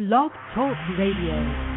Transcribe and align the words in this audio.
Blog 0.00 0.32
Talk 0.54 0.78
Radio. 0.96 1.69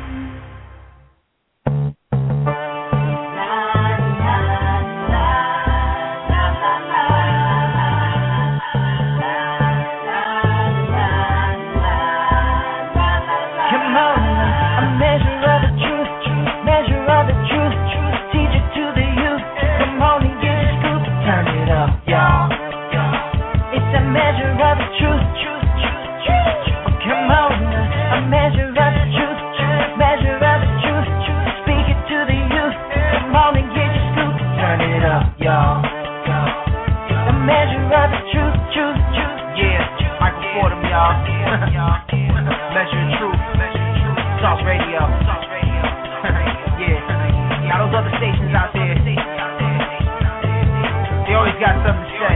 Got 51.64 51.80
something 51.80 52.04
to 52.04 52.12
say. 52.20 52.36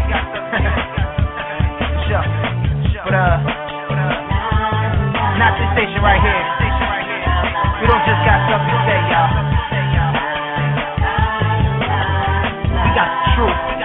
sure. 2.07 2.23
But 3.03 3.11
uh, 3.11 3.43
not 5.35 5.51
this 5.59 5.67
station 5.75 5.99
right 5.99 6.23
here. 6.23 6.43
We 7.83 7.91
don't 7.91 8.07
just 8.07 8.23
got 8.23 8.39
something 8.47 8.71
to 8.71 8.79
say, 8.87 8.99
y'all. 9.11 9.27
We 12.71 12.89
got 12.95 13.09
the 13.11 13.19
truth. 13.35 13.76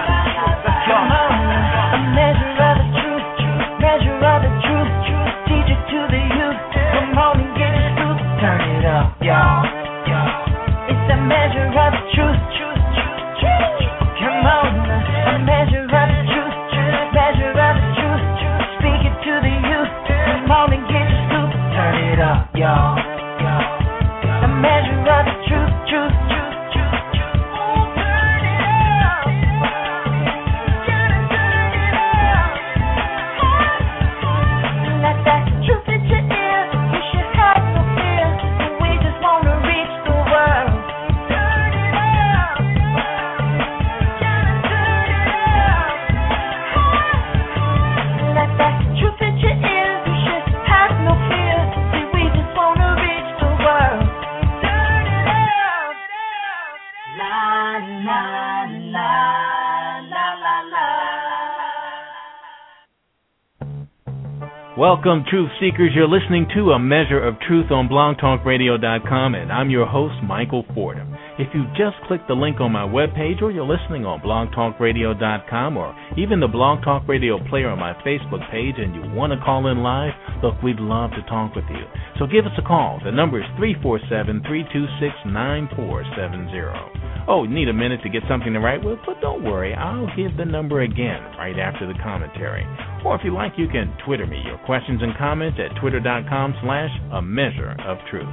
Welcome, 64.83 65.23
Truth 65.31 65.47
Seekers. 65.61 65.95
You're 65.95 66.11
listening 66.11 66.45
to 66.55 66.75
A 66.75 66.77
Measure 66.77 67.23
of 67.23 67.39
Truth 67.47 67.71
on 67.71 67.87
blogtalkradio.com, 67.87 69.33
and 69.33 69.49
I'm 69.49 69.69
your 69.69 69.85
host, 69.85 70.15
Michael 70.21 70.65
Fordham. 70.75 71.15
If 71.39 71.47
you 71.55 71.63
just 71.71 71.95
clicked 72.05 72.27
the 72.27 72.35
link 72.35 72.59
on 72.59 72.73
my 72.73 72.83
webpage, 72.83 73.41
or 73.41 73.49
you're 73.49 73.63
listening 73.63 74.03
on 74.03 74.19
blogtalkradio.com, 74.19 75.77
or 75.77 75.95
even 76.19 76.41
the 76.41 76.51
Blog 76.51 76.83
Talk 76.83 77.07
Radio 77.07 77.39
player 77.47 77.69
on 77.69 77.79
my 77.79 77.93
Facebook 78.03 78.43
page, 78.51 78.75
and 78.75 78.93
you 78.93 79.07
want 79.15 79.31
to 79.31 79.39
call 79.39 79.71
in 79.71 79.79
live, 79.79 80.11
look, 80.43 80.61
we'd 80.61 80.83
love 80.83 81.11
to 81.11 81.23
talk 81.31 81.55
with 81.55 81.63
you. 81.71 81.87
So 82.19 82.27
give 82.27 82.43
us 82.43 82.59
a 82.59 82.67
call. 82.67 82.99
The 83.05 83.15
number 83.15 83.39
is 83.39 83.47
347 83.55 84.43
326 84.43 85.15
9470. 85.31 87.23
Oh, 87.31 87.47
need 87.47 87.71
a 87.71 87.73
minute 87.73 88.03
to 88.03 88.11
get 88.11 88.27
something 88.27 88.51
to 88.51 88.59
write 88.59 88.83
with? 88.83 88.99
But 89.07 89.23
don't 89.23 89.47
worry, 89.47 89.73
I'll 89.73 90.11
give 90.19 90.35
the 90.35 90.43
number 90.43 90.83
again 90.83 91.23
right 91.39 91.55
after 91.55 91.87
the 91.87 91.95
commentary. 92.03 92.67
Or 93.05 93.15
if 93.15 93.21
you 93.23 93.33
like, 93.33 93.53
you 93.57 93.67
can 93.67 93.93
Twitter 94.05 94.25
me 94.25 94.41
your 94.45 94.57
questions 94.65 95.01
and 95.01 95.17
comments 95.17 95.59
at 95.59 95.79
twitter.com 95.79 96.55
slash 96.63 96.91
a 97.11 97.21
measure 97.21 97.75
of 97.85 97.97
truth. 98.09 98.29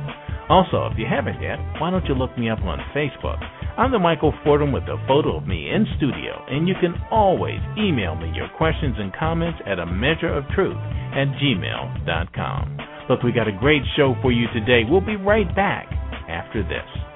Also, 0.48 0.86
if 0.90 0.98
you 0.98 1.06
haven't 1.08 1.40
yet, 1.42 1.58
why 1.78 1.90
don't 1.90 2.06
you 2.06 2.14
look 2.14 2.36
me 2.38 2.50
up 2.50 2.60
on 2.62 2.78
Facebook? 2.94 3.38
I'm 3.76 3.92
the 3.92 3.98
Michael 3.98 4.34
Fordham 4.44 4.72
with 4.72 4.82
a 4.84 5.02
photo 5.06 5.36
of 5.36 5.46
me 5.46 5.70
in 5.70 5.86
studio, 5.96 6.44
and 6.48 6.66
you 6.66 6.74
can 6.80 6.94
always 7.10 7.60
email 7.78 8.14
me 8.14 8.32
your 8.34 8.48
questions 8.58 8.96
and 8.98 9.14
comments 9.14 9.58
at 9.66 9.78
a 9.78 9.86
measure 9.86 10.32
of 10.32 10.44
truth 10.54 10.76
at 11.14 11.28
gmail.com. 11.38 12.78
Look, 13.08 13.22
we 13.22 13.32
got 13.32 13.48
a 13.48 13.58
great 13.58 13.82
show 13.96 14.14
for 14.22 14.32
you 14.32 14.46
today. 14.52 14.82
We'll 14.88 15.00
be 15.00 15.16
right 15.16 15.48
back 15.54 15.86
after 16.28 16.62
this. 16.62 17.09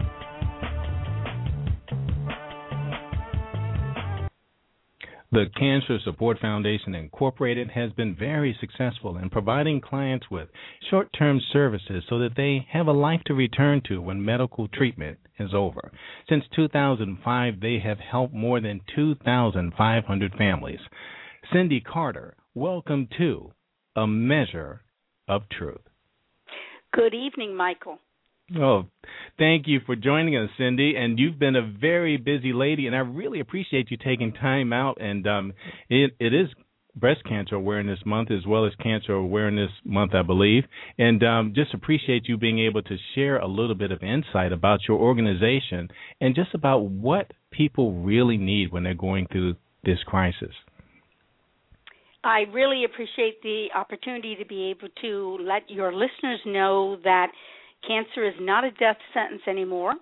The 5.34 5.46
Cancer 5.58 5.98
Support 6.04 6.38
Foundation 6.38 6.94
Incorporated 6.94 7.68
has 7.72 7.90
been 7.90 8.14
very 8.14 8.56
successful 8.60 9.16
in 9.16 9.30
providing 9.30 9.80
clients 9.80 10.30
with 10.30 10.48
short 10.88 11.08
term 11.12 11.40
services 11.52 12.04
so 12.08 12.20
that 12.20 12.36
they 12.36 12.64
have 12.70 12.86
a 12.86 12.92
life 12.92 13.20
to 13.26 13.34
return 13.34 13.82
to 13.88 14.00
when 14.00 14.24
medical 14.24 14.68
treatment 14.68 15.18
is 15.40 15.50
over. 15.52 15.90
Since 16.28 16.44
2005, 16.54 17.58
they 17.60 17.80
have 17.80 17.98
helped 17.98 18.32
more 18.32 18.60
than 18.60 18.82
2,500 18.94 20.34
families. 20.38 20.78
Cindy 21.52 21.80
Carter, 21.80 22.36
welcome 22.54 23.08
to 23.18 23.50
A 23.96 24.06
Measure 24.06 24.82
of 25.26 25.42
Truth. 25.48 25.82
Good 26.92 27.12
evening, 27.12 27.56
Michael. 27.56 27.98
Oh, 28.58 28.84
thank 29.38 29.66
you 29.66 29.80
for 29.86 29.96
joining 29.96 30.36
us, 30.36 30.50
Cindy. 30.58 30.94
And 30.96 31.18
you've 31.18 31.38
been 31.38 31.56
a 31.56 31.62
very 31.62 32.18
busy 32.18 32.52
lady, 32.52 32.86
and 32.86 32.94
I 32.94 32.98
really 32.98 33.40
appreciate 33.40 33.90
you 33.90 33.96
taking 33.96 34.32
time 34.32 34.72
out. 34.72 34.98
And 35.00 35.26
um, 35.26 35.52
it 35.88 36.14
it 36.20 36.34
is 36.34 36.48
Breast 36.94 37.22
Cancer 37.24 37.56
Awareness 37.56 37.98
Month 38.04 38.30
as 38.30 38.46
well 38.46 38.66
as 38.66 38.72
Cancer 38.82 39.14
Awareness 39.14 39.70
Month, 39.84 40.14
I 40.14 40.22
believe. 40.22 40.64
And 40.98 41.22
um, 41.24 41.52
just 41.54 41.74
appreciate 41.74 42.28
you 42.28 42.36
being 42.36 42.58
able 42.60 42.82
to 42.82 42.96
share 43.14 43.38
a 43.38 43.48
little 43.48 43.74
bit 43.74 43.90
of 43.90 44.02
insight 44.02 44.52
about 44.52 44.80
your 44.86 44.98
organization 44.98 45.88
and 46.20 46.34
just 46.34 46.54
about 46.54 46.80
what 46.84 47.32
people 47.50 47.94
really 47.94 48.36
need 48.36 48.70
when 48.70 48.84
they're 48.84 48.94
going 48.94 49.26
through 49.32 49.56
this 49.84 49.98
crisis. 50.06 50.52
I 52.22 52.44
really 52.52 52.84
appreciate 52.84 53.42
the 53.42 53.66
opportunity 53.74 54.36
to 54.36 54.46
be 54.46 54.70
able 54.70 54.88
to 55.02 55.38
let 55.42 55.68
your 55.68 55.92
listeners 55.92 56.40
know 56.46 56.96
that 57.04 57.28
cancer 57.86 58.26
is 58.26 58.34
not 58.40 58.64
a 58.64 58.70
death 58.72 58.98
sentence 59.12 59.42
anymore, 59.46 59.94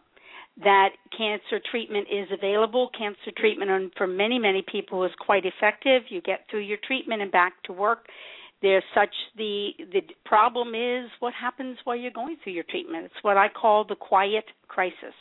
that 0.63 0.91
cancer 1.17 1.61
treatment 1.71 2.09
is 2.13 2.29
available. 2.31 2.91
Cancer 2.97 3.31
treatment 3.37 3.93
for 3.97 4.07
many, 4.07 4.39
many 4.39 4.63
people 4.71 5.05
is 5.05 5.11
quite 5.19 5.45
effective. 5.47 6.03
You 6.09 6.21
get 6.21 6.41
through 6.51 6.61
your 6.61 6.79
treatment 6.87 7.23
and 7.23 7.33
back 7.33 7.55
to 7.65 7.73
work. 7.73 8.07
There's 8.61 8.85
such 8.95 9.15
the 9.37 9.71
the 9.93 10.03
problem 10.25 10.75
is 10.75 11.11
what 11.19 11.33
happens 11.35 11.79
while 11.85 11.97
you're 11.97 12.13
going 12.13 12.37
through 12.43 12.53
your 12.53 12.65
treatment. 12.69 13.07
It's 13.07 13.23
what 13.23 13.37
I 13.37 13.49
call 13.49 13.85
the 13.85 13.97
quiet 13.97 14.45
crisis. 14.69 15.15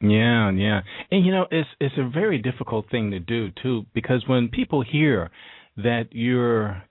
Yeah, 0.00 0.50
yeah. 0.50 0.80
And 1.10 1.24
you 1.24 1.30
know, 1.30 1.46
it's 1.50 1.68
it's 1.78 1.94
a 1.98 2.08
very 2.08 2.38
difficult 2.38 2.90
thing 2.90 3.10
to 3.12 3.20
do 3.20 3.50
too 3.62 3.84
because 3.94 4.24
when 4.26 4.48
people 4.48 4.82
hear 4.82 5.30
that 5.76 6.08
you're 6.10 6.82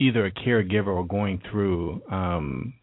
either 0.00 0.26
a 0.26 0.32
caregiver 0.32 0.88
or 0.88 1.06
going 1.06 1.40
through 1.50 2.02
um 2.10 2.74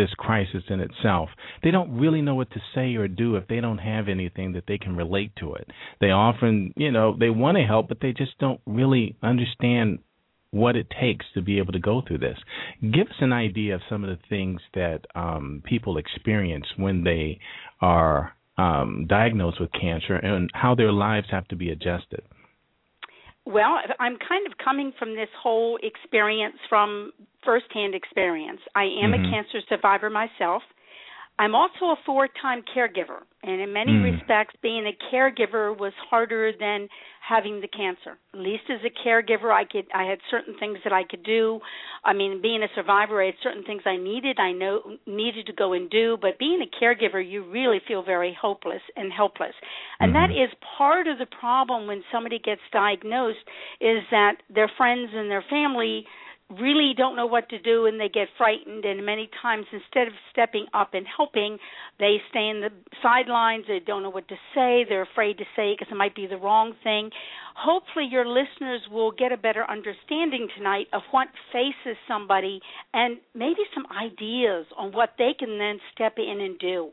this 0.00 0.10
crisis 0.16 0.62
in 0.68 0.80
itself. 0.80 1.28
They 1.62 1.70
don't 1.70 1.98
really 1.98 2.22
know 2.22 2.34
what 2.34 2.50
to 2.52 2.60
say 2.74 2.94
or 2.94 3.06
do 3.06 3.36
if 3.36 3.46
they 3.48 3.60
don't 3.60 3.78
have 3.78 4.08
anything 4.08 4.52
that 4.52 4.64
they 4.66 4.78
can 4.78 4.96
relate 4.96 5.32
to 5.40 5.54
it. 5.54 5.68
They 6.00 6.10
often, 6.10 6.72
you 6.76 6.90
know, 6.90 7.16
they 7.18 7.30
want 7.30 7.58
to 7.58 7.64
help, 7.64 7.88
but 7.88 7.98
they 8.00 8.12
just 8.12 8.38
don't 8.38 8.60
really 8.66 9.16
understand 9.22 9.98
what 10.52 10.74
it 10.74 10.86
takes 11.00 11.26
to 11.34 11.42
be 11.42 11.58
able 11.58 11.72
to 11.72 11.78
go 11.78 12.02
through 12.06 12.18
this. 12.18 12.38
Give 12.80 13.06
us 13.06 13.20
an 13.20 13.32
idea 13.32 13.74
of 13.74 13.82
some 13.88 14.02
of 14.02 14.10
the 14.10 14.18
things 14.28 14.60
that 14.74 15.00
um, 15.14 15.62
people 15.64 15.98
experience 15.98 16.66
when 16.76 17.04
they 17.04 17.38
are 17.80 18.32
um, 18.56 19.06
diagnosed 19.08 19.60
with 19.60 19.70
cancer 19.78 20.16
and 20.16 20.50
how 20.54 20.74
their 20.74 20.92
lives 20.92 21.28
have 21.30 21.46
to 21.48 21.56
be 21.56 21.70
adjusted. 21.70 22.22
Well, 23.46 23.78
I'm 23.98 24.16
kind 24.18 24.46
of 24.46 24.52
coming 24.62 24.92
from 24.98 25.16
this 25.16 25.28
whole 25.42 25.78
experience 25.82 26.56
from 26.68 27.12
firsthand 27.44 27.94
experience. 27.94 28.60
I 28.74 28.84
am 28.84 29.12
Mhm. 29.12 29.26
a 29.26 29.30
cancer 29.30 29.60
survivor 29.68 30.10
myself. 30.10 30.62
I'm 31.38 31.54
also 31.54 31.86
a 31.86 31.96
four 32.04 32.28
time 32.28 32.62
caregiver, 32.62 33.22
and 33.42 33.60
in 33.60 33.72
many 33.72 33.92
Mm. 33.92 34.02
respects, 34.02 34.54
being 34.56 34.86
a 34.86 34.92
caregiver 34.92 35.74
was 35.74 35.94
harder 35.94 36.52
than 36.52 36.88
having 37.26 37.60
the 37.60 37.68
cancer. 37.68 38.18
At 38.34 38.40
least 38.40 38.64
as 38.70 38.80
a 38.84 39.08
caregiver, 39.08 39.52
I 39.52 39.64
could 39.64 39.86
I 39.94 40.04
had 40.04 40.18
certain 40.30 40.54
things 40.58 40.78
that 40.84 40.92
I 40.92 41.04
could 41.04 41.22
do. 41.22 41.60
I 42.04 42.12
mean, 42.12 42.40
being 42.42 42.62
a 42.62 42.68
survivor, 42.74 43.22
I 43.22 43.26
had 43.26 43.34
certain 43.42 43.62
things 43.64 43.82
I 43.84 43.96
needed, 43.96 44.38
I 44.40 44.52
know 44.52 44.96
needed 45.06 45.46
to 45.46 45.52
go 45.52 45.72
and 45.74 45.88
do. 45.90 46.16
But 46.20 46.38
being 46.38 46.60
a 46.62 46.84
caregiver, 46.84 47.20
you 47.20 47.44
really 47.50 47.80
feel 47.86 48.02
very 48.02 48.36
hopeless 48.40 48.82
and 48.96 49.12
helpless, 49.12 49.54
and 50.00 50.14
that 50.14 50.30
Mhm. 50.30 50.44
is 50.44 50.54
part 50.78 51.06
of 51.06 51.18
the 51.18 51.26
problem 51.26 51.86
when 51.86 52.02
somebody 52.10 52.38
gets 52.38 52.62
diagnosed. 52.72 53.46
Is 53.80 54.02
that 54.10 54.42
their 54.48 54.68
friends 54.68 55.12
and 55.14 55.30
their 55.30 55.42
family 55.42 56.06
really 56.58 56.92
don't 56.96 57.14
know 57.14 57.26
what 57.26 57.48
to 57.50 57.58
do 57.60 57.86
and 57.86 58.00
they 58.00 58.08
get 58.08 58.28
frightened 58.36 58.84
and 58.84 59.04
many 59.06 59.30
times 59.40 59.66
instead 59.72 60.08
of 60.08 60.14
stepping 60.32 60.66
up 60.74 60.94
and 60.94 61.06
helping 61.06 61.58
they 61.98 62.16
stay 62.30 62.48
in 62.48 62.60
the 62.60 62.70
sidelines 63.02 63.64
they 63.68 63.78
don't 63.78 64.02
know 64.02 64.10
what 64.10 64.26
to 64.28 64.34
say 64.54 64.84
they're 64.88 65.02
afraid 65.02 65.38
to 65.38 65.44
say 65.54 65.70
it 65.70 65.78
because 65.78 65.92
it 65.92 65.96
might 65.96 66.14
be 66.14 66.26
the 66.26 66.36
wrong 66.36 66.74
thing. 66.82 67.10
Hopefully 67.56 68.08
your 68.10 68.26
listeners 68.26 68.80
will 68.90 69.12
get 69.12 69.32
a 69.32 69.36
better 69.36 69.64
understanding 69.70 70.48
tonight 70.56 70.86
of 70.92 71.02
what 71.10 71.28
faces 71.52 71.96
somebody 72.08 72.60
and 72.94 73.18
maybe 73.34 73.62
some 73.74 73.84
ideas 73.96 74.66
on 74.76 74.92
what 74.92 75.10
they 75.18 75.32
can 75.38 75.58
then 75.58 75.78
step 75.94 76.14
in 76.16 76.40
and 76.40 76.58
do. 76.58 76.90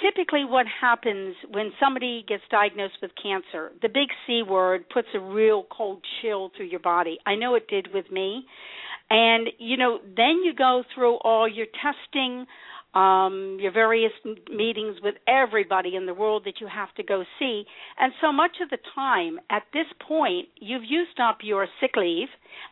Typically 0.00 0.44
what 0.44 0.66
happens 0.80 1.34
when 1.50 1.72
somebody 1.80 2.24
gets 2.28 2.42
diagnosed 2.50 2.94
with 3.00 3.10
cancer 3.20 3.72
the 3.82 3.88
big 3.88 4.08
c 4.26 4.42
word 4.42 4.84
puts 4.90 5.08
a 5.14 5.20
real 5.20 5.66
cold 5.70 6.02
chill 6.20 6.50
through 6.56 6.66
your 6.66 6.80
body. 6.80 7.18
I 7.26 7.34
know 7.34 7.54
it 7.54 7.68
did 7.68 7.88
with 7.92 8.10
me 8.10 8.46
and 9.10 9.48
you 9.58 9.76
know 9.76 9.98
then 10.16 10.42
you 10.44 10.52
go 10.54 10.82
through 10.94 11.16
all 11.16 11.46
your 11.48 11.66
testing 11.82 12.46
um 12.94 13.58
your 13.60 13.72
various 13.72 14.12
meetings 14.50 14.96
with 15.02 15.14
everybody 15.28 15.96
in 15.96 16.06
the 16.06 16.14
world 16.14 16.42
that 16.44 16.60
you 16.60 16.66
have 16.66 16.92
to 16.94 17.02
go 17.02 17.24
see 17.38 17.64
and 17.98 18.12
so 18.20 18.32
much 18.32 18.52
of 18.62 18.70
the 18.70 18.78
time 18.94 19.38
at 19.50 19.62
this 19.72 19.86
point 20.06 20.48
you've 20.56 20.84
used 20.84 21.20
up 21.20 21.38
your 21.42 21.66
sick 21.80 21.92
leave 21.96 22.28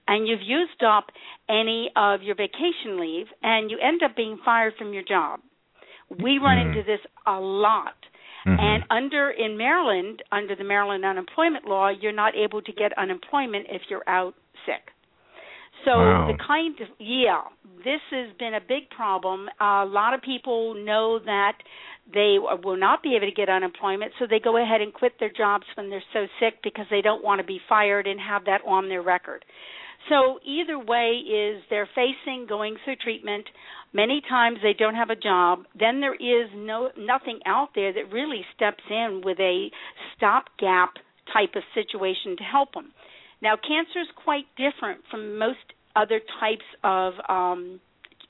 and 0.08 0.26
you've 0.26 0.42
used 0.42 0.82
up 0.82 1.06
any 1.48 1.90
of 1.96 2.22
your 2.22 2.34
vacation 2.34 2.98
leave 2.98 3.26
and 3.42 3.70
you 3.70 3.78
end 3.80 4.02
up 4.02 4.16
being 4.16 4.38
fired 4.44 4.72
from 4.78 4.92
your 4.92 5.02
job 5.04 5.40
we 6.22 6.38
run 6.38 6.58
Mm. 6.58 6.66
into 6.68 6.82
this 6.82 7.00
a 7.26 7.38
lot 7.40 7.96
Mhm. 8.46 8.60
and 8.60 8.84
under 8.90 9.30
in 9.30 9.56
Maryland, 9.56 10.22
under 10.30 10.54
the 10.54 10.64
Maryland 10.64 11.02
unemployment 11.04 11.66
law, 11.66 11.88
you're 11.88 12.12
not 12.12 12.34
able 12.36 12.60
to 12.60 12.72
get 12.72 12.92
unemployment 12.98 13.66
if 13.70 13.88
you're 13.88 14.04
out 14.06 14.34
sick. 14.66 14.92
So 15.84 15.98
Wow. 15.98 16.26
the 16.26 16.38
kind 16.44 16.80
of 16.80 16.88
yeah, 16.98 17.42
this 17.84 18.00
has 18.10 18.32
been 18.38 18.54
a 18.54 18.60
big 18.60 18.88
problem. 18.90 19.48
a 19.60 19.84
lot 19.84 20.14
of 20.14 20.22
people 20.22 20.74
know 20.74 21.18
that 21.18 21.58
they 22.12 22.38
will 22.38 22.76
not 22.76 23.02
be 23.02 23.16
able 23.16 23.26
to 23.26 23.32
get 23.32 23.48
unemployment, 23.48 24.12
so 24.18 24.26
they 24.26 24.38
go 24.40 24.56
ahead 24.56 24.80
and 24.80 24.92
quit 24.92 25.12
their 25.18 25.30
jobs 25.30 25.64
when 25.74 25.90
they're 25.90 26.02
so 26.12 26.26
sick 26.40 26.54
because 26.62 26.86
they 26.90 27.00
don't 27.00 27.24
want 27.24 27.40
to 27.40 27.46
be 27.46 27.60
fired 27.68 28.06
and 28.06 28.20
have 28.20 28.44
that 28.44 28.60
on 28.66 28.88
their 28.88 29.02
record. 29.02 29.44
So 30.08 30.38
either 30.44 30.78
way 30.78 31.22
is 31.24 31.62
they're 31.70 31.88
facing 31.94 32.46
going 32.46 32.76
through 32.84 32.96
treatment. 32.96 33.46
Many 33.92 34.20
times 34.28 34.58
they 34.62 34.74
don't 34.74 34.94
have 34.94 35.08
a 35.10 35.16
job. 35.16 35.64
Then 35.78 36.00
there 36.00 36.14
is 36.14 36.50
no 36.54 36.90
nothing 36.98 37.40
out 37.46 37.70
there 37.74 37.92
that 37.92 38.12
really 38.12 38.44
steps 38.54 38.84
in 38.90 39.22
with 39.24 39.40
a 39.40 39.70
stopgap 40.16 40.94
type 41.32 41.54
of 41.56 41.62
situation 41.74 42.36
to 42.36 42.44
help 42.44 42.74
them. 42.74 42.92
Now, 43.44 43.56
cancer 43.56 44.00
is 44.00 44.08
quite 44.24 44.46
different 44.56 45.00
from 45.10 45.38
most 45.38 45.66
other 45.94 46.18
types 46.40 46.64
of 46.82 47.12
um, 47.28 47.78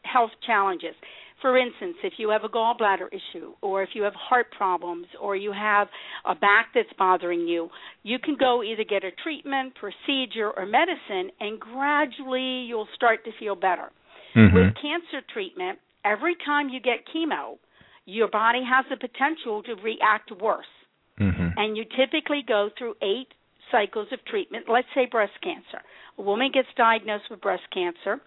health 0.02 0.32
challenges. 0.44 0.94
For 1.40 1.56
instance, 1.56 1.96
if 2.02 2.14
you 2.16 2.30
have 2.30 2.42
a 2.42 2.48
gallbladder 2.48 3.08
issue, 3.12 3.52
or 3.60 3.82
if 3.84 3.90
you 3.94 4.02
have 4.02 4.14
heart 4.14 4.46
problems, 4.50 5.06
or 5.20 5.36
you 5.36 5.52
have 5.52 5.86
a 6.24 6.34
back 6.34 6.68
that's 6.74 6.92
bothering 6.98 7.46
you, 7.46 7.70
you 8.02 8.18
can 8.18 8.34
go 8.34 8.64
either 8.64 8.82
get 8.82 9.04
a 9.04 9.12
treatment, 9.22 9.74
procedure, 9.76 10.50
or 10.50 10.66
medicine, 10.66 11.30
and 11.38 11.60
gradually 11.60 12.64
you'll 12.66 12.88
start 12.96 13.24
to 13.24 13.30
feel 13.38 13.54
better. 13.54 13.92
Mhm. 14.34 14.52
With 14.52 14.74
cancer 14.74 15.20
treatment, 15.32 15.78
every 16.04 16.34
time 16.44 16.70
you 16.70 16.80
get 16.80 17.06
chemo, 17.06 17.58
your 18.06 18.28
body 18.28 18.64
has 18.64 18.84
the 18.88 18.96
potential 18.96 19.62
to 19.62 19.74
react 19.76 20.32
worse. 20.32 20.74
Mhm. 21.20 21.54
And 21.56 21.76
you 21.76 21.84
typically 21.84 22.42
go 22.42 22.70
through 22.70 22.96
eight 23.00 23.28
cycles 23.70 24.08
of 24.12 24.24
treatment. 24.24 24.66
Let's 24.68 24.88
say 24.94 25.06
breast 25.10 25.32
cancer. 25.42 25.82
A 26.18 26.22
woman 26.22 26.50
gets 26.52 26.68
diagnosed 26.76 27.24
with 27.30 27.40
breast 27.40 27.64
cancer. 27.72 28.20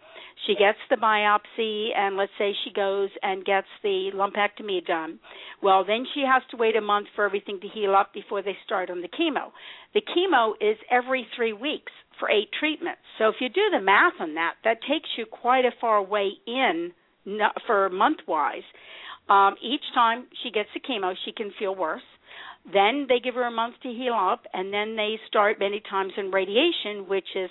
She 0.46 0.56
gets 0.56 0.78
the 0.90 0.98
biopsy, 0.98 1.90
and 1.96 2.18
let's 2.18 2.32
say 2.38 2.54
she 2.64 2.72
goes 2.74 3.10
and 3.22 3.46
gets 3.46 3.68
the 3.82 4.12
lumpectomy 4.14 4.86
done. 4.86 5.20
Well, 5.64 5.86
then 5.86 6.06
she 6.14 6.22
has 6.22 6.44
to 6.52 6.58
wait 6.58 6.76
a 6.76 6.82
month 6.82 7.08
for 7.16 7.26
everything 7.26 7.60
to 7.62 7.68
heal 7.68 7.96
up 7.96 8.14
before 8.14 8.42
they 8.42 8.58
start 8.66 8.90
on 8.90 9.02
the 9.02 9.08
chemo. 9.08 9.52
The 9.94 10.02
chemo 10.02 10.54
is 10.60 10.78
every 10.92 11.26
three 11.36 11.54
weeks 11.54 11.92
for 12.20 12.30
eight 12.30 12.50
treatments. 12.60 13.02
So 13.18 13.30
if 13.30 13.36
you 13.40 13.50
do 13.50 13.70
the 13.72 13.82
math 13.82 14.14
on 14.20 14.36
that, 14.36 14.56
that 14.64 14.82
takes 14.82 15.10
you 15.18 15.26
quite 15.26 15.66
a 15.66 15.72
far 15.80 16.04
way 16.04 16.32
in 16.46 16.92
for 17.66 17.90
month 17.90 18.20
wise. 18.28 18.64
Um, 19.30 19.56
each 19.62 19.84
time 19.94 20.28
she 20.44 20.52
gets 20.52 20.70
the 20.74 20.80
chemo, 20.80 21.14
she 21.26 21.32
can 21.32 21.52
feel 21.60 21.76
worse. 21.76 22.02
Then 22.72 23.06
they 23.08 23.20
give 23.20 23.36
her 23.36 23.48
a 23.48 23.52
month 23.52 23.76
to 23.84 23.90
heal 23.90 24.14
up, 24.14 24.46
and 24.54 24.74
then 24.74 24.96
they 24.96 25.20
start 25.28 25.60
many 25.60 25.82
times 25.90 26.14
in 26.18 26.32
radiation, 26.32 27.08
which 27.08 27.28
is 27.36 27.50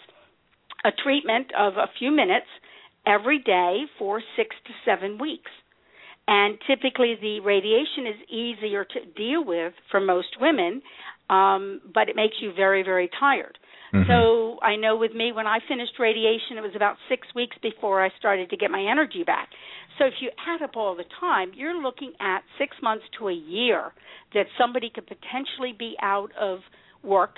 a 0.85 0.91
treatment 1.03 1.47
of 1.59 1.75
a 1.77 1.89
few 1.99 2.11
minutes 2.11 2.47
every 3.07 3.39
day 3.39 3.85
for 3.99 4.21
six 4.37 4.55
to 4.67 4.73
seven 4.85 5.19
weeks. 5.19 5.51
And 6.29 6.59
typically, 6.67 7.15
the 7.21 7.41
radiation 7.41 8.07
is 8.07 8.29
easier 8.29 8.85
to 8.85 9.05
deal 9.17 9.45
with 9.45 9.73
for 9.91 10.01
most 10.01 10.41
women, 10.41 10.83
um, 11.31 11.81
but 11.95 12.09
it 12.09 12.17
makes 12.17 12.37
you 12.41 12.53
very, 12.53 12.83
very 12.83 13.09
tired. 13.19 13.59
Mhm. 13.93 14.07
So 14.09 14.59
I 14.63 14.77
know 14.77 14.97
with 14.97 15.15
me, 15.15 15.33
when 15.33 15.47
I 15.47 15.61
finished 15.61 15.99
radiation, 15.99 16.59
it 16.59 16.63
was 16.63 16.75
about 16.75 16.97
six 17.09 17.33
weeks 17.35 17.57
before 17.59 18.03
I 18.03 18.11
started 18.19 18.51
to 18.51 18.57
get 18.57 18.71
my 18.71 18.83
energy 18.83 19.23
back. 19.23 19.49
So 19.99 20.05
if 20.05 20.15
you 20.21 20.31
add 20.47 20.63
up 20.63 20.77
all 20.77 20.95
the 20.95 21.05
time, 21.21 21.53
you're 21.55 21.81
looking 21.81 22.13
at 22.21 22.41
six 22.59 22.77
months 22.83 23.05
to 23.19 23.29
a 23.29 23.33
year 23.33 23.93
that 24.35 24.47
somebody 24.59 24.91
could 24.95 25.07
potentially 25.07 25.75
be 25.79 25.95
out 26.03 26.31
of 26.39 26.61
work, 27.03 27.37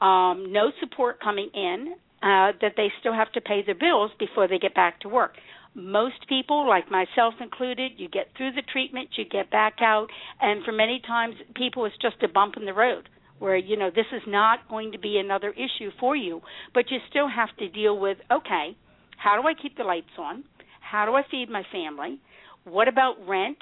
um, 0.00 0.52
no 0.52 0.72
support 0.80 1.20
coming 1.20 1.50
in, 1.54 1.94
uh, 2.22 2.52
that 2.60 2.74
they 2.76 2.88
still 3.00 3.12
have 3.12 3.30
to 3.32 3.40
pay 3.40 3.62
their 3.64 3.74
bills 3.74 4.10
before 4.18 4.48
they 4.48 4.58
get 4.58 4.74
back 4.74 5.00
to 5.00 5.08
work. 5.08 5.34
Most 5.74 6.28
people, 6.28 6.68
like 6.68 6.90
myself 6.90 7.34
included, 7.40 7.92
you 7.96 8.08
get 8.08 8.28
through 8.36 8.52
the 8.52 8.62
treatment, 8.72 9.08
you 9.16 9.24
get 9.24 9.50
back 9.50 9.76
out, 9.80 10.08
and 10.40 10.64
for 10.64 10.72
many 10.72 11.00
times, 11.06 11.34
people, 11.54 11.86
it's 11.86 11.96
just 12.02 12.22
a 12.22 12.28
bump 12.28 12.54
in 12.56 12.66
the 12.66 12.74
road 12.74 13.08
where 13.42 13.56
you 13.56 13.76
know 13.76 13.90
this 13.90 14.06
is 14.12 14.22
not 14.28 14.68
going 14.68 14.92
to 14.92 14.98
be 14.98 15.18
another 15.18 15.50
issue 15.50 15.90
for 15.98 16.14
you 16.14 16.40
but 16.74 16.84
you 16.92 16.98
still 17.10 17.28
have 17.28 17.48
to 17.58 17.68
deal 17.68 17.98
with 17.98 18.16
okay 18.30 18.76
how 19.16 19.40
do 19.40 19.48
i 19.48 19.52
keep 19.60 19.76
the 19.76 19.82
lights 19.82 20.14
on 20.16 20.44
how 20.92 21.04
do 21.06 21.12
i 21.14 21.22
feed 21.30 21.48
my 21.48 21.62
family 21.72 22.20
what 22.64 22.86
about 22.86 23.14
rent 23.26 23.58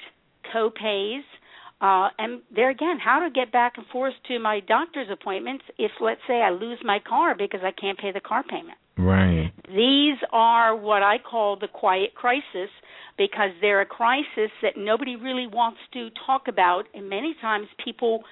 co-pays 0.53 1.23
uh 1.81 2.09
and 2.19 2.41
there 2.53 2.69
again 2.69 2.97
how 3.03 3.19
to 3.19 3.29
get 3.29 3.51
back 3.51 3.73
and 3.77 3.85
forth 3.87 4.13
to 4.27 4.37
my 4.39 4.59
doctor's 4.59 5.07
appointments 5.11 5.63
if 5.77 5.91
let's 6.01 6.21
say 6.27 6.41
i 6.41 6.49
lose 6.49 6.79
my 6.83 6.99
car 7.07 7.33
because 7.35 7.61
i 7.63 7.71
can't 7.71 7.97
pay 7.97 8.11
the 8.11 8.21
car 8.21 8.43
payment 8.43 8.77
Right. 8.97 9.51
these 9.67 10.17
are 10.31 10.75
what 10.75 11.01
I 11.01 11.17
call 11.17 11.57
the 11.57 11.67
quiet 11.67 12.13
crisis 12.13 12.69
because 13.17 13.51
they're 13.61 13.81
a 13.81 13.85
crisis 13.85 14.51
that 14.61 14.73
nobody 14.77 15.15
really 15.15 15.47
wants 15.47 15.79
to 15.93 16.09
talk 16.25 16.47
about, 16.47 16.83
and 16.93 17.09
many 17.09 17.35
times 17.41 17.67
people, 17.83 18.23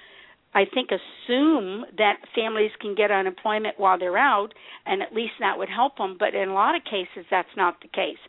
I 0.54 0.64
think, 0.72 0.90
assume 0.90 1.86
that 1.96 2.16
families 2.34 2.72
can 2.80 2.94
get 2.94 3.10
unemployment 3.10 3.78
while 3.78 3.98
they're 3.98 4.18
out, 4.18 4.52
and 4.86 5.02
at 5.02 5.14
least 5.14 5.34
that 5.40 5.58
would 5.58 5.68
help 5.68 5.96
them. 5.96 6.16
But 6.18 6.34
in 6.34 6.48
a 6.48 6.54
lot 6.54 6.74
of 6.76 6.82
cases, 6.84 7.26
that's 7.30 7.56
not 7.56 7.80
the 7.80 7.88
case. 7.88 8.20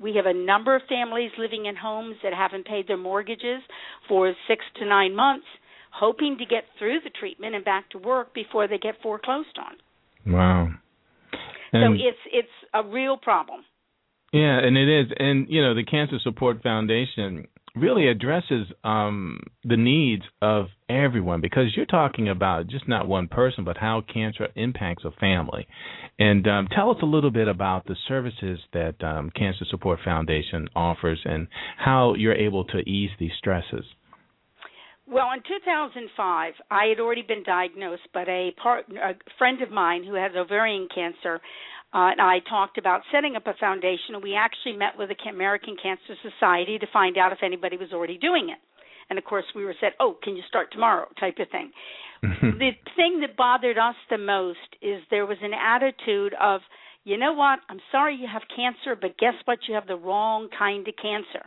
We 0.00 0.14
have 0.16 0.26
a 0.26 0.34
number 0.34 0.76
of 0.76 0.82
families 0.88 1.30
living 1.38 1.66
in 1.66 1.76
homes 1.76 2.16
that 2.22 2.32
haven't 2.32 2.66
paid 2.66 2.86
their 2.86 2.96
mortgages 2.96 3.62
for 4.08 4.32
six 4.46 4.64
to 4.76 4.86
nine 4.86 5.14
months, 5.14 5.46
hoping 5.90 6.38
to 6.38 6.44
get 6.44 6.64
through 6.78 7.00
the 7.02 7.10
treatment 7.10 7.54
and 7.54 7.64
back 7.64 7.90
to 7.90 7.98
work 7.98 8.32
before 8.34 8.68
they 8.68 8.78
get 8.78 8.94
foreclosed 9.02 9.58
on. 9.58 10.32
Wow. 10.32 10.68
so 11.72 11.92
it's 11.92 12.18
it's 12.32 12.48
a 12.74 12.82
real 12.84 13.16
problem. 13.16 13.62
Yeah, 14.32 14.58
and 14.58 14.76
it 14.76 14.88
is, 14.88 15.06
and 15.18 15.46
you 15.48 15.62
know, 15.62 15.74
the 15.74 15.84
Cancer 15.84 16.18
Support 16.22 16.62
Foundation 16.62 17.48
really 17.80 18.08
addresses 18.08 18.66
um, 18.84 19.40
the 19.64 19.76
needs 19.76 20.22
of 20.42 20.66
everyone 20.88 21.40
because 21.40 21.74
you're 21.76 21.86
talking 21.86 22.28
about 22.28 22.66
just 22.66 22.88
not 22.88 23.08
one 23.08 23.28
person, 23.28 23.64
but 23.64 23.76
how 23.76 24.02
cancer 24.12 24.48
impacts 24.54 25.04
a 25.04 25.10
family. 25.12 25.66
And 26.18 26.46
um, 26.46 26.68
tell 26.74 26.90
us 26.90 26.98
a 27.02 27.06
little 27.06 27.30
bit 27.30 27.48
about 27.48 27.86
the 27.86 27.96
services 28.06 28.58
that 28.72 29.02
um, 29.02 29.30
Cancer 29.36 29.64
Support 29.70 30.00
Foundation 30.04 30.68
offers 30.74 31.20
and 31.24 31.48
how 31.76 32.14
you're 32.14 32.34
able 32.34 32.64
to 32.66 32.78
ease 32.78 33.10
these 33.18 33.32
stresses. 33.38 33.84
Well, 35.10 35.28
in 35.32 35.40
2005, 35.40 36.52
I 36.70 36.84
had 36.86 37.00
already 37.00 37.22
been 37.22 37.42
diagnosed, 37.42 38.02
but 38.12 38.28
a, 38.28 38.50
part, 38.62 38.84
a 38.90 39.14
friend 39.38 39.62
of 39.62 39.70
mine 39.70 40.04
who 40.04 40.14
has 40.14 40.32
ovarian 40.36 40.86
cancer 40.94 41.40
uh, 41.94 42.12
and 42.12 42.20
I 42.20 42.40
talked 42.48 42.76
about 42.76 43.00
setting 43.12 43.34
up 43.36 43.46
a 43.46 43.54
foundation. 43.58 44.20
We 44.22 44.34
actually 44.34 44.76
met 44.76 44.98
with 44.98 45.08
the 45.08 45.30
American 45.30 45.76
Cancer 45.82 46.14
Society 46.22 46.78
to 46.78 46.86
find 46.92 47.16
out 47.16 47.32
if 47.32 47.38
anybody 47.42 47.76
was 47.76 47.92
already 47.92 48.18
doing 48.18 48.50
it. 48.50 48.58
And 49.10 49.18
of 49.18 49.24
course, 49.24 49.44
we 49.54 49.64
were 49.64 49.74
said, 49.80 49.92
"Oh, 49.98 50.18
can 50.22 50.36
you 50.36 50.42
start 50.48 50.70
tomorrow?" 50.70 51.08
type 51.18 51.38
of 51.38 51.48
thing. 51.48 51.72
the 52.22 52.72
thing 52.96 53.20
that 53.20 53.36
bothered 53.36 53.78
us 53.78 53.94
the 54.10 54.18
most 54.18 54.58
is 54.82 55.00
there 55.10 55.24
was 55.24 55.38
an 55.40 55.54
attitude 55.54 56.34
of, 56.40 56.60
you 57.04 57.16
know 57.16 57.32
what? 57.32 57.60
I'm 57.70 57.80
sorry 57.90 58.16
you 58.16 58.26
have 58.30 58.42
cancer, 58.54 58.94
but 59.00 59.16
guess 59.18 59.34
what? 59.46 59.60
You 59.66 59.74
have 59.74 59.86
the 59.86 59.96
wrong 59.96 60.48
kind 60.58 60.86
of 60.86 60.94
cancer. 61.00 61.46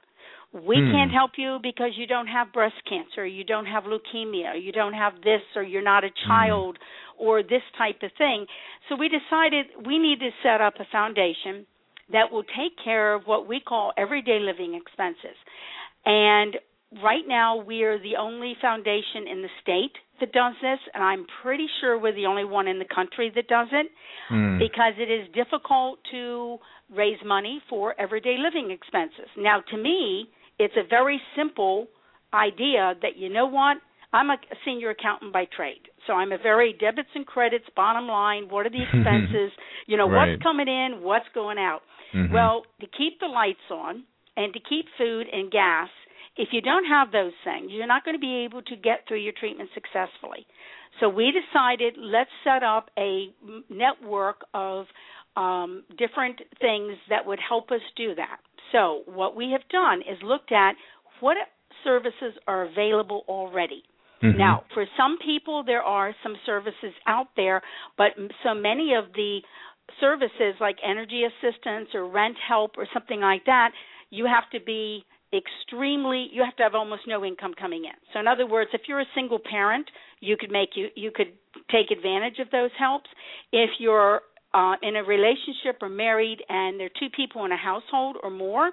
We 0.53 0.77
Hmm. 0.77 0.91
can't 0.91 1.11
help 1.11 1.37
you 1.37 1.59
because 1.61 1.97
you 1.97 2.07
don't 2.07 2.27
have 2.27 2.51
breast 2.51 2.75
cancer, 2.89 3.25
you 3.25 3.43
don't 3.45 3.67
have 3.67 3.85
leukemia, 3.85 4.61
you 4.61 4.71
don't 4.73 4.93
have 4.93 5.21
this, 5.21 5.41
or 5.55 5.63
you're 5.63 5.81
not 5.81 6.03
a 6.03 6.11
child, 6.27 6.77
or 7.21 7.43
this 7.43 7.65
type 7.77 8.01
of 8.03 8.11
thing. 8.17 8.45
So 8.89 8.95
we 8.95 9.07
decided 9.07 9.67
we 9.85 9.99
need 9.99 10.19
to 10.19 10.31
set 10.43 10.59
up 10.59 10.73
a 10.79 10.87
foundation 10.91 11.65
that 12.11 12.31
will 12.31 12.43
take 12.43 12.73
care 12.83 13.13
of 13.13 13.23
what 13.25 13.47
we 13.47 13.61
call 13.61 13.93
everyday 13.97 14.39
living 14.39 14.73
expenses. 14.75 15.37
And 16.05 16.57
right 17.03 17.23
now, 17.27 17.55
we 17.55 17.83
are 17.83 17.99
the 17.99 18.17
only 18.19 18.53
foundation 18.59 19.27
in 19.31 19.41
the 19.41 19.53
state 19.61 19.95
that 20.19 20.31
does 20.33 20.55
this, 20.61 20.79
and 20.93 21.03
I'm 21.03 21.25
pretty 21.41 21.67
sure 21.79 21.97
we're 21.97 22.13
the 22.13 22.25
only 22.25 22.43
one 22.43 22.67
in 22.67 22.79
the 22.79 22.89
country 22.93 23.31
that 23.35 23.47
does 23.47 23.69
it 23.71 23.87
Hmm. 24.27 24.57
because 24.57 24.93
it 24.97 25.09
is 25.09 25.27
difficult 25.33 25.99
to 26.11 26.59
raise 26.93 27.21
money 27.23 27.61
for 27.69 27.95
everyday 27.97 28.37
living 28.37 28.71
expenses. 28.71 29.29
Now, 29.37 29.61
to 29.71 29.77
me, 29.77 30.29
it's 30.59 30.75
a 30.75 30.83
very 30.83 31.19
simple 31.35 31.87
idea 32.33 32.95
that 33.01 33.15
you 33.17 33.29
know 33.29 33.45
what? 33.45 33.77
I'm 34.13 34.29
a 34.29 34.37
senior 34.65 34.89
accountant 34.89 35.31
by 35.31 35.45
trade. 35.45 35.87
So 36.07 36.13
I'm 36.13 36.31
a 36.31 36.37
very 36.37 36.73
debits 36.73 37.09
and 37.15 37.25
credits, 37.25 37.65
bottom 37.75 38.07
line, 38.07 38.49
what 38.49 38.65
are 38.65 38.69
the 38.69 38.81
expenses, 38.87 39.51
you 39.87 39.97
know, 39.97 40.07
Right. 40.07 40.31
what's 40.31 40.43
coming 40.43 40.67
in, 40.67 41.01
what's 41.01 41.27
going 41.33 41.57
out. 41.57 41.83
Mhm. 42.13 42.31
Well, 42.31 42.65
to 42.79 42.87
keep 42.87 43.19
the 43.19 43.27
lights 43.27 43.69
on 43.69 44.03
and 44.37 44.53
to 44.53 44.59
keep 44.59 44.87
food 44.97 45.27
and 45.31 45.51
gas, 45.51 45.89
if 46.37 46.49
you 46.53 46.61
don't 46.61 46.85
have 46.85 47.11
those 47.11 47.33
things, 47.43 47.71
you're 47.71 47.87
not 47.87 48.03
going 48.05 48.15
to 48.15 48.19
be 48.19 48.43
able 48.45 48.61
to 48.63 48.75
get 48.75 49.05
through 49.07 49.17
your 49.19 49.33
treatment 49.33 49.69
successfully. 49.73 50.45
So 50.99 51.09
we 51.09 51.31
decided 51.31 51.95
let's 51.97 52.29
set 52.43 52.63
up 52.63 52.89
a 52.97 53.33
network 53.69 54.45
of 54.53 54.87
um, 55.35 55.83
different 55.97 56.41
things 56.59 56.97
that 57.09 57.25
would 57.25 57.39
help 57.39 57.71
us 57.71 57.81
do 57.95 58.15
that. 58.15 58.39
So 58.71 59.03
what 59.05 59.35
we 59.35 59.51
have 59.51 59.67
done 59.69 60.01
is 60.01 60.21
looked 60.23 60.51
at 60.51 60.75
what 61.19 61.37
services 61.83 62.33
are 62.47 62.63
available 62.63 63.23
already. 63.27 63.83
Mhm. 64.21 64.37
Now, 64.37 64.63
for 64.73 64.85
some 64.97 65.17
people, 65.17 65.63
there 65.63 65.83
are 65.83 66.15
some 66.23 66.37
services 66.45 66.93
out 67.07 67.27
there, 67.35 67.61
but 67.97 68.13
so 68.43 68.53
many 68.53 68.93
of 68.93 69.11
the 69.13 69.41
services 69.99 70.55
like 70.59 70.77
energy 70.83 71.23
assistance 71.23 71.93
or 71.93 72.05
rent 72.05 72.37
help 72.37 72.77
or 72.77 72.85
something 72.93 73.19
like 73.19 73.43
that, 73.45 73.73
you 74.09 74.25
have 74.25 74.49
to 74.51 74.59
be 74.59 75.03
extremely 75.33 76.29
you 76.33 76.43
have 76.43 76.55
to 76.57 76.63
have 76.63 76.75
almost 76.75 77.07
no 77.07 77.23
income 77.23 77.53
coming 77.53 77.85
in. 77.85 77.93
So 78.11 78.19
in 78.19 78.27
other 78.27 78.45
words, 78.45 78.69
if 78.73 78.81
you're 78.87 78.99
a 78.99 79.05
single 79.15 79.39
parent, 79.39 79.89
you 80.19 80.35
could 80.37 80.51
make 80.51 80.75
you 80.75 80.89
you 80.95 81.11
could 81.11 81.33
take 81.71 81.89
advantage 81.91 82.39
of 82.39 82.49
those 82.51 82.71
helps. 82.77 83.09
If 83.51 83.69
you're 83.79 84.21
uh, 84.53 84.75
in 84.81 84.97
a 84.97 85.03
relationship 85.03 85.81
or 85.81 85.87
married 85.89 86.43
and 86.49 86.77
there 86.79 86.87
are 86.87 86.99
two 86.99 87.09
people 87.15 87.45
in 87.45 87.51
a 87.53 87.57
household 87.57 88.17
or 88.21 88.29
more, 88.29 88.71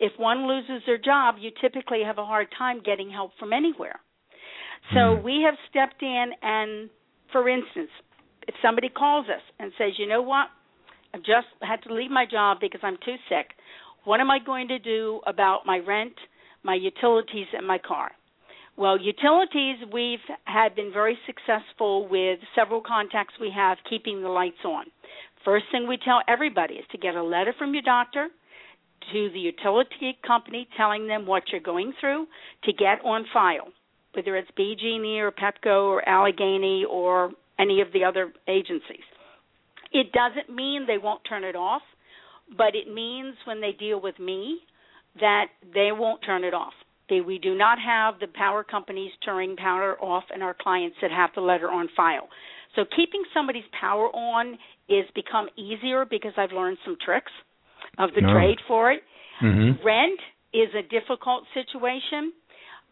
if 0.00 0.12
one 0.18 0.48
loses 0.48 0.82
their 0.86 0.96
job, 0.96 1.36
you 1.38 1.50
typically 1.60 2.02
have 2.04 2.16
a 2.18 2.24
hard 2.24 2.48
time 2.56 2.80
getting 2.82 3.10
help 3.10 3.32
from 3.38 3.52
anywhere. 3.52 4.00
So 4.94 5.16
Hmm. 5.16 5.24
we 5.24 5.42
have 5.42 5.54
stepped 5.70 6.02
in 6.02 6.32
and, 6.42 6.90
for 7.32 7.48
instance, 7.48 7.90
if 8.46 8.54
somebody 8.62 8.88
calls 8.88 9.26
us 9.28 9.42
and 9.58 9.72
says, 9.76 9.92
you 9.98 10.06
know 10.06 10.22
what, 10.22 10.48
I've 11.14 11.22
just 11.22 11.48
had 11.60 11.82
to 11.82 11.94
leave 11.94 12.10
my 12.10 12.24
job 12.26 12.58
because 12.60 12.80
I'm 12.82 12.96
too 13.04 13.16
sick. 13.28 13.54
What 14.04 14.20
am 14.20 14.30
I 14.30 14.38
going 14.38 14.68
to 14.68 14.78
do 14.78 15.20
about 15.26 15.66
my 15.66 15.78
rent, 15.78 16.14
my 16.62 16.74
utilities, 16.74 17.46
and 17.52 17.66
my 17.66 17.78
car? 17.78 18.12
Well, 18.76 18.96
utilities, 19.00 19.78
we've 19.92 20.24
had 20.44 20.74
been 20.76 20.92
very 20.92 21.18
successful 21.26 22.06
with 22.08 22.38
several 22.54 22.80
contacts 22.80 23.34
we 23.40 23.50
have 23.54 23.76
keeping 23.90 24.22
the 24.22 24.28
lights 24.28 24.64
on. 24.64 24.84
First 25.44 25.66
thing 25.72 25.88
we 25.88 25.98
tell 25.98 26.22
everybody 26.28 26.74
is 26.74 26.84
to 26.92 26.98
get 26.98 27.16
a 27.16 27.22
letter 27.22 27.52
from 27.58 27.74
your 27.74 27.82
doctor 27.82 28.28
to 29.12 29.30
the 29.32 29.40
utility 29.40 30.16
company 30.26 30.68
telling 30.76 31.06
them 31.06 31.26
what 31.26 31.44
you're 31.50 31.60
going 31.60 31.92
through 32.00 32.26
to 32.64 32.72
get 32.72 33.04
on 33.04 33.24
file, 33.32 33.68
whether 34.18 34.36
it's 34.36 34.50
BG&E 34.58 35.20
or 35.20 35.30
Pepco 35.30 35.84
or 35.86 36.08
Allegheny 36.08 36.84
or 36.90 37.30
any 37.58 37.80
of 37.80 37.88
the 37.92 38.02
other 38.04 38.32
agencies. 38.48 39.06
It 39.92 40.08
doesn't 40.12 40.54
mean 40.54 40.84
they 40.86 40.98
won't 40.98 41.20
turn 41.28 41.44
it 41.44 41.54
off, 41.54 41.82
but 42.56 42.74
it 42.74 42.92
means 42.92 43.36
when 43.44 43.60
they 43.60 43.72
deal 43.78 44.00
with 44.00 44.18
me 44.18 44.58
that 45.20 45.46
they 45.72 45.90
won't 45.92 46.20
turn 46.26 46.42
it 46.42 46.52
off. 46.52 46.72
They, 47.08 47.20
we 47.20 47.38
do 47.38 47.54
not 47.56 47.78
have 47.78 48.14
the 48.20 48.26
power 48.26 48.64
companies 48.64 49.12
turning 49.24 49.56
power 49.56 49.96
off 50.00 50.24
and 50.34 50.42
our 50.42 50.54
clients 50.60 50.96
that 51.00 51.10
have 51.12 51.30
the 51.34 51.40
letter 51.40 51.70
on 51.70 51.88
file. 51.96 52.28
So 52.74 52.84
keeping 52.96 53.22
somebody's 53.32 53.64
power 53.80 54.08
on 54.08 54.58
is 54.88 55.04
become 55.14 55.46
easier 55.56 56.04
because 56.04 56.32
I've 56.36 56.52
learned 56.52 56.78
some 56.84 56.96
tricks 57.04 57.32
of 57.98 58.10
the 58.14 58.20
No. 58.22 58.32
trade 58.32 58.58
for 58.66 58.90
it. 58.92 59.02
Mhm. 59.40 59.82
Rent 59.84 60.20
is 60.52 60.74
a 60.74 60.82
difficult 60.82 61.44
situation. 61.54 62.32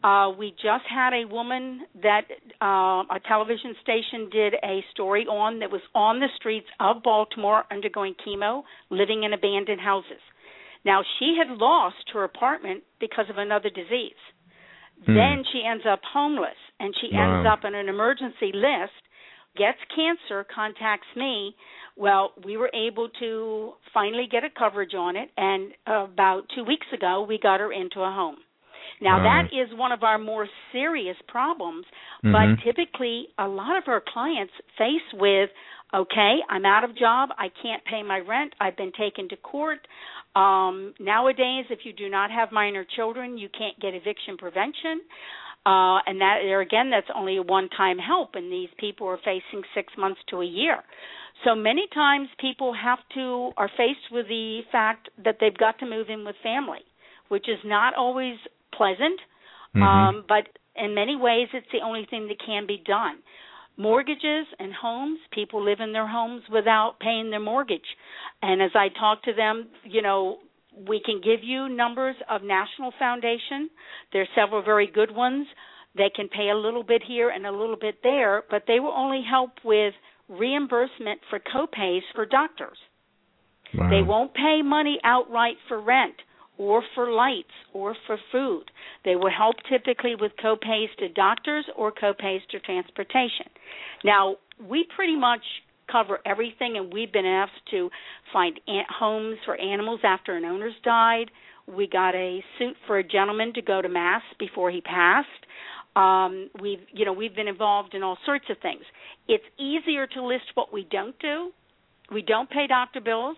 Uh, 0.06 0.30
we 0.38 0.52
just 0.52 0.84
had 0.88 1.12
a 1.12 1.26
woman 1.26 1.80
that 2.00 2.22
uh, 2.62 3.02
a 3.10 3.18
television 3.26 3.75
station 3.82 4.30
did 4.30 4.54
a 4.62 4.84
story 4.92 5.26
on 5.26 5.58
that 5.58 5.72
was 5.72 5.80
on 5.96 6.20
the 6.20 6.28
streets 6.36 6.68
of 6.78 7.02
Baltimore 7.02 7.64
undergoing 7.72 8.14
chemo, 8.25 8.62
living 8.88 9.25
in 9.25 9.32
abandoned 9.32 9.80
houses. 9.80 10.22
Now 10.84 11.02
she 11.18 11.34
had 11.36 11.58
lost 11.58 11.96
her 12.12 12.22
apartment 12.22 12.84
because 13.00 13.25
of 13.28 13.38
another 13.38 13.68
disease. 13.68 14.20
Hmm. 15.04 15.14
Then 15.16 15.44
she 15.52 15.62
ends 15.68 15.82
up 15.90 16.00
homeless 16.12 16.60
and 16.78 16.94
she 17.00 17.08
ends 17.08 17.44
up 17.50 17.64
on 17.64 17.75
an 17.75 17.88
emergency 17.88 18.52
list, 18.54 18.94
gets 19.56 19.78
cancer, 19.92 20.46
contacts 20.54 21.08
me. 21.16 21.56
Well, 21.96 22.30
we 22.44 22.56
were 22.56 22.70
able 22.72 23.08
to 23.18 23.72
finally 23.92 24.28
get 24.30 24.44
a 24.44 24.50
coverage 24.56 24.94
on 24.94 25.16
it, 25.16 25.30
and 25.36 25.72
about 25.86 26.42
two 26.54 26.62
weeks 26.62 26.86
ago, 26.94 27.26
we 27.28 27.40
got 27.42 27.58
her 27.58 27.72
into 27.72 28.00
a 28.00 28.12
home. 28.12 28.36
Now, 29.00 29.22
that 29.22 29.52
is 29.52 29.72
one 29.74 29.92
of 29.92 30.02
our 30.02 30.18
more 30.18 30.48
serious 30.72 31.16
problems, 31.28 31.84
Mhm. 32.24 32.32
but 32.32 32.64
typically, 32.64 33.28
a 33.38 33.46
lot 33.46 33.76
of 33.76 33.88
our 33.88 34.00
clients 34.00 34.54
face 34.76 35.12
with 35.12 35.50
okay, 35.94 36.42
I'm 36.48 36.66
out 36.66 36.84
of 36.84 36.94
job, 36.96 37.30
I 37.38 37.48
can't 37.48 37.82
pay 37.84 38.02
my 38.02 38.18
rent, 38.18 38.54
I've 38.60 38.76
been 38.76 38.92
taken 38.92 39.28
to 39.28 39.36
court. 39.36 39.86
Um, 40.34 40.94
nowadays, 40.98 41.66
if 41.70 41.86
you 41.86 41.92
do 41.92 42.08
not 42.08 42.30
have 42.30 42.52
minor 42.52 42.84
children, 42.84 43.38
you 43.38 43.48
can't 43.48 43.78
get 43.80 43.94
eviction 43.94 44.36
prevention. 44.36 45.00
Uh, 45.64 45.98
and 46.06 46.20
that 46.20 46.42
there 46.42 46.60
again, 46.60 46.90
that's 46.90 47.10
only 47.14 47.36
a 47.38 47.42
one-time 47.42 47.98
help, 47.98 48.34
and 48.34 48.52
these 48.52 48.68
people 48.78 49.06
are 49.08 49.18
facing 49.18 49.62
six 49.74 49.92
months 49.96 50.20
to 50.28 50.40
a 50.40 50.44
year. 50.44 50.82
So 51.44 51.54
many 51.54 51.86
times, 51.88 52.28
people 52.38 52.72
have 52.72 53.00
to 53.14 53.52
are 53.56 53.70
faced 53.76 54.10
with 54.12 54.28
the 54.28 54.62
fact 54.70 55.08
that 55.24 55.38
they've 55.40 55.56
got 55.56 55.78
to 55.80 55.86
move 55.86 56.08
in 56.08 56.24
with 56.24 56.36
family, 56.42 56.84
which 57.28 57.48
is 57.48 57.58
not 57.64 57.94
always 57.94 58.36
pleasant. 58.76 59.21
Mhm. 59.75 59.83
Um, 59.83 60.25
but 60.28 60.47
in 60.76 60.95
many 60.95 61.16
ways, 61.16 61.49
it's 61.52 61.71
the 61.73 61.80
only 61.80 62.04
thing 62.06 62.28
that 62.28 62.38
can 62.38 62.66
be 62.66 62.78
done. 62.78 63.18
Mortgages 63.76 64.47
and 64.59 64.73
homes, 64.73 65.18
people 65.33 65.61
live 65.62 65.80
in 65.80 65.92
their 65.92 66.06
homes 66.06 66.42
without 66.49 66.99
paying 66.99 67.30
their 67.30 67.40
mortgage. 67.40 67.97
And 68.42 68.62
as 68.62 68.71
I 68.75 68.88
talk 68.88 69.23
to 69.25 69.35
them, 69.35 69.68
you 69.85 70.00
know, 70.00 70.38
we 70.87 71.00
can 71.00 71.21
give 71.21 71.42
you 71.42 71.68
numbers 71.68 72.16
of 72.28 72.42
National 72.42 72.92
Foundation. 72.99 73.71
There 74.12 74.23
are 74.23 74.35
several 74.35 74.62
very 74.62 74.87
good 74.87 75.11
ones. 75.11 75.47
They 75.95 76.11
can 76.14 76.28
pay 76.28 76.50
a 76.50 76.54
little 76.54 76.83
bit 76.83 77.02
here 77.02 77.30
and 77.30 77.47
a 77.47 77.50
little 77.50 77.76
bit 77.76 78.02
there, 78.02 78.45
but 78.50 78.64
they 78.66 78.80
will 78.80 78.92
only 78.92 79.23
help 79.23 79.52
with 79.64 79.95
reimbursement 80.28 81.21
for 81.30 81.38
copays 81.38 82.02
for 82.14 82.26
doctors. 82.26 82.78
Wow. 83.75 83.90
They 83.90 84.02
won't 84.02 84.35
pay 84.35 84.62
money 84.62 84.99
outright 85.04 85.56
for 85.68 85.80
rent 85.80 86.16
or 86.58 86.82
for 86.94 87.10
lights 87.10 87.48
or 87.72 87.96
for 88.06 88.18
food. 88.32 88.64
They 89.04 89.16
will 89.16 89.30
help 89.36 89.56
typically 89.70 90.14
with 90.14 90.32
copays 90.42 90.88
to 90.98 91.08
doctors 91.08 91.66
or 91.76 91.92
copays 91.92 92.40
to 92.50 92.60
transportation. 92.60 93.46
Now, 94.04 94.36
we 94.68 94.86
pretty 94.96 95.16
much 95.16 95.42
cover 95.90 96.18
everything 96.26 96.76
and 96.76 96.92
we've 96.92 97.12
been 97.12 97.26
asked 97.26 97.52
to 97.70 97.90
find 98.32 98.58
homes 98.88 99.38
for 99.44 99.56
animals 99.60 100.00
after 100.02 100.36
an 100.36 100.44
owner's 100.44 100.75
died. 100.84 101.30
We 101.66 101.88
got 101.88 102.14
a 102.14 102.42
suit 102.58 102.76
for 102.86 102.98
a 102.98 103.04
gentleman 103.04 103.52
to 103.54 103.62
go 103.62 103.82
to 103.82 103.88
mass 103.88 104.22
before 104.38 104.70
he 104.70 104.80
passed. 104.80 105.28
Um, 105.96 106.50
we've 106.60 106.80
you 106.92 107.04
know 107.04 107.12
we've 107.12 107.34
been 107.34 107.48
involved 107.48 107.94
in 107.94 108.02
all 108.02 108.18
sorts 108.26 108.44
of 108.50 108.58
things. 108.60 108.82
It's 109.28 109.44
easier 109.58 110.06
to 110.06 110.22
list 110.22 110.44
what 110.54 110.72
we 110.72 110.86
don't 110.90 111.18
do. 111.18 111.52
We 112.12 112.22
don't 112.22 112.50
pay 112.50 112.66
doctor 112.68 113.00
bills 113.00 113.36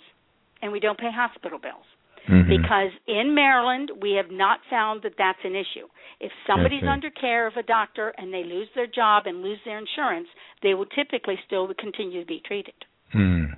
and 0.60 0.72
we 0.72 0.80
don't 0.80 0.98
pay 0.98 1.10
hospital 1.14 1.58
bills. 1.58 1.84
Mhm. 2.26 2.48
because 2.48 2.90
in 3.06 3.34
Maryland 3.34 3.90
we 4.00 4.12
have 4.12 4.30
not 4.30 4.60
found 4.70 5.02
that 5.02 5.16
that's 5.16 5.44
an 5.44 5.54
issue. 5.54 5.88
If 6.20 6.32
somebody's 6.46 6.82
under 6.88 7.10
care 7.10 7.46
of 7.46 7.56
a 7.56 7.62
doctor 7.62 8.08
and 8.18 8.32
they 8.34 8.44
lose 8.44 8.68
their 8.74 8.86
job 8.86 9.26
and 9.26 9.42
lose 9.42 9.58
their 9.64 9.78
insurance, 9.78 10.28
they 10.62 10.74
will 10.74 10.86
typically 10.86 11.38
still 11.46 11.72
continue 11.74 12.20
to 12.20 12.26
be 12.26 12.40
treated. 12.40 12.74
Hmm. 13.12 13.52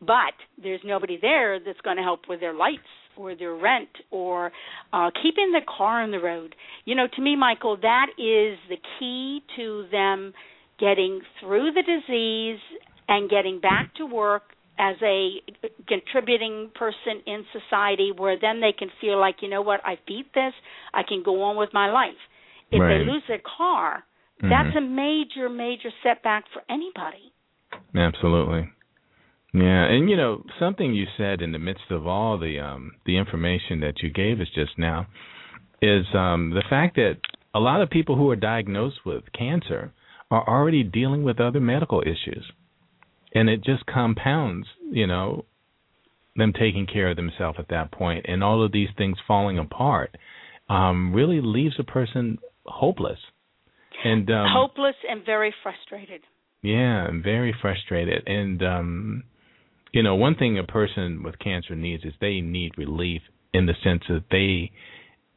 But 0.00 0.34
there's 0.62 0.80
nobody 0.84 1.18
there 1.20 1.58
that's 1.58 1.80
going 1.82 1.96
to 1.96 2.02
help 2.02 2.28
with 2.28 2.40
their 2.40 2.54
lights 2.54 2.88
or 3.16 3.34
their 3.34 3.54
rent 3.54 3.90
or 4.10 4.52
uh 4.92 5.10
keeping 5.22 5.52
the 5.52 5.60
car 5.76 6.02
on 6.02 6.10
the 6.10 6.20
road. 6.20 6.54
You 6.84 6.94
know, 6.94 7.06
to 7.06 7.20
me 7.20 7.36
Michael, 7.36 7.76
that 7.76 8.06
is 8.16 8.58
the 8.68 8.78
key 8.98 9.42
to 9.56 9.86
them 9.90 10.32
getting 10.78 11.20
through 11.40 11.72
the 11.72 11.82
disease 11.82 12.60
and 13.08 13.28
getting 13.28 13.60
back 13.60 13.94
to 13.96 14.06
work 14.06 14.54
as 14.80 14.96
a 15.02 15.42
contributing 15.86 16.70
person 16.74 17.20
in 17.26 17.44
society 17.52 18.12
where 18.16 18.38
then 18.40 18.60
they 18.60 18.72
can 18.72 18.88
feel 19.00 19.20
like, 19.20 19.36
you 19.42 19.48
know 19.48 19.60
what, 19.60 19.80
I 19.84 19.98
beat 20.06 20.32
this, 20.34 20.54
I 20.94 21.02
can 21.02 21.22
go 21.22 21.42
on 21.42 21.56
with 21.56 21.68
my 21.74 21.90
life. 21.90 22.16
If 22.70 22.80
Right. 22.80 22.98
they 22.98 23.04
lose 23.04 23.22
their 23.28 23.42
car, 23.58 24.04
Mhm. 24.40 24.48
that's 24.48 24.76
a 24.76 24.80
major, 24.80 25.48
major 25.50 25.90
setback 26.02 26.48
for 26.48 26.62
anybody. 26.70 27.30
Absolutely. 27.94 28.68
Yeah, 29.52 29.84
and 29.84 30.08
you 30.08 30.16
know 30.16 30.44
something 30.58 30.94
you 30.94 31.06
said 31.16 31.42
in 31.42 31.52
the 31.52 31.58
midst 31.58 31.90
of 31.90 32.06
all 32.06 32.38
the 32.38 32.60
um, 32.60 32.92
the 33.04 33.16
information 33.16 33.80
that 33.80 34.00
you 34.00 34.08
gave 34.08 34.40
us 34.40 34.48
just 34.54 34.78
now 34.78 35.06
is 35.82 36.06
um, 36.14 36.50
the 36.50 36.62
fact 36.70 36.94
that 36.96 37.18
a 37.52 37.58
lot 37.58 37.82
of 37.82 37.90
people 37.90 38.14
who 38.14 38.30
are 38.30 38.36
diagnosed 38.36 39.04
with 39.04 39.24
cancer 39.32 39.92
are 40.30 40.46
already 40.48 40.84
dealing 40.84 41.24
with 41.24 41.40
other 41.40 41.58
medical 41.58 42.00
issues, 42.02 42.52
and 43.34 43.48
it 43.48 43.62
just 43.64 43.86
compounds, 43.86 44.66
you 44.90 45.06
know, 45.06 45.44
them 46.36 46.52
taking 46.52 46.86
care 46.86 47.10
of 47.10 47.16
themselves 47.16 47.58
at 47.58 47.68
that 47.68 47.90
point, 47.92 48.26
and 48.28 48.42
all 48.42 48.64
of 48.64 48.72
these 48.72 48.88
things 48.96 49.18
falling 49.26 49.58
apart 49.58 50.16
um, 50.68 51.12
really 51.12 51.40
leaves 51.42 51.74
a 51.78 51.84
person 51.84 52.38
hopeless 52.66 53.18
and 54.04 54.30
um, 54.30 54.46
Hopeless 54.48 54.94
and 55.08 55.24
very 55.26 55.52
frustrated. 55.62 56.22
yeah, 56.62 57.06
I'm 57.08 57.22
very 57.22 57.54
frustrated. 57.60 58.26
And 58.26 58.62
um 58.62 59.24
you 59.92 60.04
know, 60.04 60.14
one 60.14 60.36
thing 60.36 60.56
a 60.56 60.62
person 60.62 61.22
with 61.24 61.38
cancer 61.40 61.74
needs 61.74 62.04
is 62.04 62.12
they 62.20 62.40
need 62.40 62.78
relief 62.78 63.22
in 63.52 63.66
the 63.66 63.74
sense 63.82 64.02
that 64.08 64.24
they 64.30 64.70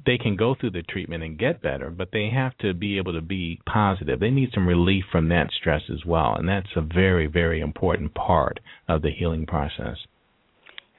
they 0.05 0.17
can 0.17 0.36
go 0.36 0.55
through 0.60 0.72
the 0.72 0.83
treatment 0.83 1.24
and 1.24 1.38
get 1.38 1.62
better, 1.62 1.89
but 1.89 2.10
they 2.12 2.29
have 2.29 2.57
to 2.60 2.74
be 2.74 2.98
able 2.98 3.13
to 3.13 3.22
be 3.22 3.60
positive. 3.65 4.19
They 4.19 4.29
need 4.31 4.51
some 4.53 4.67
relief 4.67 5.05
from 5.12 5.29
that 5.29 5.51
stress 5.51 5.83
as 5.91 6.05
well, 6.05 6.36
and 6.36 6.48
that's 6.48 6.75
a 6.75 6.81
very 6.81 7.27
very 7.27 7.60
important 7.62 8.13
part 8.13 8.60
of 8.88 9.01
the 9.01 9.12
healing 9.12 9.45
process. 9.45 9.98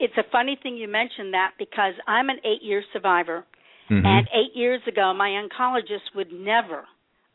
It's 0.01 0.17
a 0.17 0.25
funny 0.33 0.59
thing 0.63 0.77
you 0.77 0.89
mentioned 0.89 1.35
that 1.35 1.53
because 1.59 1.95
I'm 2.07 2.29
an 2.29 2.39
8-year 2.45 2.83
survivor 2.93 3.45
Mhm. 3.91 4.05
and 4.05 4.29
8 4.33 4.57
years 4.57 4.81
ago 4.87 5.13
my 5.15 5.31
oncologist 5.31 6.15
would 6.15 6.33
never 6.33 6.87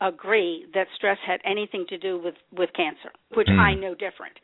agree 0.02 0.66
that 0.74 0.88
stress 0.96 1.20
had 1.20 1.40
anything 1.44 1.86
to 1.88 1.98
do 1.98 2.18
with 2.18 2.36
with 2.52 2.72
cancer, 2.74 3.12
which 3.34 3.48
Mm. 3.48 3.60
I 3.60 3.74
know 3.76 3.94
different. 3.96 4.40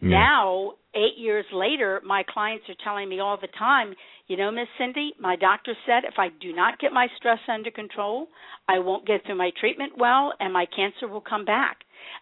Yeah. 0.00 0.08
Now, 0.08 0.74
8 0.94 1.16
years 1.18 1.44
later, 1.52 2.00
my 2.04 2.22
clients 2.22 2.68
are 2.70 2.74
telling 2.82 3.08
me 3.08 3.20
all 3.20 3.36
the 3.36 3.48
time, 3.48 3.94
you 4.30 4.36
know, 4.36 4.52
Miss 4.52 4.68
Cindy, 4.78 5.12
my 5.18 5.34
doctor 5.34 5.74
said 5.84 6.04
if 6.04 6.14
I 6.16 6.28
do 6.40 6.54
not 6.54 6.78
get 6.78 6.92
my 6.92 7.08
stress 7.16 7.40
under 7.48 7.72
control, 7.72 8.28
I 8.68 8.78
won't 8.78 9.04
get 9.04 9.26
through 9.26 9.34
my 9.34 9.50
treatment 9.58 9.98
well 9.98 10.32
and 10.38 10.52
my 10.52 10.66
cancer 10.66 11.08
will 11.08 11.20
come 11.20 11.44
back. 11.44 11.78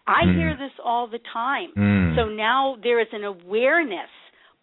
I 0.07 0.25
Mm. 0.25 0.33
hear 0.33 0.55
this 0.55 0.71
all 0.83 1.05
the 1.05 1.19
time. 1.19 1.71
Mm. 1.77 2.15
So 2.15 2.27
now 2.27 2.77
there 2.81 2.99
is 2.99 3.13
an 3.13 3.25
awareness, 3.25 4.09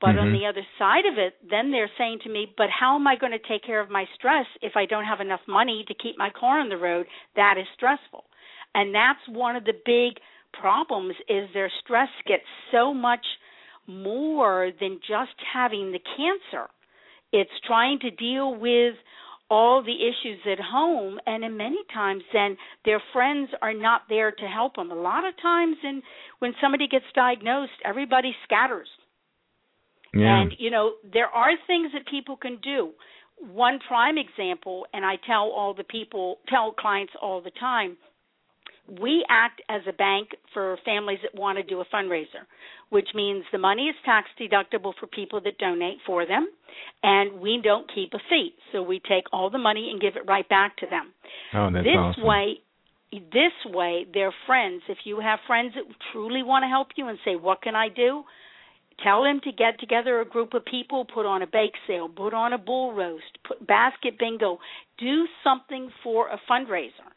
but 0.00 0.18
on 0.18 0.30
Mhm. 0.30 0.32
the 0.32 0.46
other 0.46 0.66
side 0.76 1.06
of 1.06 1.18
it, 1.18 1.36
then 1.48 1.70
they're 1.70 1.96
saying 1.96 2.18
to 2.24 2.28
me, 2.28 2.52
but 2.56 2.68
how 2.68 2.96
am 2.96 3.06
I 3.06 3.14
going 3.14 3.30
to 3.30 3.38
take 3.38 3.62
care 3.62 3.78
of 3.78 3.90
my 3.90 4.06
stress 4.06 4.48
if 4.60 4.76
I 4.76 4.84
don't 4.84 5.04
have 5.04 5.20
enough 5.20 5.46
money 5.46 5.84
to 5.84 5.94
keep 5.94 6.18
my 6.18 6.30
car 6.30 6.58
on 6.58 6.68
the 6.68 6.76
road? 6.76 7.06
That 7.36 7.58
is 7.58 7.68
stressful. 7.74 8.24
And 8.74 8.92
that's 8.92 9.24
one 9.28 9.54
of 9.54 9.64
the 9.64 9.80
big 9.84 10.20
problems 10.52 11.14
is 11.28 11.48
their 11.52 11.70
stress 11.70 12.10
gets 12.24 12.48
so 12.72 12.92
much 12.92 13.24
more 13.86 14.72
than 14.80 14.98
just 15.06 15.40
having 15.40 15.92
the 15.92 16.00
cancer. 16.00 16.68
It's 17.40 17.58
trying 17.66 17.98
to 18.00 18.10
deal 18.10 18.48
with 18.54 18.94
all 19.48 19.82
the 19.82 19.98
issues 20.10 20.40
at 20.50 20.58
home 20.58 21.20
and 21.26 21.44
in 21.44 21.56
many 21.56 21.78
times 21.92 22.22
then 22.32 22.56
their 22.84 23.00
friends 23.12 23.48
are 23.62 23.74
not 23.74 24.00
there 24.08 24.30
to 24.32 24.46
help 24.58 24.74
them. 24.76 24.90
A 24.90 25.00
lot 25.10 25.22
of 25.28 25.34
times 25.40 25.76
and 25.88 26.02
when 26.40 26.52
somebody 26.60 26.86
gets 26.88 27.04
diagnosed, 27.14 27.78
everybody 27.84 28.32
scatters. 28.44 28.88
yeah. 30.14 30.40
And 30.40 30.52
you 30.58 30.70
know, 30.70 30.94
there 31.12 31.30
are 31.42 31.52
things 31.66 31.92
that 31.94 32.04
people 32.10 32.36
can 32.36 32.58
do. 32.62 32.80
One 33.38 33.78
prime 33.86 34.16
example, 34.26 34.86
and 34.94 35.04
I 35.04 35.16
tell 35.30 35.46
all 35.58 35.74
the 35.74 35.84
people, 35.96 36.38
tell 36.48 36.72
clients 36.72 37.12
all 37.20 37.40
the 37.42 37.54
time, 37.60 37.98
we 39.00 39.24
act 39.28 39.60
as 39.68 39.82
a 39.88 39.92
bank 39.92 40.28
for 40.52 40.78
families 40.84 41.18
that 41.22 41.38
want 41.38 41.58
to 41.58 41.64
do 41.64 41.80
a 41.80 41.84
fundraiser, 41.86 42.46
which 42.90 43.08
means 43.14 43.44
the 43.52 43.58
money 43.58 43.84
is 43.84 43.96
tax 44.04 44.28
deductible 44.40 44.92
for 44.98 45.06
people 45.06 45.40
that 45.42 45.58
donate 45.58 45.98
for 46.06 46.26
them, 46.26 46.48
and 47.02 47.40
we 47.40 47.60
don't 47.62 47.90
keep 47.92 48.14
a 48.14 48.18
fee. 48.30 48.50
So 48.72 48.82
we 48.82 49.00
take 49.00 49.24
all 49.32 49.50
the 49.50 49.58
money 49.58 49.90
and 49.90 50.00
give 50.00 50.16
it 50.16 50.28
right 50.28 50.48
back 50.48 50.76
to 50.78 50.86
them 50.86 51.12
oh, 51.54 51.70
that's 51.72 51.84
this 51.84 51.96
awesome. 51.96 52.24
way 52.24 52.60
this 53.12 53.52
way 53.66 54.06
their 54.12 54.32
friends 54.46 54.82
if 54.88 54.98
you 55.04 55.20
have 55.20 55.38
friends 55.46 55.72
that 55.74 55.84
truly 56.12 56.42
want 56.42 56.62
to 56.64 56.68
help 56.68 56.88
you 56.96 57.08
and 57.08 57.18
say 57.24 57.36
what 57.36 57.62
can 57.62 57.74
i 57.74 57.88
do 57.88 58.22
tell 59.02 59.22
them 59.22 59.40
to 59.44 59.52
get 59.52 59.78
together 59.78 60.20
a 60.20 60.24
group 60.24 60.54
of 60.54 60.64
people 60.64 61.04
put 61.04 61.24
on 61.24 61.42
a 61.42 61.46
bake 61.46 61.74
sale 61.86 62.08
put 62.08 62.34
on 62.34 62.52
a 62.52 62.58
bull 62.58 62.92
roast 62.92 63.38
put 63.46 63.64
basket 63.66 64.18
bingo 64.18 64.58
do 64.98 65.24
something 65.44 65.88
for 66.02 66.28
a 66.28 66.40
fundraiser 66.50 67.08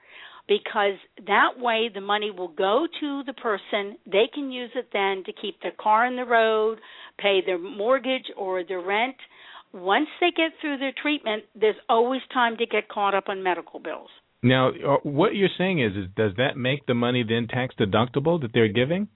because 0.49 0.95
that 1.27 1.51
way 1.57 1.89
the 1.93 2.01
money 2.01 2.31
will 2.31 2.49
go 2.49 2.87
to 2.99 3.23
the 3.25 3.33
person. 3.33 3.97
They 4.05 4.25
can 4.33 4.51
use 4.51 4.71
it 4.75 4.89
then 4.91 5.23
to 5.25 5.31
keep 5.41 5.61
their 5.61 5.71
car 5.79 6.05
on 6.05 6.17
the 6.17 6.25
road 6.25 6.79
pay 7.17 7.41
their 7.45 7.59
mortgage 7.59 8.31
or 8.37 8.63
their 8.63 8.81
rent. 8.81 9.15
Once 9.73 10.07
they 10.19 10.31
get 10.31 10.51
through 10.59 10.77
their 10.79 10.93
treatment 11.01 11.43
there's 11.59 11.75
always 11.87 12.21
time 12.33 12.57
to 12.57 12.65
get 12.65 12.89
caught 12.89 13.15
up 13.15 13.29
on 13.29 13.43
medical 13.43 13.79
bills. 13.79 14.09
Now, 14.41 14.69
uh, 14.69 14.97
what 15.03 15.35
you're 15.35 15.49
saying 15.57 15.81
is, 15.81 15.91
is 15.95 16.05
does 16.15 16.31
that 16.37 16.57
make 16.57 16.85
the 16.85 16.93
money 16.93 17.23
then 17.27 17.47
tax 17.47 17.75
deductible 17.79 18.41
that 18.41 18.51
they're 18.53 18.69
giving? 18.69 19.07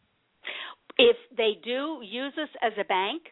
if 0.97 1.17
they 1.35 1.53
do 1.63 1.99
use 2.03 2.33
us 2.41 2.49
as 2.61 2.73
a 2.79 2.83
bank, 2.85 3.23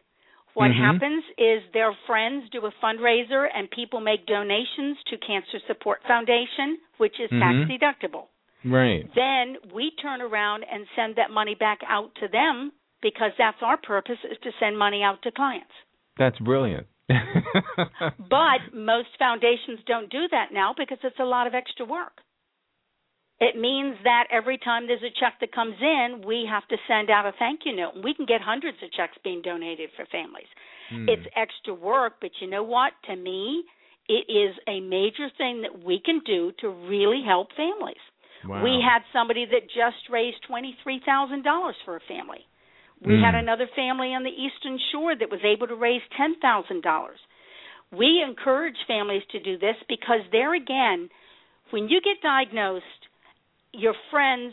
what 0.54 0.70
Mhm. 0.70 0.74
happens 0.74 1.24
is 1.38 1.62
their 1.72 1.92
friends 2.06 2.48
do 2.50 2.66
a 2.66 2.70
fundraiser 2.72 3.50
and 3.54 3.70
people 3.70 4.00
make 4.00 4.26
donations 4.26 5.02
to 5.04 5.16
Cancer 5.18 5.58
Support 5.66 6.02
Foundation, 6.04 6.78
which 6.98 7.18
is 7.20 7.30
Mhm. 7.30 7.40
tax 7.40 7.56
deductible. 7.70 8.28
Right. 8.64 9.12
Then 9.14 9.58
we 9.72 9.90
turn 9.92 10.20
around 10.22 10.64
and 10.64 10.86
send 10.94 11.16
that 11.16 11.30
money 11.30 11.54
back 11.54 11.82
out 11.86 12.14
to 12.16 12.28
them 12.28 12.72
because 13.00 13.32
that's 13.36 13.60
our 13.62 13.76
purpose 13.76 14.22
is 14.24 14.38
to 14.38 14.52
send 14.60 14.78
money 14.78 15.02
out 15.02 15.22
to 15.22 15.30
clients. 15.32 15.72
That's 16.16 16.38
brilliant. 16.38 16.86
But 18.18 18.72
most 18.72 19.08
foundations 19.18 19.80
don't 19.84 20.08
do 20.08 20.28
that 20.28 20.52
now 20.52 20.72
because 20.76 20.98
it's 21.02 21.18
a 21.18 21.24
lot 21.24 21.46
of 21.46 21.54
extra 21.54 21.84
work. 21.84 22.22
It 23.42 23.58
means 23.58 23.96
that 24.04 24.28
every 24.30 24.56
time 24.56 24.86
there's 24.86 25.02
a 25.02 25.10
check 25.18 25.34
that 25.40 25.50
comes 25.52 25.74
in, 25.80 26.22
we 26.24 26.46
have 26.48 26.66
to 26.68 26.76
send 26.86 27.10
out 27.10 27.26
a 27.26 27.32
thank 27.38 27.60
you 27.66 27.74
note. 27.74 27.94
We 28.02 28.14
can 28.14 28.24
get 28.24 28.40
hundreds 28.40 28.78
of 28.84 28.92
checks 28.92 29.18
being 29.24 29.42
donated 29.42 29.90
for 29.96 30.06
families. 30.06 30.46
Hmm. 30.90 31.08
It's 31.08 31.26
extra 31.34 31.74
work, 31.74 32.14
but 32.20 32.30
you 32.40 32.46
know 32.48 32.62
what? 32.62 32.92
To 33.10 33.16
me, 33.16 33.64
it 34.08 34.30
is 34.30 34.54
a 34.68 34.78
major 34.80 35.26
thing 35.38 35.62
that 35.62 35.82
we 35.84 35.98
can 36.04 36.20
do 36.24 36.52
to 36.60 36.68
really 36.68 37.22
help 37.26 37.48
families. 37.56 38.02
wow. 38.46 38.62
We 38.62 38.78
had 38.82 39.02
somebody 39.12 39.44
that 39.46 39.66
just 39.70 40.08
raised 40.10 40.38
$23,000 40.48 41.74
for 41.84 41.96
a 41.96 42.00
family. 42.00 42.46
We 43.00 43.14
had 43.20 43.34
Mm. 43.34 43.40
another 43.40 43.66
family 43.74 44.14
on 44.14 44.22
the 44.22 44.30
Eastern 44.30 44.78
Shore 44.90 45.14
that 45.16 45.30
was 45.30 45.42
able 45.44 45.66
to 45.66 45.74
raise 45.74 46.02
$10,000. 46.16 47.18
We 47.90 48.22
encourage 48.22 48.76
families 48.86 49.24
to 49.30 49.40
do 49.40 49.58
this 49.58 49.76
because 49.88 50.22
there 50.30 50.54
again, 50.54 51.10
when 51.70 51.88
you 51.88 52.00
get 52.00 52.20
diagnosed, 52.22 53.08
your 53.72 53.94
friends 54.10 54.52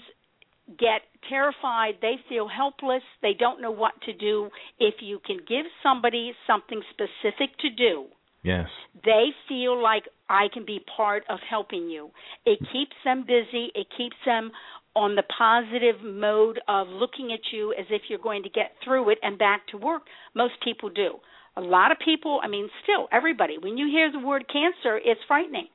get 0.78 1.02
terrified, 1.28 1.96
they 2.02 2.16
feel 2.28 2.48
helpless, 2.48 3.02
they 3.22 3.34
don't 3.38 3.62
know 3.62 3.72
what 3.72 3.94
to 4.06 4.14
do. 4.14 4.50
If 4.80 4.96
you 5.02 5.20
can 5.26 5.38
give 5.38 5.66
somebody 5.82 6.34
something 6.46 6.82
specific 6.92 7.58
to 7.60 7.70
do, 7.70 8.06
yes. 8.44 8.68
they 9.04 9.30
feel 9.48 9.82
like 9.82 10.04
I 10.30 10.48
can 10.54 10.66
be 10.66 10.80
part 10.96 11.24
of 11.30 11.40
helping 11.50 11.90
you. 11.90 12.12
It 12.46 12.60
keeps 12.72 12.96
them 13.04 13.26
busy, 13.26 13.72
it 13.74 13.88
keeps 13.98 14.16
them 14.26 14.52
on 14.96 15.16
the 15.16 15.24
positive 15.38 16.04
mode 16.04 16.60
of 16.68 16.88
looking 16.88 17.32
at 17.32 17.40
you 17.52 17.74
as 17.80 17.86
if 17.90 18.04
you're 18.10 18.20
going 18.20 18.44
to 18.44 18.50
get 18.50 18.74
through 18.84 19.10
it 19.12 19.18
and 19.22 19.38
back 19.38 19.68
to 19.68 19.78
work. 19.78 20.04
Most 20.36 20.54
people 20.64 20.90
do. 20.90 21.16
A 21.58 21.62
lot 21.62 21.92
of 21.92 21.98
people, 22.04 22.40
I 22.44 22.48
mean, 22.48 22.70
still, 22.84 23.08
everybody, 23.12 23.58
when 23.58 23.78
you 23.78 23.88
hear 23.88 24.12
the 24.12 24.26
word 24.26 24.46
cancer, 24.52 25.00
it's 25.04 25.22
frightening. 25.28 25.68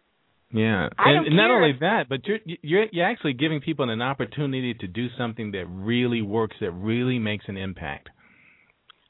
Yeah, 0.55 0.89
I 0.97 1.11
and 1.11 1.37
don't 1.37 1.51
only 1.51 1.73
that, 1.81 2.09
but 2.09 2.27
you're 2.27 2.39
you're 2.63 2.87
you're 2.93 3.05
actually 3.07 3.33
giving 3.33 3.61
people 3.61 3.91
an 3.91 4.01
opportunity 4.01 4.73
to 4.75 4.87
do 4.87 5.09
something 5.19 5.51
that 5.53 5.67
really 5.69 6.23
works, 6.23 6.55
that 6.61 6.71
really 6.71 7.19
makes 7.19 7.45
an 7.49 7.57
impact. 7.57 8.09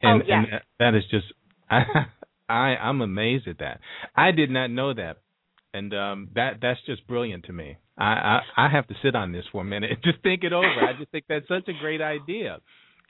And, 0.02 0.22
Oh, 0.22 0.24
yes. 0.26 0.33
and 0.38 0.52
that- 0.52 0.64
that 0.78 0.94
is 0.94 1.04
just 1.11 1.26
I 1.70 2.76
I'm 2.76 3.00
amazed 3.02 3.46
at 3.46 3.59
that. 3.59 3.80
I 4.16 4.30
did 4.30 4.50
not 4.50 4.70
know 4.70 4.94
that, 4.94 5.18
and 5.74 5.92
um, 5.94 6.28
that 6.35 6.61
that's 6.62 6.80
just 6.87 7.07
brilliant 7.07 7.44
to 7.44 7.52
me. 7.52 7.76
I, 7.98 8.40
I 8.57 8.66
I 8.66 8.68
have 8.70 8.87
to 8.88 8.94
sit 9.02 9.14
on 9.14 9.33
this 9.33 9.44
for 9.52 9.61
a 9.61 9.64
minute 9.64 9.90
and 9.90 10.02
just 10.12 10.22
think 10.22 10.44
it 10.44 10.52
over. 10.54 10.80
I 10.80 10.94
just 10.98 11.11
think 11.12 11.26
that's 11.28 11.46
such 11.48 11.68
a 11.68 11.78
great 11.80 12.00
idea. 12.00 12.59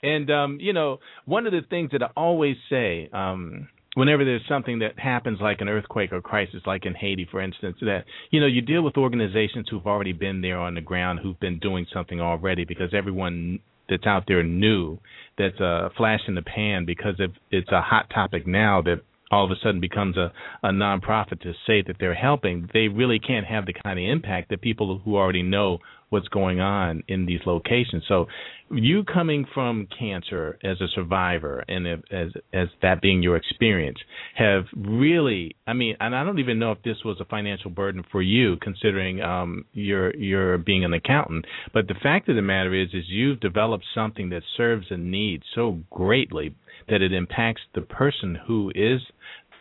And 0.03 0.29
um, 0.31 0.59
you 0.61 0.73
know, 0.73 0.99
one 1.25 1.47
of 1.47 1.53
the 1.53 1.62
things 1.70 1.90
that 1.92 2.03
I 2.03 2.11
always 2.16 2.57
say, 2.68 3.09
um, 3.12 3.68
whenever 3.94 4.24
there's 4.24 4.42
something 4.48 4.80
that 4.80 4.98
happens 4.98 5.38
like 5.40 5.61
an 5.61 5.68
earthquake 5.68 6.12
or 6.12 6.20
crisis 6.20 6.62
like 6.66 6.87
in 6.87 6.94
Haiti 6.94 7.26
for 7.30 7.40
instance 7.40 7.76
that 7.80 8.04
you 8.30 8.40
know 8.40 8.46
you 8.46 8.61
deal 8.61 8.83
with 8.83 8.96
organizations 8.96 9.66
who've 9.70 9.87
already 9.87 10.12
been 10.12 10.40
there 10.40 10.59
on 10.59 10.74
the 10.74 10.80
ground 10.80 11.20
who've 11.22 11.38
been 11.40 11.59
doing 11.59 11.87
something 11.92 12.20
already 12.20 12.64
because 12.64 12.92
everyone 12.94 13.61
that's 13.88 14.07
out 14.07 14.24
there 14.26 14.42
new 14.42 14.98
that's 15.38 15.61
a 15.61 15.90
flash 15.96 16.20
in 16.28 16.35
the 16.35 16.42
pan 16.42 16.85
because 16.85 17.14
if 17.18 17.30
it's 17.50 17.70
a 17.70 17.80
hot 17.80 18.09
topic 18.14 18.46
now 18.46 18.80
that 18.83 19.00
all 19.30 19.44
of 19.44 19.50
a 19.50 19.57
sudden 19.62 19.80
becomes 19.80 20.16
a, 20.16 20.33
a 20.62 20.68
nonprofit 20.70 21.40
to 21.40 21.52
say 21.66 21.83
that 21.87 21.96
they're 21.98 22.14
helping, 22.14 22.68
they 22.72 22.88
really 22.88 23.18
can't 23.18 23.46
have 23.46 23.66
the 23.66 23.72
kind 23.72 23.98
of 23.98 24.04
impact 24.04 24.50
that 24.50 24.61
people 24.61 25.00
who 25.04 25.16
already 25.16 25.42
know 25.42 25.78
what's 26.14 26.29
going 26.29 26.61
on 26.61 27.03
in 27.09 27.27
these 27.27 27.40
locations. 27.44 28.05
So, 28.07 28.27
you 28.70 29.05
coming 29.05 29.44
from 29.53 29.87
cancer 29.98 30.59
as 30.64 30.81
a 30.81 30.87
survivor 30.94 31.62
and 31.68 31.87
as 31.87 32.31
as 32.53 32.68
that 32.83 33.03
being 33.03 33.22
your 33.22 33.37
experience 33.37 33.98
have 34.37 34.64
really, 34.74 35.57
I 35.66 35.74
mean, 35.74 35.96
and 36.00 36.14
I 36.14 36.24
don't 36.24 36.38
even 36.38 36.59
know 36.59 36.72
if 36.72 36.83
this 36.83 36.96
was 37.05 37.18
a 37.20 37.24
financial 37.27 37.70
burden 37.70 38.05
for 38.11 38.22
you, 38.22 38.57
considering 38.62 39.20
um, 39.20 39.64
you're 39.72 40.57
being 40.59 40.85
an 40.85 40.94
accountant. 40.94 41.44
But 41.72 41.88
the 41.88 41.94
fact 42.03 42.29
of 42.29 42.37
the 42.37 42.42
matter 42.42 42.72
is, 42.74 42.88
is 42.94 43.05
you've 43.09 43.40
developed 43.40 43.85
something 43.94 44.31
that 44.31 44.42
serves 44.57 44.87
a 44.90 44.96
need 44.96 45.42
so 45.55 45.81
greatly 45.90 46.55
that 46.88 47.03
it 47.03 47.12
impacts 47.12 47.62
the 47.74 47.83
person 47.83 48.38
who 48.46 48.70
is 48.74 49.00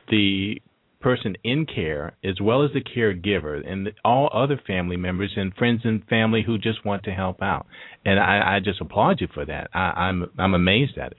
the 0.09 0.61
person 1.03 1.35
in 1.43 1.65
care 1.65 2.15
as 2.23 2.39
well 2.41 2.63
as 2.63 2.71
the 2.73 2.81
caregiver 2.81 3.61
and 3.69 3.91
all 4.03 4.29
other 4.33 4.59
family 4.65 4.97
members 4.97 5.33
and 5.35 5.53
friends 5.53 5.81
and 5.83 6.03
family 6.05 6.43
who 6.45 6.57
just 6.57 6.85
want 6.85 7.03
to 7.03 7.11
help 7.11 7.41
out. 7.41 7.67
And 8.05 8.19
I, 8.19 8.55
I 8.55 8.59
just 8.59 8.81
applaud 8.81 9.21
you 9.21 9.27
for 9.33 9.45
that. 9.45 9.69
I, 9.73 10.07
I'm 10.07 10.31
I'm 10.39 10.53
amazed 10.53 10.97
at 10.97 11.11
it. 11.11 11.17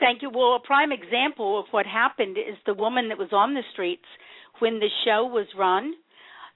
Thank 0.00 0.22
you. 0.22 0.30
Well, 0.30 0.54
a 0.54 0.60
prime 0.64 0.92
example 0.92 1.58
of 1.58 1.66
what 1.70 1.86
happened 1.86 2.38
is 2.38 2.56
the 2.66 2.74
woman 2.74 3.08
that 3.08 3.18
was 3.18 3.32
on 3.32 3.54
the 3.54 3.62
streets 3.72 4.06
when 4.60 4.78
the 4.78 4.88
show 5.04 5.26
was 5.26 5.46
run. 5.56 5.92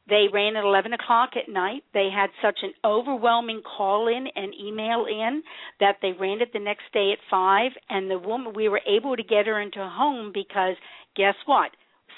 They 0.09 0.27
ran 0.33 0.57
at 0.57 0.65
11 0.65 0.93
o'clock 0.95 1.31
at 1.37 1.53
night. 1.53 1.85
They 1.95 2.09
had 2.13 2.31
such 2.43 2.59
an 2.63 2.73
overwhelming 2.85 3.63
call 3.63 4.09
in 4.09 4.27
and 4.35 4.53
email 4.55 5.07
in 5.09 5.43
that 5.79 5.99
they 6.03 6.13
ran 6.13 6.41
it 6.41 6.53
the 6.53 6.59
next 6.59 6.85
day 6.93 7.13
at 7.13 7.19
5. 7.31 7.71
And 7.89 8.11
the 8.11 8.19
woman, 8.19 8.53
we 8.55 8.69
were 8.69 8.81
able 8.87 9.17
to 9.17 9.23
get 9.23 9.47
her 9.47 9.61
into 9.61 9.81
a 9.81 9.89
home 9.89 10.33
because 10.35 10.75
guess 11.15 11.37
what? 11.47 11.71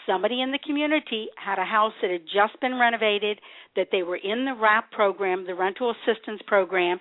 Somebody 0.06 0.42
in 0.42 0.52
the 0.52 0.58
community 0.58 1.28
had 1.36 1.58
a 1.58 1.64
house 1.64 1.92
that 2.02 2.10
had 2.10 2.24
just 2.24 2.60
been 2.60 2.78
renovated, 2.78 3.40
that 3.76 3.88
they 3.90 4.02
were 4.02 4.16
in 4.16 4.44
the 4.44 4.54
RAP 4.54 4.90
program, 4.92 5.46
the 5.46 5.54
rental 5.54 5.92
assistance 5.92 6.40
program, 6.46 6.98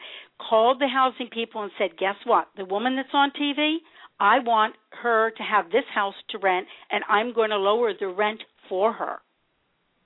called 0.50 0.80
the 0.80 0.88
housing 0.88 1.28
people 1.28 1.64
and 1.64 1.72
said, 1.78 1.98
Guess 1.98 2.16
what? 2.26 2.48
The 2.56 2.66
woman 2.66 2.96
that's 2.96 3.10
on 3.14 3.32
TV, 3.32 3.78
I 4.20 4.40
want 4.40 4.76
her 5.02 5.32
to 5.32 5.44
have 5.44 5.72
this 5.72 5.86
house 5.94 6.16
to 6.30 6.38
rent, 6.38 6.68
and 6.92 7.04
I'm 7.10 7.34
going 7.34 7.50
to 7.50 7.58
lower 7.58 7.94
the 7.98 8.08
rent 8.08 8.42
for 8.70 8.94
her. 8.94 9.20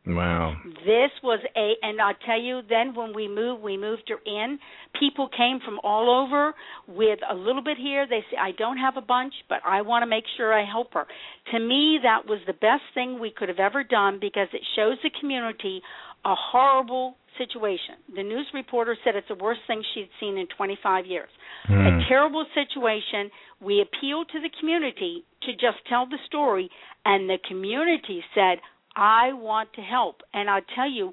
Wow. 0.07 0.55
This 0.85 1.11
was 1.21 1.39
a, 1.55 1.73
and 1.81 2.01
I'll 2.01 2.15
tell 2.25 2.39
you, 2.39 2.61
then 2.69 2.95
when 2.95 3.13
we 3.13 3.27
moved, 3.27 3.61
we 3.61 3.77
moved 3.77 4.03
her 4.07 4.19
in. 4.25 4.57
People 4.97 5.27
came 5.27 5.59
from 5.63 5.79
all 5.83 6.23
over 6.23 6.53
with 6.87 7.19
a 7.29 7.35
little 7.35 7.61
bit 7.61 7.77
here. 7.77 8.07
They 8.07 8.21
say, 8.31 8.37
I 8.39 8.51
don't 8.57 8.77
have 8.77 8.95
a 8.95 9.01
bunch, 9.01 9.33
but 9.49 9.59
I 9.65 9.81
want 9.81 10.03
to 10.03 10.07
make 10.07 10.23
sure 10.37 10.53
I 10.53 10.65
help 10.65 10.93
her. 10.93 11.05
To 11.51 11.59
me, 11.59 11.99
that 12.03 12.25
was 12.25 12.39
the 12.47 12.53
best 12.53 12.83
thing 12.93 13.19
we 13.19 13.31
could 13.35 13.49
have 13.49 13.59
ever 13.59 13.83
done 13.83 14.19
because 14.21 14.47
it 14.53 14.61
shows 14.77 14.97
the 15.03 15.11
community 15.19 15.81
a 16.23 16.35
horrible 16.35 17.17
situation. 17.37 17.95
The 18.15 18.23
news 18.23 18.47
reporter 18.53 18.95
said 19.03 19.15
it's 19.15 19.27
the 19.27 19.35
worst 19.35 19.61
thing 19.67 19.83
she'd 19.93 20.09
seen 20.19 20.37
in 20.37 20.47
25 20.55 21.05
years. 21.05 21.29
Mm. 21.69 22.01
A 22.01 22.07
terrible 22.07 22.45
situation. 22.55 23.29
We 23.61 23.81
appealed 23.81 24.29
to 24.31 24.39
the 24.39 24.49
community 24.59 25.25
to 25.43 25.51
just 25.51 25.83
tell 25.89 26.07
the 26.07 26.17
story, 26.25 26.69
and 27.05 27.29
the 27.29 27.37
community 27.47 28.23
said, 28.33 28.59
I 28.97 29.31
want 29.33 29.71
to 29.73 29.81
help. 29.81 30.21
And 30.33 30.49
I'll 30.49 30.65
tell 30.75 30.89
you, 30.89 31.11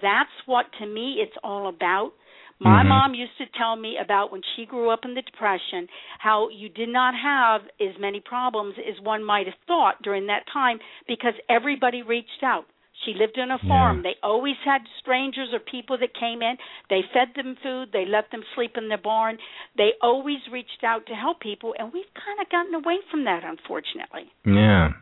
that's 0.00 0.30
what 0.46 0.66
to 0.78 0.86
me 0.86 1.16
it's 1.18 1.36
all 1.42 1.68
about. 1.68 2.12
My 2.60 2.80
mm-hmm. 2.80 2.88
mom 2.88 3.14
used 3.14 3.36
to 3.38 3.46
tell 3.58 3.74
me 3.74 3.96
about 4.02 4.30
when 4.30 4.40
she 4.54 4.64
grew 4.64 4.88
up 4.90 5.00
in 5.04 5.14
the 5.14 5.22
Depression, 5.22 5.88
how 6.20 6.48
you 6.50 6.68
did 6.68 6.88
not 6.88 7.14
have 7.20 7.62
as 7.80 8.00
many 8.00 8.20
problems 8.20 8.76
as 8.78 9.04
one 9.04 9.24
might 9.24 9.46
have 9.46 9.58
thought 9.66 10.00
during 10.02 10.28
that 10.28 10.44
time 10.52 10.78
because 11.08 11.34
everybody 11.50 12.02
reached 12.02 12.44
out. 12.44 12.64
She 13.04 13.12
lived 13.12 13.38
on 13.38 13.50
a 13.50 13.58
farm. 13.66 13.96
Yeah. 13.98 14.02
They 14.02 14.16
always 14.22 14.54
had 14.64 14.82
strangers 15.00 15.48
or 15.52 15.58
people 15.58 15.98
that 15.98 16.14
came 16.14 16.42
in. 16.42 16.56
They 16.88 17.00
fed 17.12 17.34
them 17.34 17.56
food. 17.60 17.90
They 17.92 18.06
let 18.06 18.30
them 18.30 18.42
sleep 18.54 18.76
in 18.76 18.88
their 18.88 19.02
barn. 19.02 19.36
They 19.76 19.90
always 20.00 20.38
reached 20.50 20.84
out 20.86 21.06
to 21.06 21.14
help 21.14 21.40
people, 21.40 21.74
and 21.76 21.92
we've 21.92 22.14
kind 22.14 22.40
of 22.40 22.48
gotten 22.50 22.74
away 22.74 22.98
from 23.10 23.24
that, 23.24 23.42
unfortunately. 23.44 24.30
Yeah. 24.46 24.92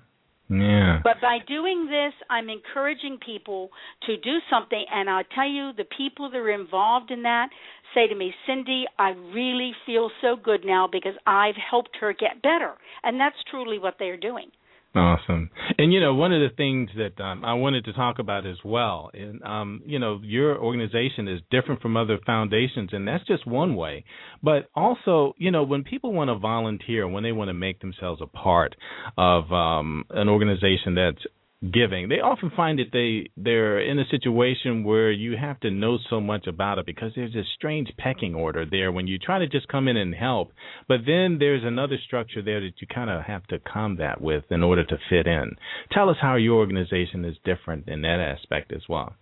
Yeah. 0.53 1.01
But 1.03 1.21
by 1.21 1.39
doing 1.47 1.87
this, 1.87 2.13
I'm 2.29 2.49
encouraging 2.51 3.19
people 3.25 3.71
to 4.07 4.17
do 4.19 4.39
something, 4.51 4.85
and 4.93 5.09
I'll 5.09 5.25
tell 5.35 5.49
you, 5.49 5.73
the 5.77 5.87
people 5.97 6.31
that 6.31 6.37
are 6.37 6.51
involved 6.51 7.11
in 7.11 7.23
that 7.23 7.49
say 7.95 8.07
to 8.09 8.15
me, 8.15 8.33
Cindy, 8.47 8.85
I 8.99 9.11
really 9.35 9.73
feel 9.87 10.11
so 10.21 10.37
good 10.37 10.65
now 10.65 10.89
because 10.91 11.15
I've 11.27 11.55
helped 11.71 11.97
her 12.01 12.13
get 12.13 12.43
better. 12.43 12.75
And 13.03 13.21
that's 13.21 13.37
truly 13.51 13.79
what 13.79 13.97
they're 13.99 14.17
doing. 14.17 14.51
Awesome. 14.95 15.49
And 15.79 15.91
you 15.91 16.01
know, 16.01 16.15
one 16.15 16.35
of 16.35 16.41
the 16.41 16.55
things 16.55 16.91
that 16.99 17.19
um, 17.23 17.47
I 17.47 17.55
wanted 17.55 17.87
to 17.87 17.95
talk 17.95 18.19
about 18.19 18.45
as 18.47 18.59
well, 18.63 19.11
and 19.15 19.43
um, 19.43 19.81
you 19.87 19.99
know, 19.99 20.21
your 20.23 20.59
organization 20.59 21.29
is 21.29 21.41
different 21.51 21.81
from 21.81 21.97
other 21.97 22.19
foundations, 22.27 22.91
and 22.93 23.09
that's 23.09 23.27
just 23.27 23.47
one 23.47 23.75
way. 23.75 24.05
But 24.43 24.69
also, 24.75 25.33
you 25.39 25.51
know, 25.51 25.63
when 25.63 25.83
people 25.83 26.13
want 26.13 26.29
to 26.29 26.39
volunteer, 26.39 27.09
when 27.09 27.23
they 27.23 27.33
want 27.33 27.49
to 27.49 27.55
make 27.55 27.81
themselves 27.81 28.21
a 28.21 28.27
part 28.27 28.77
of 29.17 29.51
um, 29.51 30.05
an 30.11 30.29
organization 30.29 30.95
that's 30.95 31.25
giving. 31.71 32.09
They 32.09 32.17
often 32.17 32.51
find 32.57 32.79
that 32.79 32.93
they 32.93 33.31
they're 33.37 33.81
in 33.81 33.99
a 33.99 34.09
situation 34.11 34.83
where 34.83 35.13
you 35.13 35.37
have 35.37 35.61
to 35.61 35.71
know 35.71 35.99
so 36.11 36.21
much 36.21 36.47
about 36.47 36.79
it 36.79 36.87
because 36.87 37.13
there's 37.15 37.35
a 37.35 37.45
strange 37.55 37.89
pecking 37.99 38.35
order 38.35 38.67
there 38.69 38.91
when 38.91 39.07
you 39.07 39.19
try 39.19 39.39
to 39.39 39.47
just 39.47 39.69
come 39.69 39.87
in 39.87 39.97
and 39.97 40.15
help, 40.15 40.53
but 40.89 41.01
then 41.07 41.37
there's 41.39 41.63
another 41.65 41.97
structure 42.05 42.43
there 42.43 42.61
that 42.61 42.81
you 42.81 42.87
kind 42.93 43.11
of 43.11 43.23
have 43.23 43.47
to 43.49 43.59
combat 43.61 44.21
with 44.21 44.45
in 44.51 44.63
order 44.63 44.85
to 44.85 44.97
fit 45.09 45.27
in. 45.27 45.53
Tell 45.93 46.09
us 46.09 46.17
how 46.21 46.37
your 46.37 46.59
organization 46.59 47.25
is 47.25 47.37
different 47.45 47.89
in 47.89 48.03
that 48.03 48.19
aspect 48.21 48.73
as 48.73 48.83
well. 48.89 49.15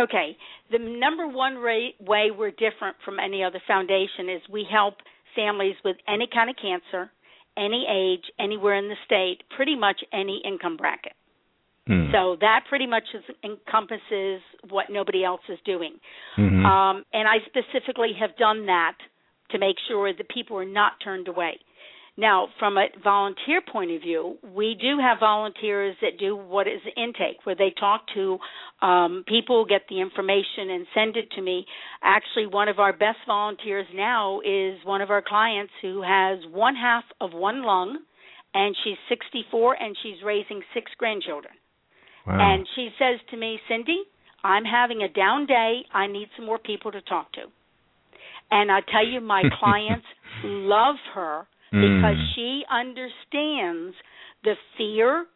Okay, 0.00 0.36
the 0.70 0.78
number 0.78 1.26
one 1.26 1.62
way 1.62 2.30
we're 2.36 2.50
different 2.50 2.96
from 3.04 3.18
any 3.18 3.42
other 3.42 3.60
foundation 3.66 4.28
is 4.28 4.42
we 4.50 4.66
help 4.70 4.94
families 5.34 5.76
with 5.84 5.96
any 6.06 6.28
kind 6.32 6.50
of 6.50 6.56
cancer, 6.56 7.10
any 7.56 7.86
age, 7.88 8.24
anywhere 8.38 8.74
in 8.74 8.88
the 8.88 8.96
state, 9.06 9.42
pretty 9.56 9.76
much 9.76 10.00
any 10.12 10.42
income 10.44 10.76
bracket. 10.76 11.12
Hmm. 11.88 12.12
So 12.12 12.36
that 12.40 12.64
pretty 12.68 12.86
much 12.86 13.04
is, 13.14 13.24
encompasses 13.42 14.42
what 14.68 14.86
nobody 14.90 15.24
else 15.24 15.40
is 15.48 15.58
doing. 15.64 15.96
Mm-hmm. 16.36 16.64
Um, 16.64 17.04
and 17.14 17.26
I 17.26 17.38
specifically 17.46 18.12
have 18.20 18.36
done 18.36 18.66
that 18.66 18.96
to 19.50 19.58
make 19.58 19.76
sure 19.88 20.12
that 20.12 20.28
people 20.28 20.58
are 20.58 20.66
not 20.66 20.92
turned 21.02 21.28
away. 21.28 21.58
Now, 22.18 22.48
from 22.58 22.76
a 22.76 22.86
volunteer 23.02 23.62
point 23.72 23.92
of 23.92 24.02
view, 24.02 24.38
we 24.42 24.76
do 24.78 24.98
have 25.00 25.20
volunteers 25.20 25.96
that 26.02 26.18
do 26.18 26.36
what 26.36 26.66
is 26.66 26.80
intake, 26.96 27.38
where 27.44 27.54
they 27.54 27.72
talk 27.78 28.02
to 28.14 28.38
um, 28.82 29.24
people, 29.26 29.64
get 29.64 29.82
the 29.88 30.00
information, 30.00 30.70
and 30.70 30.86
send 30.94 31.16
it 31.16 31.30
to 31.36 31.42
me. 31.42 31.64
Actually, 32.02 32.48
one 32.48 32.68
of 32.68 32.80
our 32.80 32.92
best 32.92 33.18
volunteers 33.24 33.86
now 33.94 34.40
is 34.40 34.84
one 34.84 35.00
of 35.00 35.10
our 35.10 35.22
clients 35.22 35.72
who 35.80 36.02
has 36.02 36.40
one 36.50 36.74
half 36.74 37.04
of 37.20 37.32
one 37.32 37.62
lung, 37.62 37.98
and 38.52 38.74
she's 38.82 38.98
64 39.08 39.80
and 39.80 39.96
she's 40.02 40.16
raising 40.24 40.60
six 40.74 40.90
grandchildren. 40.98 41.54
Wow. 42.28 42.36
And 42.38 42.66
she 42.74 42.90
says 42.98 43.18
to 43.30 43.36
me, 43.36 43.58
Cindy, 43.68 44.02
I'm 44.44 44.64
having 44.64 45.02
a 45.02 45.08
down 45.08 45.46
day. 45.46 45.80
I 45.92 46.06
need 46.06 46.28
some 46.36 46.44
more 46.44 46.58
people 46.58 46.92
to 46.92 47.00
talk 47.02 47.32
to. 47.32 47.42
And 48.50 48.70
I 48.70 48.80
tell 48.92 49.06
you, 49.06 49.20
my 49.20 49.42
clients 49.60 50.06
love 50.44 50.96
her 51.14 51.46
because 51.70 52.16
mm. 52.16 52.34
she 52.34 52.62
understands 52.70 53.96
the 54.44 54.54
fear, 54.76 55.26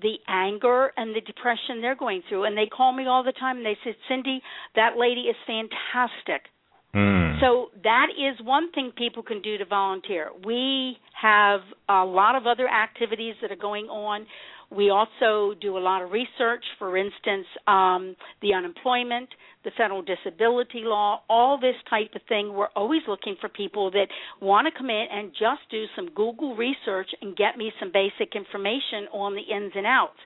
the 0.00 0.16
anger, 0.28 0.92
and 0.96 1.14
the 1.14 1.20
depression 1.20 1.80
they're 1.80 1.96
going 1.96 2.22
through. 2.28 2.44
And 2.44 2.56
they 2.56 2.66
call 2.66 2.92
me 2.92 3.06
all 3.06 3.24
the 3.24 3.32
time 3.32 3.58
and 3.58 3.66
they 3.66 3.76
say, 3.84 3.96
Cindy, 4.08 4.42
that 4.76 4.96
lady 4.96 5.22
is 5.22 5.36
fantastic. 5.46 6.48
Mm. 6.94 7.40
So 7.40 7.68
that 7.82 8.08
is 8.10 8.38
one 8.46 8.70
thing 8.72 8.92
people 8.96 9.22
can 9.22 9.40
do 9.42 9.58
to 9.58 9.64
volunteer. 9.64 10.28
We 10.44 10.96
have 11.20 11.60
a 11.88 12.04
lot 12.04 12.36
of 12.36 12.46
other 12.46 12.68
activities 12.68 13.34
that 13.40 13.50
are 13.50 13.56
going 13.56 13.86
on 13.86 14.26
We 14.74 14.90
also 14.90 15.54
do 15.60 15.76
a 15.76 15.80
lot 15.80 16.02
of 16.02 16.12
research, 16.12 16.64
for 16.78 16.96
instance, 16.96 17.46
um, 17.66 18.16
the 18.40 18.54
unemployment, 18.54 19.28
the 19.64 19.70
federal 19.76 20.02
disability 20.02 20.80
law, 20.82 21.20
all 21.28 21.58
this 21.60 21.76
type 21.90 22.10
of 22.14 22.22
thing. 22.28 22.54
We're 22.54 22.72
always 22.74 23.02
looking 23.06 23.36
for 23.40 23.50
people 23.50 23.90
that 23.90 24.06
want 24.40 24.66
to 24.66 24.76
come 24.76 24.88
in 24.88 25.06
and 25.12 25.30
just 25.32 25.60
do 25.70 25.84
some 25.94 26.08
Google 26.14 26.56
research 26.56 27.10
and 27.20 27.36
get 27.36 27.58
me 27.58 27.70
some 27.78 27.92
basic 27.92 28.34
information 28.34 29.08
on 29.12 29.34
the 29.34 29.42
ins 29.42 29.72
and 29.74 29.86
outs. 29.86 30.18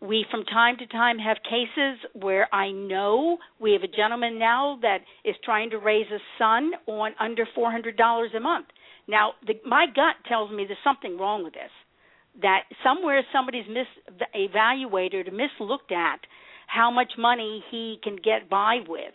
We 0.00 0.24
from 0.30 0.44
time 0.44 0.78
to 0.78 0.86
time 0.86 1.18
have 1.18 1.36
cases 1.44 1.98
where 2.14 2.52
I 2.54 2.70
know 2.70 3.36
we 3.60 3.72
have 3.72 3.82
a 3.82 3.96
gentleman 3.96 4.38
now 4.38 4.78
that 4.80 4.98
is 5.26 5.36
trying 5.44 5.68
to 5.70 5.78
raise 5.78 6.06
a 6.10 6.18
son 6.38 6.70
on 6.86 7.12
under 7.20 7.44
$400 7.54 8.34
a 8.34 8.40
month. 8.40 8.66
Now, 9.08 9.32
the, 9.46 9.54
my 9.66 9.86
gut 9.94 10.16
tells 10.26 10.50
me 10.50 10.64
there's 10.66 10.78
something 10.82 11.18
wrong 11.18 11.44
with 11.44 11.52
this. 11.52 11.70
That 12.42 12.62
somewhere 12.84 13.22
somebody's 13.32 13.66
misevaluated 13.66 15.28
or 15.28 15.30
mislooked 15.30 15.92
at 15.92 16.20
how 16.66 16.90
much 16.90 17.12
money 17.18 17.62
he 17.70 17.98
can 18.02 18.16
get 18.16 18.48
by 18.48 18.78
with. 18.86 19.12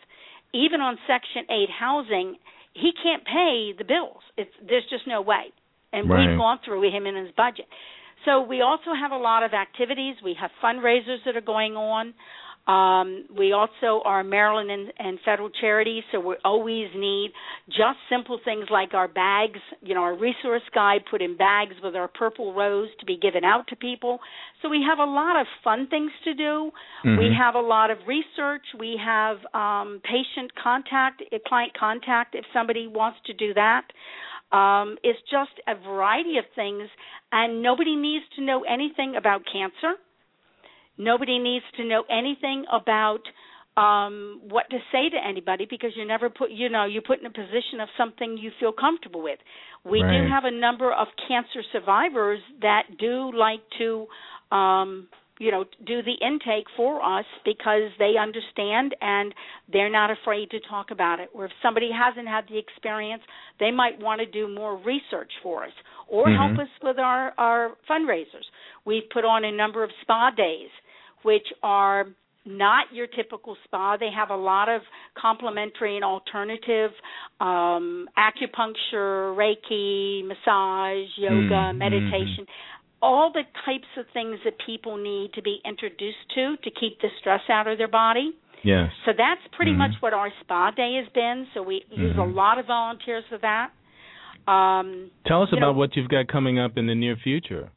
Even 0.54 0.82
on 0.82 0.98
Section 1.08 1.44
8 1.50 1.70
housing, 1.80 2.36
he 2.74 2.92
can't 3.02 3.24
pay 3.26 3.74
the 3.78 3.84
bills. 3.84 4.22
It's, 4.38 4.52
there's 4.68 4.84
just 4.90 5.08
no 5.08 5.22
way. 5.22 5.54
And 5.94 6.10
right. 6.10 6.30
we've 6.30 6.38
gone 6.38 6.60
through 6.66 6.84
him 6.96 7.06
in 7.06 7.16
his 7.16 7.32
budget. 7.36 7.66
So 8.26 8.42
we 8.42 8.62
also 8.62 8.92
have 9.00 9.12
a 9.12 9.18
lot 9.18 9.44
of 9.44 9.54
activities. 9.54 10.16
We 10.24 10.36
have 10.40 10.52
fundraisers 10.64 11.24
that 11.26 11.38
are 11.38 11.42
going 11.42 11.76
on. 11.76 12.14
Um, 12.68 13.26
we 13.38 13.54
also 13.54 14.02
are 14.06 14.24
Maryland 14.24 14.72
and, 14.72 14.92
and, 14.98 15.20
federal 15.24 15.52
charities, 15.52 16.04
so 16.12 16.20
we 16.20 16.36
always 16.44 16.88
need 16.96 17.32
just 17.68 18.00
simple 18.10 18.40
things 18.44 18.66
like 18.72 18.96
our 18.96 19.08
bags, 19.08 19.60
you 19.82 19.94
know, 19.94 20.02
our 20.02 20.18
resource 20.18 20.64
guide 20.74 21.02
put 21.10 21.22
in 21.22 21.38
bags 21.38 21.76
with 21.84 21.96
our 21.96 22.08
purple 22.08 22.56
rose 22.56 22.90
to 23.00 23.06
be 23.06 23.18
given 23.18 23.44
out 23.44 23.68
to 23.68 23.76
people. 23.76 24.20
So 24.64 24.70
we 24.70 24.84
have 24.88 24.98
a 24.98 25.10
lot 25.10 25.40
of 25.40 25.46
fun 25.64 25.86
things 25.92 26.10
to 26.24 26.34
do. 26.34 26.72
Mm-hmm. 27.06 27.20
We 27.20 27.30
have 27.38 27.54
a 27.54 27.60
lot 27.60 27.92
of 27.92 28.00
research. 28.08 28.64
We 28.80 29.00
have 29.04 29.38
um, 29.54 30.02
patient 30.04 30.52
contact, 30.62 31.22
client 31.48 31.74
contact 31.80 32.34
if 32.34 32.46
somebody 32.52 32.88
wants 32.88 33.20
to 33.28 33.34
do 33.34 33.54
that. 33.54 33.84
Um, 34.52 34.98
it's 35.04 35.20
just 35.30 35.52
a 35.68 35.76
variety 35.76 36.40
of 36.40 36.46
things, 36.56 36.90
and 37.32 37.62
nobody 37.62 37.96
needs 37.96 38.26
to 38.38 38.44
know 38.44 38.64
anything 38.64 39.16
about 39.18 39.42
cancer 39.52 40.00
Nobody 40.98 41.40
needs 41.40 41.66
to 41.78 41.86
know 41.86 42.04
anything 42.10 42.66
about 42.72 43.22
um 43.78 44.40
what 44.48 44.70
to 44.70 44.78
say 44.92 45.10
to 45.10 45.18
anybody 45.28 45.68
because 45.70 45.92
you're 45.96 46.08
never 46.08 46.30
put 46.30 46.50
you 46.50 46.70
know 46.70 46.86
you 46.86 47.02
put 47.02 47.20
in 47.20 47.26
a 47.26 47.30
position 47.30 47.82
of 47.82 47.90
something 47.98 48.38
you 48.38 48.50
feel 48.58 48.72
comfortable 48.72 49.22
with 49.22 49.40
we 49.84 50.02
right. 50.02 50.24
do 50.24 50.30
have 50.30 50.46
a 50.46 50.52
number 50.52 50.94
of 50.94 51.08
cancer 51.28 51.62
survivors 51.74 52.40
that 52.62 52.84
do 52.98 53.32
like 53.36 53.60
to 53.78 54.08
um 54.56 55.10
you 55.40 55.52
know 55.52 55.66
do 55.86 56.02
the 56.02 56.16
intake 56.26 56.68
for 56.78 57.04
us 57.04 57.26
because 57.44 57.92
they 58.00 58.14
understand 58.20 58.96
and 59.02 59.34
they're 59.72 59.92
not 59.92 60.10
afraid 60.10 60.50
to 60.50 60.60
talk 60.70 60.92
about 60.92 61.20
it 61.20 61.30
or 61.34 61.46
if 61.46 61.52
somebody 61.62 61.90
hasn't 61.92 62.28
had 62.28 62.46
the 62.50 62.58
experience 62.58 63.22
they 63.60 63.72
might 63.72 64.00
want 64.00 64.20
to 64.20 64.26
do 64.26 64.54
more 64.54 64.78
research 64.78 65.32
for 65.44 65.66
us 65.66 65.74
or 66.08 66.28
mm-hmm. 66.28 66.56
help 66.56 66.60
us 66.60 66.72
with 66.82 66.98
our 66.98 67.34
our 67.38 67.72
fundraisers 67.90 68.48
we've 68.86 69.10
put 69.12 69.26
on 69.26 69.44
a 69.44 69.52
number 69.52 69.84
of 69.84 69.90
spa 70.02 70.32
days 70.32 70.70
which 71.26 71.48
are 71.64 72.06
not 72.46 72.86
your 72.94 73.08
typical 73.08 73.58
spa. 73.66 73.98
They 73.98 74.12
have 74.16 74.30
a 74.30 74.36
lot 74.36 74.70
of 74.70 74.82
complementary 75.20 75.96
and 75.96 76.06
alternative 76.06 76.92
um, 77.40 78.08
acupuncture, 78.16 79.36
Reiki, 79.36 80.24
massage, 80.32 81.10
yoga, 81.18 81.74
mm-hmm. 81.74 81.78
meditation, 81.80 82.46
all 83.02 83.32
the 83.34 83.42
types 83.66 83.90
of 83.98 84.06
things 84.14 84.38
that 84.46 84.54
people 84.66 84.96
need 84.98 85.34
to 85.34 85.42
be 85.42 85.60
introduced 85.66 86.26
to 86.36 86.56
to 86.64 86.70
keep 86.80 87.02
the 87.02 87.10
stress 87.20 87.42
out 87.50 87.68
of 87.68 87.78
their 87.80 87.88
body. 87.88 88.32
Yes. 88.64 88.90
So 89.06 89.12
that's 89.18 89.42
pretty 89.56 89.72
mm-hmm. 89.72 89.80
much 89.80 89.92
what 90.00 90.14
our 90.14 90.30
spa 90.42 90.72
day 90.72 91.02
has 91.02 91.12
been. 91.14 91.48
So 91.54 91.62
we 91.62 91.84
use 91.90 92.16
a 92.16 92.20
Mm-hmm. 92.20 92.36
lot 92.36 92.60
of 92.60 92.66
volunteers 92.68 93.24
for 93.30 93.40
that. 93.40 93.72
Um, 94.52 95.10
Tell 95.26 95.42
us 95.44 95.50
about 95.52 95.74
know, 95.74 95.80
what 95.80 95.96
you've 95.96 96.10
got 96.10 96.28
coming 96.28 96.60
up 96.60 96.74
in 96.78 96.86
the 96.86 96.96
near 96.96 97.16
future, 97.16 97.72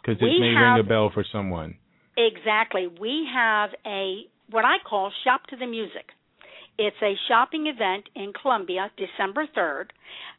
because 0.00 0.20
it 0.20 0.40
may 0.40 0.52
have- 0.54 0.76
ring 0.76 0.80
a 0.80 0.88
bell 0.88 1.10
for 1.12 1.24
someone. 1.30 1.76
Exactly. 2.16 2.86
We 2.86 3.26
have 3.32 3.70
a 3.86 4.22
what 4.50 4.64
I 4.64 4.76
call 4.88 5.10
Shop 5.24 5.46
to 5.48 5.56
the 5.56 5.66
Music. 5.66 6.06
It's 6.78 6.96
a 7.02 7.14
shopping 7.28 7.66
event 7.66 8.04
in 8.14 8.32
Columbia, 8.40 8.90
December 8.96 9.46
3rd, 9.56 9.86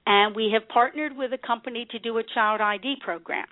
and 0.06 0.36
we 0.36 0.52
have 0.54 0.68
partnered 0.68 1.16
with 1.16 1.32
a 1.34 1.38
company 1.38 1.88
to 1.92 2.00
do 2.00 2.18
a 2.18 2.24
child 2.34 2.62
ID 2.62 2.96
program. 3.04 3.48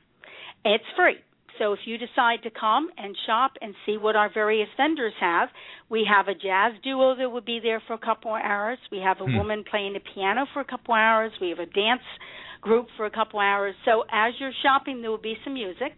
It's 0.66 0.84
free. 0.98 1.16
So 1.60 1.74
if 1.74 1.80
you 1.86 1.98
decide 1.98 2.42
to 2.44 2.50
come 2.50 2.90
and 2.98 3.16
shop 3.26 3.54
and 3.62 3.74
see 3.86 3.98
what 3.98 4.16
our 4.16 4.30
various 4.34 4.68
vendors 4.76 5.14
have, 5.20 5.50
we 5.90 6.06
have 6.10 6.28
a 6.28 6.34
jazz 6.34 6.74
duo 6.84 7.16
that 7.16 7.30
will 7.30 7.42
be 7.42 7.60
there 7.62 7.82
for 7.88 7.94
a 7.94 7.98
couple 7.98 8.36
of 8.36 8.42
hours. 8.42 8.80
We 8.92 9.00
have 9.00 9.22
a 9.22 9.26
Hmm. 9.26 9.38
woman 9.38 9.64
playing 9.64 9.94
the 9.94 10.00
piano 10.00 10.46
for 10.48 10.62
a 10.62 10.66
couple 10.66 10.94
of 10.96 11.00
hours. 11.00 11.32
We 11.40 11.50
have 11.50 11.60
a 11.60 11.68
dance 11.68 12.04
group 12.62 12.90
for 12.98 13.06
a 13.06 13.12
couple 13.12 13.40
of 13.40 13.44
hours. 13.44 13.76
So 13.86 14.04
as 14.10 14.34
you're 14.40 14.54
shopping, 14.64 15.02
there 15.02 15.12
will 15.12 15.18
be 15.18 15.38
some 15.44 15.54
music. 15.54 15.96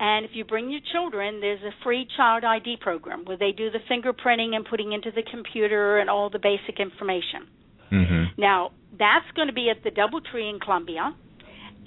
And 0.00 0.24
if 0.24 0.32
you 0.34 0.44
bring 0.44 0.70
your 0.70 0.80
children, 0.92 1.40
there's 1.40 1.62
a 1.62 1.70
free 1.84 2.06
child 2.16 2.44
ID 2.44 2.78
program 2.80 3.24
where 3.24 3.36
they 3.36 3.52
do 3.52 3.70
the 3.70 3.78
fingerprinting 3.90 4.54
and 4.54 4.64
putting 4.64 4.92
into 4.92 5.10
the 5.10 5.22
computer 5.30 5.98
and 5.98 6.10
all 6.10 6.30
the 6.30 6.40
basic 6.40 6.80
information. 6.80 7.46
Mm-hmm. 7.92 8.40
Now, 8.40 8.72
that's 8.98 9.30
going 9.36 9.48
to 9.48 9.54
be 9.54 9.70
at 9.70 9.84
the 9.84 9.90
Doubletree 9.90 10.50
in 10.50 10.58
Columbia, 10.58 11.14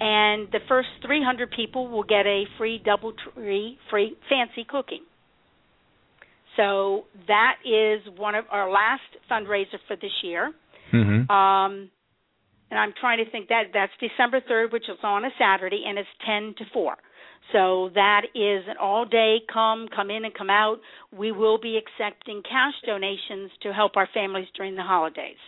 and 0.00 0.48
the 0.52 0.60
first 0.68 0.88
300 1.04 1.50
people 1.50 1.88
will 1.88 2.02
get 2.02 2.26
a 2.26 2.44
free 2.56 2.82
Doubletree 2.84 3.76
free 3.90 4.16
fancy 4.28 4.64
cooking. 4.68 5.02
So 6.56 7.04
that 7.28 7.56
is 7.64 8.00
one 8.18 8.34
of 8.34 8.46
our 8.50 8.70
last 8.70 9.02
fundraiser 9.30 9.78
for 9.86 9.96
this 9.96 10.10
year. 10.22 10.52
Mm-hmm. 10.92 11.30
Um, 11.30 11.90
and 12.70 12.78
I'm 12.78 12.92
trying 13.00 13.24
to 13.24 13.30
think 13.30 13.48
that 13.48 13.64
that's 13.72 13.92
December 14.00 14.40
3rd, 14.40 14.72
which 14.72 14.84
is 14.88 14.98
on 15.02 15.24
a 15.24 15.30
Saturday, 15.38 15.84
and 15.86 15.98
it's 15.98 16.08
10 16.26 16.54
to 16.58 16.64
4. 16.72 16.96
So 17.52 17.90
that 17.94 18.22
is 18.34 18.64
an 18.68 18.76
all 18.80 19.04
day 19.04 19.38
come, 19.52 19.88
come 19.94 20.10
in 20.10 20.24
and 20.24 20.34
come 20.34 20.50
out. 20.50 20.80
We 21.16 21.32
will 21.32 21.58
be 21.58 21.78
accepting 21.78 22.42
cash 22.42 22.74
donations 22.84 23.50
to 23.62 23.72
help 23.72 23.96
our 23.96 24.08
families 24.12 24.48
during 24.54 24.76
the 24.76 24.82
holidays. 24.82 25.38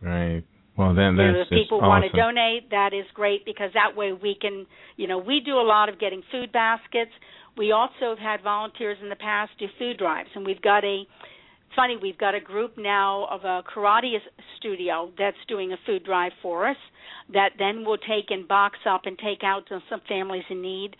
Right. 0.00 0.42
Well, 0.78 0.94
then 0.94 1.16
You 1.16 1.32
know, 1.32 1.40
if 1.42 1.48
people 1.48 1.80
just 1.80 1.88
want 1.88 2.04
to 2.10 2.16
donate, 2.16 2.70
that 2.70 2.94
is 2.94 3.04
great 3.12 3.44
because 3.44 3.70
that 3.74 3.96
way 3.96 4.12
we 4.12 4.36
can, 4.40 4.64
you 4.96 5.08
know, 5.08 5.18
we 5.18 5.40
do 5.44 5.54
a 5.54 5.66
lot 5.66 5.88
of 5.88 5.98
getting 5.98 6.22
food 6.30 6.52
baskets. 6.52 7.10
We 7.56 7.72
also 7.72 8.14
have 8.14 8.18
had 8.18 8.42
volunteers 8.44 8.96
in 9.02 9.08
the 9.08 9.16
past 9.16 9.50
do 9.58 9.66
food 9.76 9.98
drives, 9.98 10.28
and 10.36 10.46
we've 10.46 10.62
got 10.62 10.84
a. 10.84 11.02
It's 11.02 11.76
funny, 11.76 11.98
we've 12.00 12.16
got 12.16 12.34
a 12.34 12.40
group 12.40 12.78
now 12.78 13.26
of 13.30 13.44
a 13.44 13.62
karate 13.68 14.16
studio 14.58 15.10
that's 15.18 15.36
doing 15.48 15.72
a 15.72 15.76
food 15.84 16.04
drive 16.04 16.32
for 16.40 16.66
us. 16.66 16.76
That 17.34 17.50
then 17.58 17.84
will 17.84 17.98
take 17.98 18.30
and 18.30 18.46
box 18.46 18.78
up 18.88 19.02
and 19.04 19.18
take 19.18 19.42
out 19.42 19.66
to 19.68 19.80
some 19.90 20.00
families 20.08 20.44
in 20.48 20.62
need. 20.62 20.96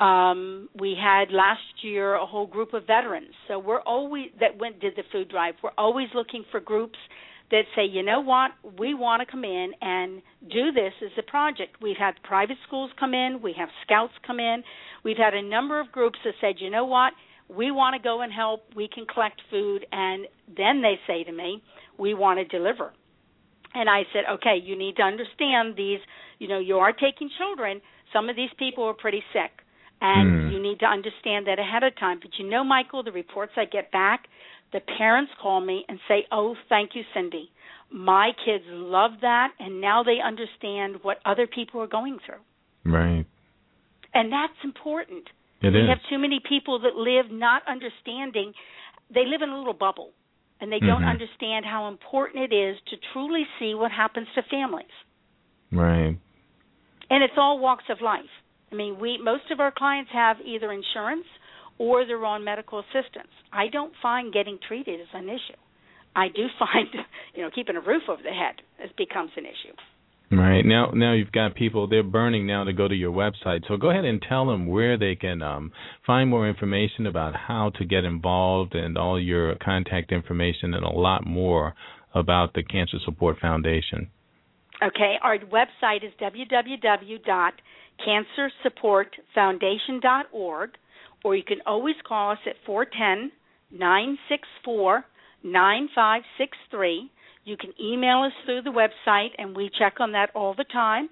Um, 0.00 0.68
we 0.78 0.96
had 1.00 1.32
last 1.32 1.82
year 1.82 2.14
a 2.14 2.24
whole 2.24 2.46
group 2.46 2.72
of 2.72 2.86
veterans, 2.86 3.34
so 3.48 3.58
we're 3.58 3.80
always 3.80 4.26
that 4.38 4.56
went 4.58 4.80
did 4.80 4.94
the 4.94 5.02
food 5.10 5.28
drive. 5.28 5.54
We're 5.62 5.70
always 5.76 6.08
looking 6.14 6.44
for 6.52 6.60
groups 6.60 6.98
that 7.50 7.62
say, 7.74 7.84
you 7.84 8.02
know 8.02 8.20
what, 8.20 8.50
we 8.78 8.94
want 8.94 9.22
to 9.22 9.30
come 9.30 9.44
in 9.44 9.72
and 9.80 10.22
do 10.50 10.70
this 10.72 10.92
as 11.02 11.10
a 11.18 11.22
project. 11.22 11.76
We've 11.80 11.96
had 11.96 12.14
private 12.22 12.58
schools 12.66 12.90
come 13.00 13.14
in, 13.14 13.40
we 13.42 13.54
have 13.58 13.70
scouts 13.84 14.12
come 14.26 14.38
in, 14.38 14.62
we've 15.02 15.16
had 15.16 15.34
a 15.34 15.42
number 15.42 15.80
of 15.80 15.90
groups 15.90 16.18
that 16.24 16.34
said, 16.40 16.56
you 16.58 16.70
know 16.70 16.84
what, 16.84 17.12
we 17.48 17.70
want 17.70 17.96
to 17.96 18.02
go 18.02 18.20
and 18.20 18.32
help, 18.32 18.64
we 18.76 18.88
can 18.92 19.06
collect 19.06 19.40
food, 19.50 19.86
and 19.90 20.26
then 20.56 20.82
they 20.82 21.00
say 21.06 21.24
to 21.24 21.32
me, 21.32 21.62
we 21.98 22.12
want 22.12 22.38
to 22.38 22.44
deliver. 22.44 22.92
And 23.74 23.88
I 23.88 24.02
said, 24.12 24.24
okay, 24.34 24.58
you 24.62 24.76
need 24.76 24.96
to 24.96 25.02
understand 25.02 25.74
these, 25.76 26.00
you 26.38 26.48
know, 26.48 26.58
you 26.58 26.76
are 26.76 26.92
taking 26.92 27.30
children. 27.38 27.80
Some 28.12 28.28
of 28.28 28.36
these 28.36 28.50
people 28.58 28.84
are 28.84 28.94
pretty 28.94 29.22
sick, 29.32 29.50
and 30.00 30.30
Mm. 30.30 30.52
you 30.52 30.58
need 30.60 30.80
to 30.80 30.86
understand 30.86 31.46
that 31.46 31.58
ahead 31.58 31.82
of 31.82 31.94
time. 31.96 32.18
But 32.20 32.38
you 32.38 32.48
know, 32.48 32.62
Michael, 32.64 33.02
the 33.02 33.12
reports 33.12 33.52
I 33.56 33.64
get 33.64 33.90
back, 33.90 34.28
the 34.72 34.80
parents 34.80 35.32
call 35.40 35.60
me 35.60 35.84
and 35.88 35.98
say, 36.08 36.26
"Oh, 36.30 36.56
thank 36.68 36.94
you, 36.94 37.04
Cindy. 37.14 37.50
My 37.90 38.32
kids 38.44 38.64
love 38.68 39.20
that, 39.20 39.52
and 39.58 39.80
now 39.80 40.02
they 40.02 40.20
understand 40.20 41.02
what 41.02 41.20
other 41.24 41.46
people 41.46 41.80
are 41.80 41.86
going 41.86 42.18
through." 42.18 42.42
Right. 42.84 43.24
And 44.14 44.32
that's 44.32 44.62
important. 44.64 45.28
It 45.62 45.72
we 45.72 45.80
is. 45.80 45.88
have 45.88 46.02
too 46.08 46.18
many 46.18 46.40
people 46.40 46.78
that 46.80 46.96
live 46.96 47.30
not 47.30 47.66
understanding. 47.66 48.54
They 49.10 49.26
live 49.26 49.42
in 49.42 49.50
a 49.50 49.58
little 49.58 49.72
bubble, 49.72 50.12
and 50.60 50.70
they 50.70 50.80
don't 50.80 51.02
Mhm. 51.02 51.08
understand 51.10 51.66
how 51.66 51.88
important 51.88 52.44
it 52.44 52.52
is 52.52 52.80
to 52.82 52.96
truly 53.12 53.46
see 53.58 53.74
what 53.74 53.90
happens 53.90 54.28
to 54.34 54.42
families. 54.42 54.86
Right. 55.72 56.16
And 57.10 57.24
it's 57.24 57.36
all 57.36 57.58
walks 57.58 57.88
of 57.88 58.00
life. 58.00 58.42
I 58.70 58.74
mean, 58.74 58.98
we 59.00 59.18
most 59.22 59.50
of 59.50 59.60
our 59.60 59.72
clients 59.76 60.10
have 60.12 60.36
either 60.44 60.72
insurance 60.72 61.26
or 61.78 62.04
they're 62.04 62.24
on 62.24 62.44
medical 62.44 62.80
assistance. 62.80 63.32
I 63.52 63.68
don't 63.68 63.92
find 64.02 64.32
getting 64.32 64.58
treated 64.66 65.00
as 65.00 65.06
an 65.14 65.28
issue. 65.28 65.58
I 66.14 66.28
do 66.28 66.46
find, 66.58 66.88
you 67.34 67.42
know, 67.42 67.50
keeping 67.54 67.76
a 67.76 67.80
roof 67.80 68.02
over 68.08 68.22
the 68.22 68.30
head 68.30 68.62
becomes 68.96 69.30
an 69.36 69.44
issue. 69.44 69.74
Right 70.30 70.62
now, 70.62 70.90
now 70.92 71.14
you've 71.14 71.32
got 71.32 71.54
people 71.54 71.86
they're 71.86 72.02
burning 72.02 72.46
now 72.46 72.64
to 72.64 72.74
go 72.74 72.86
to 72.86 72.94
your 72.94 73.12
website. 73.12 73.66
So 73.66 73.78
go 73.78 73.88
ahead 73.88 74.04
and 74.04 74.20
tell 74.20 74.46
them 74.46 74.66
where 74.66 74.98
they 74.98 75.14
can 75.14 75.40
um, 75.40 75.72
find 76.06 76.28
more 76.28 76.46
information 76.46 77.06
about 77.06 77.34
how 77.34 77.70
to 77.78 77.84
get 77.86 78.04
involved 78.04 78.74
and 78.74 78.98
all 78.98 79.18
your 79.18 79.54
contact 79.56 80.12
information 80.12 80.74
and 80.74 80.84
a 80.84 80.90
lot 80.90 81.26
more 81.26 81.74
about 82.14 82.52
the 82.52 82.62
Cancer 82.62 82.98
Support 83.06 83.38
Foundation. 83.40 84.10
Okay, 84.82 85.14
our 85.22 85.38
website 85.38 86.04
is 86.04 86.12
www.cancersupportfoundation.org, 88.06 90.70
or 91.24 91.36
you 91.36 91.42
can 91.42 91.58
always 91.66 91.96
call 92.06 92.32
us 92.32 92.38
at 92.46 92.56
410 92.66 93.32
964 93.70 95.04
9563 95.42 97.10
you 97.48 97.56
can 97.56 97.72
email 97.80 98.24
us 98.24 98.32
through 98.44 98.62
the 98.62 98.70
website, 98.70 99.30
and 99.38 99.56
we 99.56 99.70
check 99.78 99.94
on 100.00 100.12
that 100.12 100.30
all 100.34 100.54
the 100.54 100.64
time. 100.64 101.08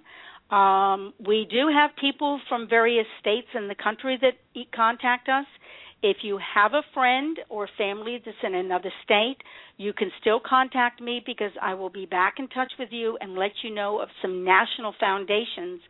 Um, 0.55 1.15
we 1.19 1.47
do 1.51 1.69
have 1.73 1.91
people 1.99 2.39
from 2.47 2.69
various 2.69 3.07
states 3.21 3.49
in 3.55 3.69
the 3.69 3.75
country 3.75 4.19
that 4.21 4.35
contact 4.75 5.31
us. 5.31 5.47
If 6.03 6.19
you 6.23 6.39
have 6.55 6.73
a 6.75 6.83
friend 6.95 7.39
or 7.49 7.69
family 7.79 8.21
that's 8.25 8.37
in 8.43 8.55
another 8.55 8.93
state, 9.05 9.39
you 9.77 9.93
can 9.93 10.11
still 10.21 10.41
contact 10.45 11.01
me 11.01 11.23
because 11.25 11.53
I 11.61 11.75
will 11.75 11.91
be 11.91 12.07
back 12.07 12.35
in 12.39 12.49
touch 12.49 12.73
with 12.79 12.91
you 12.93 13.17
and 13.21 13.35
let 13.35 13.53
you 13.65 13.75
know 13.75 14.01
of 14.01 14.09
some 14.23 14.45
national 14.45 14.95
foundations 15.01 15.81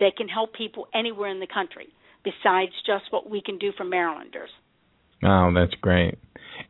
that 0.00 0.16
can 0.16 0.28
help 0.28 0.52
people 0.54 0.88
anywhere 0.94 1.30
in 1.30 1.40
the 1.40 1.46
country 1.46 1.88
besides 2.24 2.72
just 2.86 3.04
what 3.10 3.28
we 3.28 3.40
can 3.40 3.58
do 3.58 3.72
for 3.76 3.84
Marylanders. 3.84 4.50
Oh, 5.22 5.52
that's 5.54 5.74
great. 5.80 6.18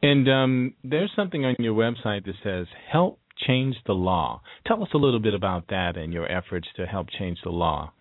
And 0.03 0.29
um, 0.29 0.75
there's 0.83 1.13
something 1.17 1.45
on 1.45 1.57
your 1.59 1.75
website 1.75 2.25
that 2.27 2.35
says 2.43 2.67
help 2.91 3.19
change 3.47 3.77
the 3.87 3.93
law. 3.93 4.43
Tell 4.67 4.83
us 4.83 4.89
a 4.95 4.99
little 4.99 5.21
bit 5.21 5.35
about 5.35 5.69
that 5.69 5.97
and 5.97 6.13
your 6.13 6.31
efforts 6.31 6.69
to 6.77 6.87
help 6.87 7.09
change 7.19 7.39
the 7.43 7.51
law. 7.51 7.93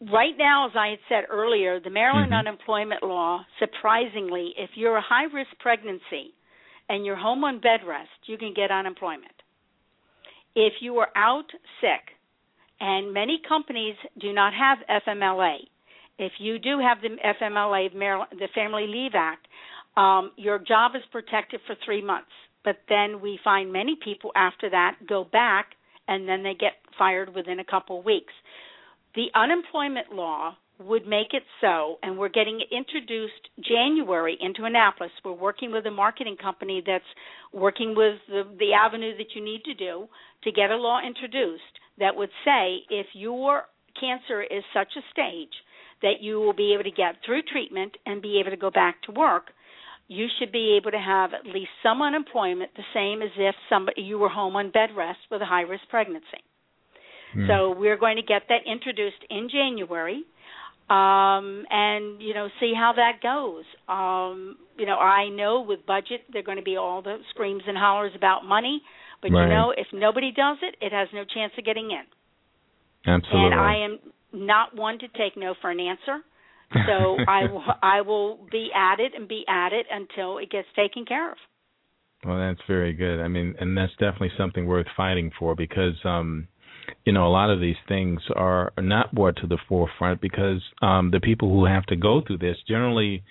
Right 0.00 0.34
now, 0.38 0.68
as 0.68 0.72
I 0.76 0.88
had 0.88 0.98
said 1.08 1.24
earlier, 1.30 1.80
the 1.80 1.90
Maryland 1.90 2.32
mm-hmm. 2.32 2.46
unemployment 2.46 3.02
law, 3.02 3.44
surprisingly, 3.58 4.54
if 4.56 4.70
you're 4.74 4.96
a 4.96 5.02
high 5.02 5.24
risk 5.24 5.50
pregnancy 5.60 6.34
and 6.88 7.04
you're 7.04 7.16
home 7.16 7.44
on 7.44 7.60
bed 7.60 7.80
rest, 7.86 8.08
you 8.26 8.38
can 8.38 8.54
get 8.54 8.70
unemployment. 8.70 9.32
If 10.54 10.74
you 10.80 10.96
are 10.96 11.08
out 11.14 11.50
sick, 11.80 12.14
and 12.80 13.12
many 13.12 13.40
companies 13.46 13.96
do 14.20 14.32
not 14.32 14.52
have 14.54 15.02
FMLA, 15.06 15.56
if 16.18 16.32
you 16.38 16.58
do 16.58 16.78
have 16.78 16.98
the 17.02 17.16
FMLA, 17.40 17.92
the 17.92 18.48
Family 18.54 18.86
Leave 18.86 19.12
Act, 19.14 19.46
um, 19.96 20.32
your 20.36 20.58
job 20.58 20.92
is 20.94 21.02
protected 21.10 21.60
for 21.66 21.74
three 21.84 22.02
months 22.02 22.30
but 22.66 22.78
then 22.88 23.20
we 23.20 23.38
find 23.44 23.72
many 23.72 23.96
people 24.04 24.32
after 24.34 24.68
that 24.68 24.96
go 25.08 25.24
back 25.24 25.68
and 26.08 26.28
then 26.28 26.42
they 26.42 26.52
get 26.52 26.72
fired 26.98 27.32
within 27.34 27.60
a 27.60 27.64
couple 27.64 28.00
of 28.00 28.04
weeks. 28.04 28.32
The 29.16 29.28
unemployment 29.34 30.12
law 30.12 30.56
would 30.78 31.06
make 31.06 31.32
it 31.32 31.42
so, 31.62 31.98
and 32.02 32.18
we're 32.18 32.28
getting 32.28 32.60
it 32.60 32.68
introduced 32.70 33.48
January 33.66 34.36
into 34.42 34.64
Annapolis. 34.64 35.10
We're 35.24 35.32
working 35.32 35.72
with 35.72 35.86
a 35.86 35.90
marketing 35.90 36.36
company 36.36 36.82
that's 36.86 37.02
working 37.50 37.94
with 37.96 38.18
the, 38.28 38.42
the 38.58 38.74
avenue 38.74 39.16
that 39.16 39.34
you 39.34 39.42
need 39.42 39.64
to 39.64 39.72
do 39.72 40.06
to 40.44 40.52
get 40.52 40.70
a 40.70 40.76
law 40.76 41.00
introduced 41.00 41.62
that 41.98 42.14
would 42.14 42.28
say 42.44 42.80
if 42.90 43.06
your 43.14 43.62
cancer 43.98 44.42
is 44.42 44.62
such 44.74 44.92
a 44.98 45.06
stage 45.10 45.54
that 46.02 46.20
you 46.20 46.38
will 46.38 46.52
be 46.52 46.74
able 46.74 46.84
to 46.84 46.90
get 46.90 47.16
through 47.24 47.40
treatment 47.50 47.96
and 48.04 48.20
be 48.20 48.38
able 48.38 48.50
to 48.50 48.56
go 48.58 48.70
back 48.70 49.00
to 49.04 49.12
work, 49.12 49.44
you 50.08 50.26
should 50.38 50.52
be 50.52 50.76
able 50.76 50.90
to 50.90 50.98
have 50.98 51.32
at 51.32 51.46
least 51.46 51.70
some 51.82 52.02
unemployment, 52.02 52.70
the 52.76 52.82
same 52.92 53.22
as 53.22 53.30
if 53.38 53.54
somebody 53.70 54.02
you 54.02 54.18
were 54.18 54.28
home 54.28 54.56
on 54.56 54.70
bed 54.70 54.90
rest 54.94 55.20
with 55.30 55.40
a 55.40 55.46
high 55.46 55.62
risk 55.62 55.88
pregnancy. 55.88 56.44
Mm. 57.34 57.48
So 57.48 57.78
we're 57.78 57.96
going 57.96 58.16
to 58.16 58.22
get 58.22 58.42
that 58.48 58.70
introduced 58.70 59.22
in 59.30 59.48
January, 59.50 60.24
um, 60.88 61.64
and 61.70 62.20
you 62.22 62.34
know 62.34 62.48
see 62.60 62.72
how 62.74 62.92
that 62.96 63.22
goes. 63.22 63.64
Um, 63.88 64.56
you 64.78 64.86
know, 64.86 64.96
I 64.96 65.28
know 65.28 65.64
with 65.66 65.86
budget 65.86 66.22
there 66.32 66.40
are 66.40 66.44
going 66.44 66.58
to 66.58 66.64
be 66.64 66.76
all 66.76 67.02
the 67.02 67.16
screams 67.30 67.62
and 67.66 67.76
hollers 67.76 68.12
about 68.14 68.44
money, 68.44 68.82
but 69.22 69.32
right. 69.32 69.44
you 69.44 69.48
know 69.48 69.72
if 69.76 69.86
nobody 69.92 70.32
does 70.32 70.58
it, 70.62 70.76
it 70.84 70.92
has 70.92 71.08
no 71.12 71.24
chance 71.24 71.52
of 71.58 71.64
getting 71.64 71.90
in. 71.90 72.04
Absolutely. 73.06 73.52
And 73.52 73.54
I 73.54 73.84
am 73.84 73.98
not 74.32 74.76
one 74.76 74.98
to 74.98 75.08
take 75.08 75.36
no 75.36 75.54
for 75.60 75.70
an 75.70 75.80
answer. 75.80 76.22
So 76.72 77.16
I 77.28 77.50
will 77.50 77.64
I 77.82 78.00
will 78.00 78.46
be 78.50 78.70
at 78.74 79.00
it 79.00 79.12
and 79.16 79.28
be 79.28 79.44
at 79.48 79.72
it 79.72 79.86
until 79.90 80.38
it 80.38 80.50
gets 80.50 80.68
taken 80.76 81.04
care 81.04 81.30
of. 81.30 81.38
Well, 82.24 82.38
that's 82.38 82.60
very 82.66 82.92
good. 82.92 83.20
I 83.20 83.28
mean, 83.28 83.54
and 83.60 83.76
that's 83.76 83.92
definitely 83.92 84.32
something 84.36 84.66
worth 84.66 84.86
fighting 84.96 85.30
for 85.38 85.54
because 85.54 85.94
um 86.04 86.48
you 87.06 87.12
know, 87.12 87.26
a 87.26 87.30
lot 87.30 87.50
of 87.50 87.60
these 87.60 87.76
things 87.86 88.20
are 88.34 88.72
not 88.76 89.14
brought 89.14 89.36
to 89.36 89.46
the 89.46 89.58
forefront 89.68 90.20
because 90.20 90.60
um 90.82 91.10
the 91.12 91.20
people 91.20 91.48
who 91.48 91.64
have 91.64 91.86
to 91.86 91.96
go 91.96 92.20
through 92.26 92.38
this 92.38 92.56
generally 92.68 93.22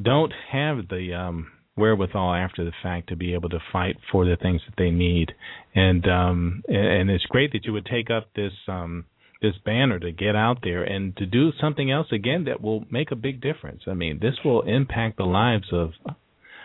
don't 0.00 0.32
have 0.50 0.88
the 0.88 1.12
um 1.12 1.48
wherewithal 1.76 2.34
after 2.34 2.64
the 2.64 2.72
fact 2.82 3.08
to 3.08 3.16
be 3.16 3.34
able 3.34 3.48
to 3.48 3.58
fight 3.72 3.96
for 4.10 4.24
the 4.24 4.36
things 4.36 4.60
that 4.66 4.74
they 4.78 4.90
need. 4.90 5.32
And 5.74 6.08
um 6.08 6.62
and 6.68 7.10
it's 7.10 7.26
great 7.26 7.52
that 7.52 7.64
you 7.64 7.72
would 7.72 7.86
take 7.86 8.08
up 8.10 8.28
this 8.34 8.52
um 8.68 9.04
this 9.42 9.54
banner 9.64 9.98
to 9.98 10.12
get 10.12 10.34
out 10.36 10.58
there 10.62 10.82
and 10.82 11.16
to 11.16 11.26
do 11.26 11.50
something 11.60 11.90
else 11.90 12.08
again 12.12 12.44
that 12.44 12.60
will 12.60 12.84
make 12.90 13.10
a 13.10 13.16
big 13.16 13.40
difference. 13.40 13.82
I 13.86 13.94
mean, 13.94 14.18
this 14.20 14.34
will 14.44 14.62
impact 14.62 15.16
the 15.16 15.24
lives 15.24 15.68
of 15.72 15.90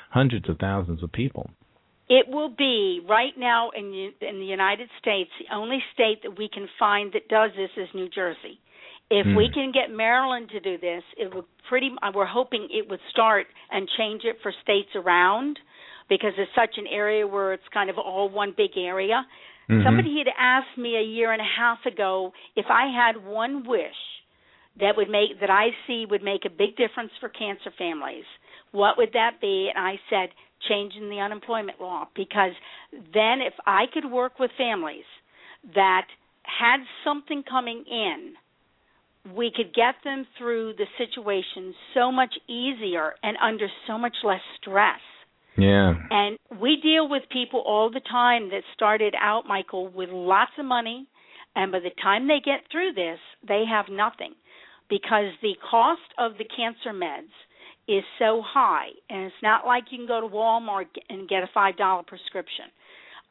hundreds 0.09 0.49
of 0.49 0.57
thousands 0.57 1.03
of 1.03 1.11
people. 1.11 1.49
It 2.09 2.27
will 2.27 2.49
be 2.49 3.01
right 3.07 3.33
now 3.37 3.69
in 3.69 4.13
in 4.21 4.39
the 4.39 4.45
United 4.45 4.89
States. 4.99 5.31
The 5.39 5.55
only 5.55 5.83
state 5.93 6.21
that 6.23 6.37
we 6.37 6.49
can 6.49 6.67
find 6.77 7.11
that 7.13 7.27
does 7.29 7.51
this 7.55 7.71
is 7.77 7.87
New 7.93 8.09
Jersey. 8.09 8.59
If 9.09 9.25
we 9.27 9.47
Hmm. 9.47 9.53
can 9.53 9.71
get 9.71 9.91
Maryland 9.91 10.49
to 10.49 10.59
do 10.59 10.77
this, 10.77 11.03
it 11.17 11.33
would 11.33 11.45
pretty. 11.69 11.95
We're 12.13 12.25
hoping 12.25 12.67
it 12.69 12.89
would 12.89 13.01
start 13.09 13.47
and 13.69 13.87
change 13.97 14.25
it 14.25 14.41
for 14.41 14.51
states 14.63 14.95
around, 14.95 15.59
because 16.09 16.33
it's 16.37 16.53
such 16.55 16.77
an 16.77 16.87
area 16.87 17.25
where 17.25 17.53
it's 17.53 17.67
kind 17.69 17.89
of 17.89 17.97
all 17.97 18.29
one 18.29 18.51
big 18.51 18.77
area. 18.77 19.25
Mm-hmm. 19.69 19.83
Somebody 19.85 20.17
had 20.17 20.27
asked 20.37 20.77
me 20.77 20.97
a 20.97 21.01
year 21.01 21.31
and 21.31 21.41
a 21.41 21.51
half 21.57 21.85
ago 21.85 22.33
if 22.55 22.65
I 22.69 22.87
had 22.87 23.25
one 23.25 23.63
wish 23.63 23.95
that 24.79 24.97
would 24.97 25.09
make 25.09 25.39
that 25.39 25.49
I 25.49 25.69
see 25.87 26.05
would 26.05 26.23
make 26.23 26.43
a 26.45 26.49
big 26.49 26.75
difference 26.75 27.11
for 27.19 27.29
cancer 27.29 27.71
families. 27.77 28.25
What 28.73 28.97
would 28.97 29.13
that 29.13 29.39
be? 29.39 29.69
And 29.73 29.83
I 29.83 29.99
said 30.09 30.29
changing 30.67 31.09
the 31.09 31.19
unemployment 31.19 31.79
law 31.79 32.07
because 32.15 32.51
then 32.91 33.39
if 33.41 33.53
I 33.65 33.83
could 33.93 34.09
work 34.11 34.39
with 34.39 34.51
families 34.57 35.05
that 35.75 36.07
had 36.43 36.79
something 37.05 37.43
coming 37.49 37.85
in, 37.89 38.33
we 39.35 39.51
could 39.55 39.73
get 39.73 39.95
them 40.03 40.25
through 40.37 40.73
the 40.73 40.85
situation 40.97 41.73
so 41.93 42.11
much 42.11 42.33
easier 42.49 43.13
and 43.23 43.37
under 43.41 43.67
so 43.87 43.97
much 43.97 44.15
less 44.23 44.41
stress. 44.59 44.99
Yeah. 45.57 45.93
And 46.09 46.37
we 46.59 46.77
deal 46.81 47.07
with 47.07 47.23
people 47.31 47.63
all 47.65 47.89
the 47.89 48.01
time 48.01 48.49
that 48.49 48.63
started 48.73 49.13
out, 49.19 49.43
Michael, 49.47 49.87
with 49.87 50.09
lots 50.09 50.51
of 50.57 50.65
money, 50.65 51.07
and 51.55 51.71
by 51.71 51.79
the 51.79 51.91
time 52.01 52.27
they 52.27 52.39
get 52.43 52.61
through 52.71 52.93
this, 52.93 53.19
they 53.47 53.63
have 53.69 53.85
nothing 53.89 54.33
because 54.89 55.31
the 55.41 55.53
cost 55.69 56.01
of 56.17 56.33
the 56.37 56.45
cancer 56.45 56.91
meds 56.91 57.31
is 57.87 58.03
so 58.19 58.41
high, 58.45 58.87
and 59.09 59.23
it's 59.23 59.43
not 59.43 59.65
like 59.65 59.85
you 59.91 59.97
can 59.97 60.07
go 60.07 60.21
to 60.21 60.27
Walmart 60.27 60.87
and 61.09 61.27
get 61.27 61.43
a 61.43 61.49
five 61.53 61.77
dollar 61.77 62.03
prescription. 62.03 62.65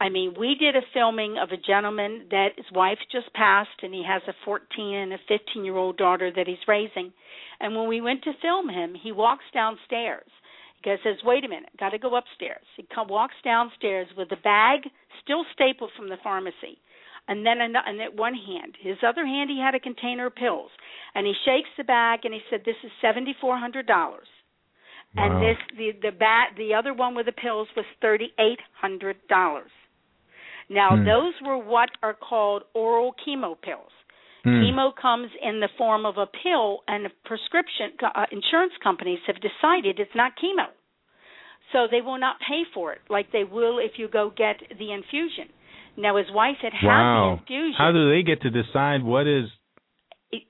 I 0.01 0.09
mean, 0.09 0.35
we 0.39 0.57
did 0.59 0.75
a 0.75 0.83
filming 0.93 1.37
of 1.39 1.51
a 1.53 1.57
gentleman 1.57 2.27
that 2.31 2.57
his 2.57 2.67
wife 2.73 2.99
just 3.11 3.33
passed, 3.35 3.83
and 3.83 3.95
he 3.95 4.05
has 4.07 4.23
a 4.27 4.35
14 4.45 4.95
and 4.95 5.13
a 5.13 5.19
15 5.29 5.65
year 5.65 5.77
old 5.77 5.97
daughter 5.97 6.31
that 6.35 6.47
he's 6.47 6.69
raising. 6.69 7.13
And 7.61 7.77
when 7.77 7.89
we 7.89 8.01
went 8.01 8.25
to 8.25 8.33
film 8.43 8.69
him, 8.69 8.95
he 9.01 9.13
walks 9.13 9.45
downstairs 9.55 10.29
guy 10.83 10.99
says, 11.03 11.23
"Wait 11.23 11.45
a 11.45 11.49
minute, 11.49 11.71
got 11.79 11.91
to 11.91 11.99
go 11.99 12.17
upstairs." 12.17 12.65
He 12.77 12.83
come, 12.93 13.09
walks 13.09 13.37
downstairs 13.45 14.09
with 14.17 14.33
a 14.33 14.37
bag 14.37 14.91
still 15.23 15.45
stapled 15.53 15.93
from 15.97 16.09
the 16.09 16.17
pharmacy, 16.19 16.79
and 17.29 17.47
then 17.47 17.61
in, 17.61 17.77
in 17.77 18.17
one 18.17 18.35
hand, 18.35 18.77
his 18.81 18.99
other 19.03 19.25
hand, 19.25 19.49
he 19.51 19.61
had 19.61 19.75
a 19.75 19.81
container 19.81 20.27
of 20.27 20.35
pills, 20.35 20.71
and 21.15 21.27
he 21.27 21.35
shakes 21.45 21.71
the 21.77 21.85
bag 21.85 22.25
and 22.25 22.35
he 22.35 22.43
said, 22.51 22.65
"This 22.65 22.83
is 22.83 22.91
seventy 23.01 23.35
four 23.41 23.57
hundred 23.59 23.87
dollars." 23.87 24.29
Wow. 25.17 25.25
And 25.25 25.43
this 25.43 25.59
the 25.77 25.93
the 26.11 26.17
bat 26.17 26.51
the 26.57 26.75
other 26.75 26.95
one 26.95 27.15
with 27.15 27.27
the 27.27 27.33
pills 27.33 27.69
was 27.77 27.85
thirty 28.01 28.33
eight 28.39 28.61
hundred 28.81 29.17
dollars. 29.29 29.71
Now 30.71 30.97
Hmm. 30.97 31.05
those 31.05 31.35
were 31.45 31.59
what 31.59 31.91
are 32.03 32.15
called 32.15 32.63
oral 32.75 33.15
chemo 33.27 33.61
pills. 33.61 33.93
Hmm. 34.45 34.63
Chemo 34.63 34.95
comes 34.97 35.31
in 35.41 35.61
the 35.61 35.69
form 35.79 36.07
of 36.07 36.17
a 36.19 36.27
pill, 36.27 36.81
and 36.89 37.09
prescription 37.25 37.93
uh, 38.03 38.27
insurance 38.33 38.73
companies 38.83 39.21
have 39.27 39.37
decided 39.37 40.01
it's 40.01 40.15
not 40.17 40.33
chemo, 40.37 40.67
so 41.73 41.87
they 41.91 42.01
will 42.01 42.19
not 42.19 42.37
pay 42.49 42.63
for 42.75 42.93
it 42.93 43.03
like 43.09 43.31
they 43.33 43.45
will 43.45 43.79
if 43.79 43.93
you 43.99 44.09
go 44.09 44.31
get 44.35 44.57
the 44.79 44.93
infusion. 44.93 45.49
Now, 45.97 46.17
his 46.17 46.31
wife 46.33 46.57
had 46.63 46.73
had 46.73 46.89
Wow. 46.89 47.25
the 47.37 47.41
infusion. 47.43 47.75
How 47.77 47.93
do 47.93 48.09
they 48.11 48.23
get 48.23 48.41
to 48.43 48.51
decide 48.51 49.03
what 49.05 49.27
is 49.27 49.51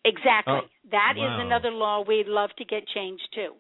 Exactly. 0.04 0.54
Oh, 0.62 0.68
That 0.92 1.14
is 1.16 1.22
wow. 1.22 1.40
another 1.40 1.72
law 1.72 2.04
we'd 2.06 2.28
love 2.28 2.50
to 2.58 2.64
get 2.64 2.86
changed 2.86 3.26
too. 3.34 3.54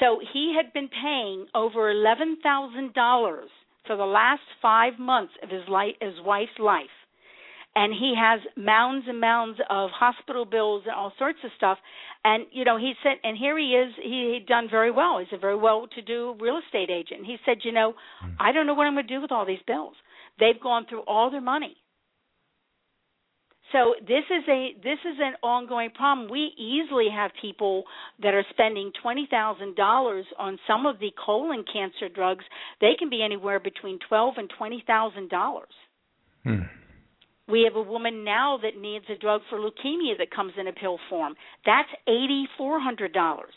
So 0.00 0.20
he 0.32 0.54
had 0.56 0.72
been 0.72 0.88
paying 0.88 1.46
over 1.54 1.90
eleven 1.90 2.38
thousand 2.42 2.94
dollars 2.94 3.48
for 3.86 3.96
the 3.96 4.04
last 4.04 4.42
five 4.60 4.98
months 4.98 5.32
of 5.42 5.48
his 5.48 5.62
life, 5.68 5.94
his 6.00 6.14
wife's 6.24 6.58
life, 6.58 6.96
and 7.74 7.92
he 7.92 8.14
has 8.18 8.40
mounds 8.56 9.06
and 9.08 9.20
mounds 9.20 9.58
of 9.70 9.90
hospital 9.90 10.44
bills 10.44 10.82
and 10.86 10.94
all 10.94 11.12
sorts 11.18 11.38
of 11.44 11.50
stuff. 11.56 11.78
And 12.24 12.46
you 12.52 12.64
know, 12.64 12.76
he 12.76 12.92
said, 13.02 13.14
and 13.22 13.38
here 13.38 13.56
he 13.58 13.74
is. 13.74 13.92
He 14.02 14.34
he'd 14.34 14.46
done 14.46 14.68
very 14.70 14.90
well. 14.90 15.18
He's 15.18 15.32
a 15.32 15.40
very 15.40 15.56
well-to-do 15.56 16.36
real 16.40 16.60
estate 16.64 16.90
agent. 16.90 17.24
He 17.24 17.36
said, 17.46 17.58
you 17.62 17.72
know, 17.72 17.94
hmm. 18.20 18.30
I 18.40 18.52
don't 18.52 18.66
know 18.66 18.74
what 18.74 18.86
I'm 18.86 18.94
going 18.94 19.06
to 19.06 19.14
do 19.14 19.22
with 19.22 19.32
all 19.32 19.46
these 19.46 19.58
bills. 19.66 19.94
They've 20.38 20.60
gone 20.60 20.86
through 20.88 21.02
all 21.02 21.30
their 21.30 21.40
money. 21.40 21.76
So 23.72 23.94
this 24.00 24.22
is 24.30 24.44
a 24.48 24.74
this 24.82 24.98
is 25.04 25.18
an 25.20 25.34
ongoing 25.42 25.90
problem. 25.90 26.30
We 26.30 26.52
easily 26.56 27.08
have 27.12 27.32
people 27.40 27.84
that 28.22 28.32
are 28.32 28.44
spending 28.50 28.92
twenty 29.02 29.26
thousand 29.30 29.74
dollars 29.74 30.24
on 30.38 30.58
some 30.68 30.86
of 30.86 31.00
the 31.00 31.10
colon 31.24 31.64
cancer 31.72 32.08
drugs. 32.08 32.44
They 32.80 32.92
can 32.98 33.10
be 33.10 33.22
anywhere 33.24 33.58
between 33.58 33.98
twelve 34.08 34.34
and 34.36 34.48
twenty 34.56 34.84
thousand 34.86 35.30
dollars. 35.30 35.74
Hmm. 36.44 36.70
We 37.48 37.62
have 37.62 37.76
a 37.76 37.82
woman 37.82 38.24
now 38.24 38.58
that 38.62 38.80
needs 38.80 39.04
a 39.08 39.18
drug 39.18 39.40
for 39.48 39.58
leukemia 39.58 40.18
that 40.18 40.30
comes 40.34 40.52
in 40.58 40.66
a 40.68 40.72
pill 40.72 40.98
form. 41.08 41.34
That's 41.64 41.88
eighty 42.06 42.46
four 42.56 42.80
hundred 42.80 43.12
dollars. 43.12 43.54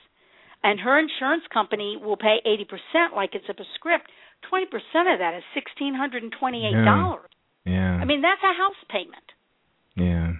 And 0.63 0.79
her 0.79 0.99
insurance 0.99 1.43
company 1.53 1.97
will 2.01 2.17
pay 2.17 2.37
eighty 2.45 2.65
percent 2.65 3.15
like 3.15 3.31
it's 3.33 3.45
a 3.47 3.53
prescript. 3.53 4.09
Twenty 4.49 4.65
percent 4.65 5.07
of 5.07 5.19
that 5.19 5.35
is 5.37 5.43
sixteen 5.53 5.93
hundred 5.93 6.23
and 6.23 6.33
twenty 6.39 6.65
eight 6.65 6.83
dollars. 6.83 7.29
Yeah. 7.65 7.93
I 8.01 8.05
mean 8.05 8.21
that's 8.21 8.41
a 8.43 8.57
house 8.57 8.81
payment. 8.89 9.29
Yeah. 9.99 10.33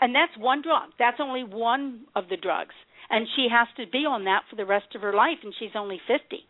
And 0.00 0.14
that's 0.14 0.36
one 0.36 0.62
drug. 0.62 0.90
That's 0.98 1.18
only 1.20 1.44
one 1.44 2.06
of 2.16 2.28
the 2.28 2.36
drugs. 2.36 2.74
And 3.08 3.26
she 3.36 3.46
has 3.50 3.68
to 3.76 3.90
be 3.90 3.98
on 3.98 4.24
that 4.24 4.42
for 4.50 4.56
the 4.56 4.66
rest 4.66 4.94
of 4.94 5.02
her 5.02 5.12
life 5.12 5.38
and 5.44 5.54
she's 5.58 5.76
only 5.76 6.00
50. 6.08 6.44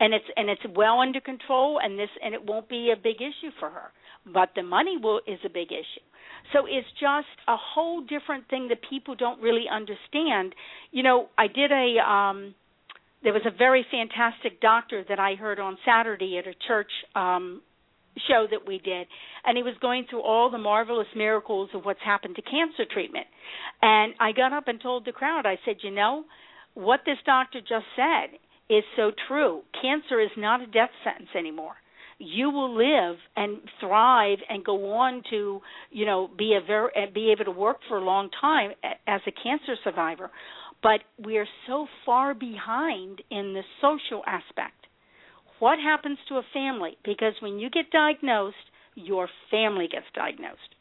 And 0.00 0.12
it's 0.12 0.24
and 0.36 0.50
it's 0.50 0.62
well 0.74 0.98
under 0.98 1.20
control 1.20 1.78
and 1.80 1.96
this 1.96 2.08
and 2.22 2.34
it 2.34 2.44
won't 2.44 2.68
be 2.68 2.90
a 2.92 2.96
big 3.00 3.16
issue 3.16 3.52
for 3.60 3.70
her. 3.70 3.92
But 4.26 4.50
the 4.56 4.64
money 4.64 4.96
will 5.00 5.20
is 5.26 5.38
a 5.44 5.48
big 5.48 5.70
issue. 5.70 6.04
So 6.52 6.66
it's 6.66 6.88
just 6.98 7.30
a 7.46 7.56
whole 7.56 8.00
different 8.00 8.48
thing 8.48 8.68
that 8.68 8.78
people 8.90 9.14
don't 9.14 9.40
really 9.40 9.66
understand. 9.70 10.54
You 10.90 11.04
know, 11.04 11.28
I 11.38 11.46
did 11.46 11.70
a 11.70 11.98
um 12.02 12.54
there 13.22 13.32
was 13.32 13.46
a 13.46 13.56
very 13.56 13.86
fantastic 13.88 14.60
doctor 14.60 15.04
that 15.08 15.20
I 15.20 15.36
heard 15.36 15.60
on 15.60 15.78
Saturday 15.86 16.38
at 16.38 16.46
a 16.48 16.54
church 16.66 16.90
um 17.14 17.62
show 18.28 18.46
that 18.50 18.66
we 18.66 18.78
did. 18.78 19.06
And 19.44 19.56
he 19.56 19.62
was 19.62 19.74
going 19.80 20.06
through 20.08 20.22
all 20.22 20.50
the 20.50 20.58
marvelous 20.58 21.08
miracles 21.16 21.70
of 21.74 21.84
what's 21.84 22.00
happened 22.04 22.36
to 22.36 22.42
cancer 22.42 22.84
treatment. 22.90 23.26
And 23.82 24.14
i 24.20 24.32
got 24.32 24.52
up 24.52 24.68
and 24.68 24.80
told 24.80 25.04
the 25.04 25.12
crowd 25.12 25.46
i 25.46 25.58
said 25.64 25.76
you 25.82 25.90
know 25.90 26.24
what 26.74 27.00
this 27.06 27.18
doctor 27.24 27.60
just 27.60 27.86
said 27.96 28.38
is 28.68 28.82
so 28.96 29.12
true. 29.28 29.62
Cancer 29.80 30.20
is 30.20 30.30
not 30.36 30.60
a 30.60 30.66
death 30.66 30.90
sentence 31.04 31.28
anymore. 31.36 31.74
You 32.18 32.50
will 32.50 32.74
live 32.74 33.16
and 33.36 33.58
thrive 33.80 34.38
and 34.48 34.64
go 34.64 34.92
on 34.92 35.22
to 35.30 35.60
you 35.90 36.06
know 36.06 36.30
be 36.36 36.54
a 36.60 36.64
very 36.64 36.90
be 37.12 37.32
able 37.32 37.44
to 37.44 37.50
work 37.50 37.78
for 37.88 37.98
a 37.98 38.04
long 38.04 38.30
time 38.40 38.70
as 39.06 39.20
a 39.26 39.32
cancer 39.32 39.74
survivor. 39.82 40.30
But 40.82 41.00
we 41.22 41.38
are 41.38 41.46
so 41.66 41.86
far 42.04 42.34
behind 42.34 43.22
in 43.30 43.54
the 43.54 43.62
social 43.80 44.22
aspect 44.26 44.83
what 45.60 45.78
happens 45.78 46.18
to 46.28 46.36
a 46.36 46.42
family 46.52 46.96
because 47.04 47.34
when 47.40 47.58
you 47.58 47.70
get 47.70 47.90
diagnosed 47.90 48.56
your 48.94 49.28
family 49.50 49.88
gets 49.90 50.06
diagnosed 50.14 50.74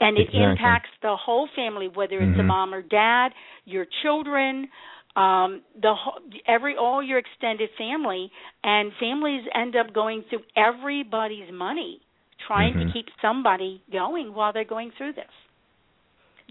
and 0.00 0.16
it 0.18 0.28
Exactly. 0.28 0.34
impacts 0.34 0.90
the 1.02 1.16
whole 1.16 1.48
family 1.54 1.88
whether 1.88 2.22
it's 2.22 2.38
a 2.38 2.42
Mhm. 2.42 2.46
mom 2.48 2.74
or 2.74 2.82
dad 2.82 3.28
your 3.64 3.86
children 4.02 4.68
um 5.16 5.62
the 5.80 5.94
whole, 5.94 6.20
every 6.46 6.76
all 6.76 7.02
your 7.02 7.18
extended 7.18 7.70
family 7.78 8.30
and 8.64 8.92
families 9.00 9.42
end 9.54 9.76
up 9.76 9.92
going 9.94 10.24
through 10.28 10.40
everybody's 10.56 11.50
money 11.52 12.00
trying 12.46 12.74
Mhm. 12.74 12.78
to 12.78 12.84
keep 12.92 13.06
somebody 13.22 13.82
going 13.92 14.34
while 14.34 14.52
they're 14.52 14.64
going 14.64 14.90
through 14.98 15.12
this 15.12 15.24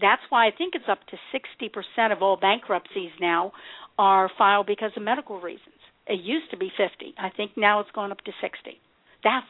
that's 0.02 0.22
why 0.30 0.48
i 0.48 0.52
think 0.58 0.74
it's 0.76 0.86
up 0.90 1.00
to 1.08 1.18
60% 1.34 2.12
of 2.14 2.22
all 2.22 2.38
bankruptcies 2.38 3.12
now 3.20 3.52
are 3.98 4.30
filed 4.38 4.66
because 4.66 4.92
of 4.96 5.04
medical 5.04 5.40
reasons 5.40 5.73
it 6.08 6.20
used 6.22 6.50
to 6.52 6.58
be 6.58 6.70
50 6.78 7.14
i 7.18 7.30
think 7.30 7.52
now 7.58 7.80
it's 7.80 7.92
gone 7.92 8.12
up 8.12 8.22
to 8.22 8.32
60 8.42 8.80
that's 9.24 9.48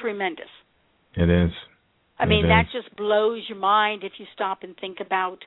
tremendous 0.00 0.50
It 1.16 1.28
is. 1.30 1.50
i 2.18 2.24
It 2.24 2.28
mean 2.28 2.48
that 2.48 2.66
just 2.72 2.94
blows 2.96 3.42
your 3.48 3.58
mind 3.58 4.04
if 4.04 4.12
you 4.18 4.26
stop 4.34 4.62
and 4.62 4.76
think 4.76 4.98
about 5.00 5.38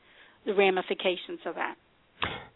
the 0.46 0.54
ramifications 0.54 1.40
of 1.46 1.56
that 1.56 1.76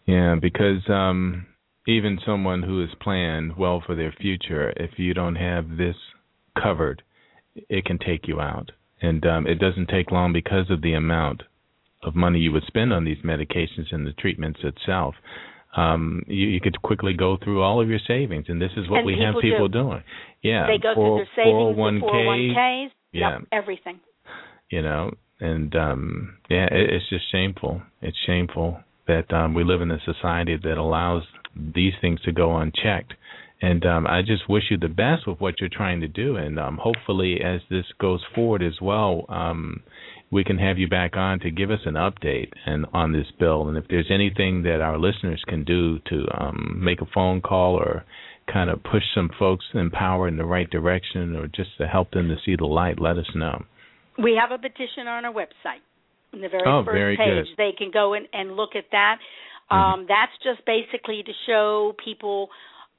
Yeah, 0.05 0.35
because 0.39 0.81
um 0.89 1.45
even 1.87 2.19
someone 2.25 2.61
who 2.63 2.79
has 2.81 2.89
planned 3.01 3.57
well 3.57 3.81
for 3.83 3.95
their 3.95 4.11
future, 4.11 4.71
if 4.77 4.91
you 4.99 5.13
don't 5.13 5.35
have 5.35 5.77
this 5.77 5.95
covered, 6.61 7.01
it 7.67 7.83
can 7.85 7.97
take 7.97 8.27
you 8.27 8.39
out. 8.39 8.71
And 9.01 9.25
um 9.25 9.47
it 9.47 9.59
doesn't 9.59 9.89
take 9.89 10.11
long 10.11 10.31
because 10.33 10.69
of 10.69 10.81
the 10.81 10.93
amount 10.93 11.43
of 12.03 12.15
money 12.15 12.39
you 12.39 12.51
would 12.51 12.63
spend 12.67 12.93
on 12.93 13.03
these 13.05 13.23
medications 13.23 13.91
and 13.91 14.05
the 14.05 14.13
treatments 14.13 14.59
itself. 14.63 15.15
Um 15.75 16.23
you, 16.27 16.47
you 16.47 16.59
could 16.61 16.81
quickly 16.81 17.13
go 17.13 17.37
through 17.43 17.61
all 17.61 17.81
of 17.81 17.89
your 17.89 17.99
savings 18.07 18.45
and 18.47 18.61
this 18.61 18.71
is 18.75 18.89
what 18.89 18.97
And 18.99 19.05
we 19.05 19.17
have 19.23 19.35
people 19.41 19.67
do. 19.67 19.79
doing. 19.79 20.03
Yeah. 20.41 20.67
they 20.67 20.77
go 20.77 20.93
through 20.95 21.17
their 21.17 21.29
savings, 21.35 21.75
their 21.75 22.11
401ks, 22.11 22.89
Yeah. 23.11 23.29
yep, 23.31 23.47
everything. 23.51 23.99
you 24.69 24.81
know 24.81 25.11
and 25.39 25.75
um 25.75 26.37
yeah 26.49 26.65
it, 26.71 26.89
it's 26.93 27.09
just 27.09 27.25
shameful 27.31 27.81
it's 28.01 28.17
shameful 28.25 28.79
that 29.07 29.31
um 29.33 29.53
we 29.53 29.63
live 29.63 29.81
in 29.81 29.91
a 29.91 29.99
society 30.05 30.57
that 30.63 30.77
allows 30.77 31.23
these 31.75 31.93
things 32.01 32.19
to 32.21 32.31
go 32.31 32.57
unchecked 32.57 33.13
and 33.61 33.85
um 33.85 34.05
i 34.07 34.21
just 34.21 34.47
wish 34.49 34.63
you 34.69 34.77
the 34.77 34.87
best 34.87 35.25
with 35.27 35.39
what 35.39 35.55
you're 35.59 35.69
trying 35.81 35.99
to 36.01 36.07
do 36.07 36.35
and 36.35 36.59
um 36.59 36.77
hopefully 36.81 37.41
as 37.43 37.61
this 37.69 37.85
goes 37.99 38.21
forward 38.35 38.61
as 38.61 38.79
well 38.81 39.25
um 39.29 39.81
we 40.31 40.43
can 40.43 40.57
have 40.59 40.77
you 40.77 40.87
back 40.87 41.15
on 41.17 41.39
to 41.39 41.49
give 41.51 41.71
us 41.71 41.79
an 41.85 41.95
update 41.95 42.51
and 42.65 42.85
on 42.93 43.11
this 43.11 43.27
bill 43.39 43.67
and 43.67 43.77
if 43.77 43.85
there's 43.89 44.09
anything 44.11 44.63
that 44.63 44.81
our 44.81 44.97
listeners 44.97 45.41
can 45.47 45.63
do 45.63 45.99
to 46.09 46.25
um 46.39 46.79
make 46.83 47.01
a 47.01 47.05
phone 47.13 47.41
call 47.41 47.75
or 47.75 48.03
kind 48.51 48.69
of 48.69 48.81
push 48.83 49.03
some 49.13 49.29
folks 49.37 49.65
in 49.73 49.89
power 49.91 50.27
in 50.27 50.37
the 50.37 50.45
right 50.45 50.69
direction 50.69 51.35
or 51.35 51.47
just 51.47 51.69
to 51.77 51.85
help 51.87 52.11
them 52.11 52.27
to 52.29 52.35
see 52.45 52.55
the 52.55 52.65
light 52.65 52.99
let 52.99 53.17
us 53.17 53.27
know 53.35 53.63
We 54.17 54.37
have 54.41 54.51
a 54.51 54.57
petition 54.61 55.07
on 55.07 55.23
our 55.25 55.33
website. 55.33 55.81
In 56.33 56.41
the 56.41 56.49
very 56.49 56.63
Oh, 56.67 56.83
first 56.85 56.93
very 56.95 57.17
page, 57.17 57.25
good. 57.27 57.45
Mm-hmm. 57.45 57.61
they 57.61 57.71
can 57.77 57.89
go 57.91 58.13
in 58.13 58.25
and 58.33 58.55
look 58.55 58.75
at 58.75 58.85
that. 58.91 59.17
Um, 59.71 60.05
That's 60.07 60.31
just 60.43 60.65
basically 60.65 61.23
to 61.23 61.31
show 61.47 61.93
people, 62.03 62.49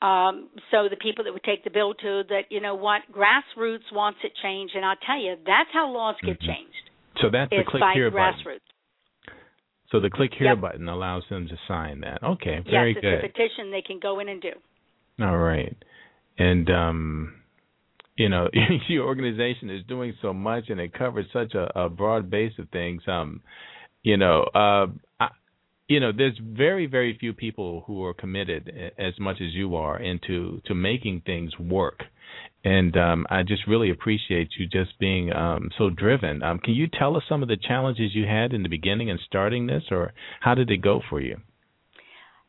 um, 0.03 0.49
so 0.71 0.89
the 0.89 0.97
people 0.97 1.23
that 1.25 1.33
would 1.33 1.45
take 1.45 1.63
the 1.63 1.71
bill 1.71 1.95
to, 1.95 2.23
that 2.29 2.45
you 2.51 2.61
know 2.61 2.75
what, 2.75 3.03
grassroots 3.13 3.87
wants 3.93 4.19
it 4.25 4.33
changed, 4.43 4.75
and 4.75 4.85
I'll 4.85 4.99
tell 5.07 5.21
you, 5.21 5.35
that's 5.47 5.71
how 5.73 5.91
laws 5.93 6.17
get 6.23 6.41
Mhm. 6.41 6.47
changed. 6.47 6.90
So 7.21 7.29
that's 7.31 7.51
the 7.51 7.63
click 7.67 7.83
here 7.95 8.11
button. 8.11 8.35
grassroots. 8.35 8.61
So 9.91 9.99
the 10.01 10.11
click 10.11 10.33
here 10.39 10.49
Yep. 10.49 10.61
button 10.61 10.89
allows 10.89 11.25
them 11.29 11.49
to 11.49 11.57
sign 11.67 12.01
that. 12.03 12.23
Okay, 12.23 12.61
very 12.61 12.91
yes, 12.93 13.03
it's 13.03 13.23
good. 13.23 13.25
a 13.25 13.29
petition 13.29 13.71
they 13.71 13.83
can 13.83 13.99
go 13.99 14.21
in 14.21 14.29
and 14.29 14.41
do. 14.41 14.53
All 15.21 15.37
right. 15.37 15.77
And 16.39 16.71
um 16.71 17.35
you 18.17 18.29
know, 18.29 18.49
your 18.89 19.07
organization 19.07 19.71
is 19.71 19.83
doing 19.87 20.15
so 20.23 20.33
much 20.33 20.69
and 20.69 20.79
it 20.81 20.93
covers 20.93 21.27
such 21.33 21.55
a, 21.55 21.71
a 21.79 21.89
broad 21.89 22.31
base 22.31 22.53
of 22.59 22.69
things. 22.71 23.03
Um 23.09 23.43
you 24.03 24.17
know, 24.17 24.43
uh 24.55 24.87
I, 25.19 25.29
you 25.91 25.99
know, 25.99 26.13
there's 26.17 26.39
very 26.41 26.87
very 26.87 27.13
few 27.19 27.33
people 27.33 27.83
who 27.87 27.97
are 28.07 28.15
committed 28.15 28.63
as 28.97 29.15
much 29.19 29.39
as 29.47 29.53
you 29.61 29.75
are 29.75 29.99
into 29.99 30.61
to 30.67 30.75
making 30.75 31.23
things 31.27 31.53
work. 31.59 32.01
And 32.65 32.97
um 32.97 33.27
I 33.29 33.43
just 33.43 33.67
really 33.67 33.91
appreciate 33.91 34.51
you 34.57 34.67
just 34.67 34.93
being 35.01 35.33
um 35.33 35.71
so 35.79 35.91
driven. 35.91 36.43
Um 36.45 36.59
can 36.61 36.75
you 36.75 36.87
tell 36.87 37.17
us 37.17 37.25
some 37.29 37.43
of 37.43 37.49
the 37.49 37.57
challenges 37.71 38.15
you 38.15 38.25
had 38.27 38.53
in 38.53 38.63
the 38.63 38.69
beginning 38.79 39.09
in 39.09 39.19
starting 39.27 39.67
this 39.67 39.85
or 39.91 40.13
how 40.41 40.55
did 40.55 40.71
it 40.71 40.81
go 40.91 41.01
for 41.11 41.21
you? 41.21 41.37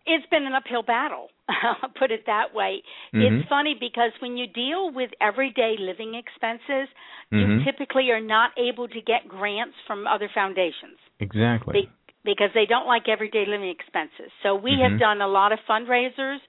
It's 0.05 0.25
been 0.33 0.45
an 0.45 0.53
uphill 0.53 0.83
battle. 0.83 1.27
I'll 1.49 1.89
put 1.97 2.11
it 2.11 2.23
that 2.27 2.53
way. 2.53 2.83
Mhm. 3.13 3.21
It's 3.41 3.49
funny 3.49 3.75
because 3.87 4.11
when 4.21 4.37
you 4.37 4.47
deal 4.47 4.91
with 4.99 5.11
everyday 5.29 5.75
living 5.79 6.13
expenses, 6.15 6.87
Mhm. 7.31 7.39
you 7.39 7.63
typically 7.63 8.07
are 8.11 8.25
not 8.37 8.51
able 8.57 8.87
to 8.87 9.01
get 9.11 9.27
grants 9.27 9.77
from 9.87 10.05
other 10.05 10.29
foundations 10.33 10.97
Exactly. 11.19 11.73
be- 11.81 11.89
because 12.23 12.49
they 12.53 12.65
don't 12.65 12.85
like 12.85 13.07
everyday 13.07 13.45
living 13.45 13.69
expenses. 13.69 14.31
So 14.43 14.55
we 14.55 14.77
Mhm. 14.77 14.91
have 14.91 14.99
done 14.99 15.21
a 15.21 15.27
lot 15.27 15.51
of 15.51 15.59
fundraisers. 15.65 16.39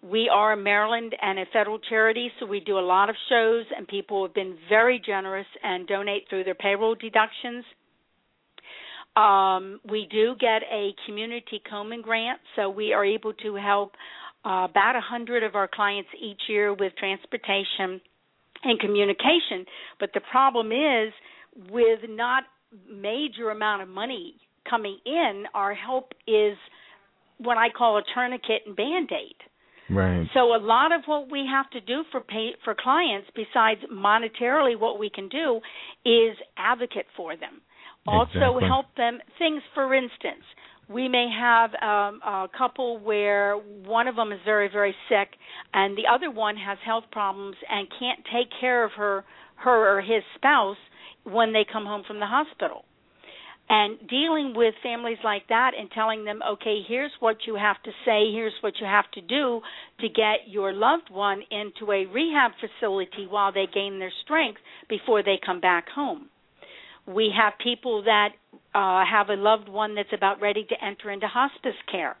We 0.00 0.28
are 0.28 0.52
a 0.52 0.56
Maryland 0.56 1.14
and 1.20 1.38
a 1.38 1.46
federal 1.46 1.78
charity, 1.80 2.32
so 2.38 2.46
we 2.46 2.60
do 2.60 2.78
a 2.78 2.80
lot 2.80 3.10
of 3.10 3.16
shows, 3.28 3.66
and 3.72 3.86
people 3.86 4.22
have 4.22 4.32
been 4.32 4.56
very 4.68 4.98
generous 4.98 5.46
and 5.62 5.86
donate 5.86 6.28
through 6.28 6.44
their 6.44 6.54
payroll 6.54 6.94
deductions. 6.94 7.64
Um, 9.16 9.80
we 9.84 10.06
do 10.06 10.36
get 10.36 10.62
a 10.70 10.94
community 11.04 11.60
Komen 11.70 12.02
grant, 12.02 12.40
so 12.54 12.70
we 12.70 12.92
are 12.92 13.04
able 13.04 13.32
to 13.34 13.56
help 13.56 13.96
uh, 14.44 14.68
about 14.70 14.94
a 14.94 15.00
hundred 15.00 15.42
of 15.42 15.56
our 15.56 15.66
clients 15.66 16.08
each 16.16 16.48
year 16.48 16.72
with 16.72 16.94
transportation 16.96 18.00
and 18.62 18.78
communication. 18.78 19.66
But 19.98 20.12
the 20.14 20.20
problem 20.20 20.70
is, 20.70 21.12
with 21.70 22.08
not 22.08 22.44
major 22.88 23.50
amount 23.50 23.82
of 23.82 23.88
money 23.88 24.36
coming 24.68 24.98
in, 25.04 25.44
our 25.54 25.74
help 25.74 26.12
is 26.26 26.56
what 27.38 27.56
I 27.56 27.68
call 27.70 27.98
a 27.98 28.02
tourniquet 28.14 28.62
and 28.66 28.76
band 28.76 29.10
aid. 29.12 29.36
Right. 29.90 30.26
So 30.34 30.54
a 30.54 30.60
lot 30.60 30.92
of 30.92 31.02
what 31.06 31.30
we 31.30 31.46
have 31.50 31.70
to 31.70 31.80
do 31.80 32.02
for 32.12 32.20
pay, 32.20 32.50
for 32.64 32.74
clients, 32.78 33.28
besides 33.34 33.80
monetarily, 33.92 34.78
what 34.78 34.98
we 34.98 35.08
can 35.08 35.28
do 35.28 35.60
is 36.04 36.36
advocate 36.58 37.06
for 37.16 37.36
them. 37.36 37.62
Also 38.06 38.30
Exactly. 38.34 38.64
help 38.66 38.86
them. 38.96 39.18
Things, 39.38 39.62
for 39.74 39.94
instance, 39.94 40.44
we 40.88 41.08
may 41.08 41.28
have 41.38 41.70
um, 41.82 42.20
a 42.22 42.48
couple 42.56 42.98
where 42.98 43.56
one 43.56 44.08
of 44.08 44.16
them 44.16 44.32
is 44.32 44.40
very 44.44 44.68
very 44.70 44.94
sick, 45.08 45.28
and 45.74 45.96
the 45.96 46.04
other 46.12 46.30
one 46.30 46.56
has 46.56 46.78
health 46.84 47.04
problems 47.12 47.56
and 47.70 47.86
can't 47.98 48.20
take 48.32 48.48
care 48.60 48.84
of 48.84 48.92
her 48.92 49.24
her 49.56 49.96
or 49.96 50.00
his 50.00 50.22
spouse 50.36 50.76
when 51.24 51.52
they 51.52 51.66
come 51.70 51.84
home 51.84 52.02
from 52.06 52.20
the 52.20 52.26
hospital 52.26 52.84
and 53.68 53.98
dealing 54.08 54.54
with 54.56 54.74
families 54.82 55.18
like 55.22 55.46
that 55.48 55.72
and 55.78 55.90
telling 55.90 56.24
them, 56.24 56.40
okay, 56.52 56.80
here's 56.86 57.10
what 57.20 57.36
you 57.46 57.54
have 57.54 57.82
to 57.82 57.90
say, 58.04 58.32
here's 58.32 58.54
what 58.62 58.74
you 58.80 58.86
have 58.86 59.10
to 59.12 59.20
do 59.20 59.60
to 60.00 60.08
get 60.08 60.48
your 60.48 60.72
loved 60.72 61.10
one 61.10 61.42
into 61.50 61.92
a 61.92 62.06
rehab 62.06 62.52
facility 62.60 63.26
while 63.28 63.52
they 63.52 63.66
gain 63.72 63.98
their 63.98 64.12
strength 64.24 64.60
before 64.88 65.22
they 65.22 65.38
come 65.44 65.60
back 65.60 65.88
home. 65.88 66.28
We 67.06 67.30
have 67.36 67.54
people 67.62 68.04
that 68.04 68.30
uh, 68.74 69.04
have 69.10 69.28
a 69.28 69.34
loved 69.34 69.68
one 69.68 69.94
that's 69.94 70.12
about 70.14 70.40
ready 70.40 70.64
to 70.64 70.84
enter 70.84 71.10
into 71.10 71.26
hospice 71.26 71.76
care, 71.90 72.16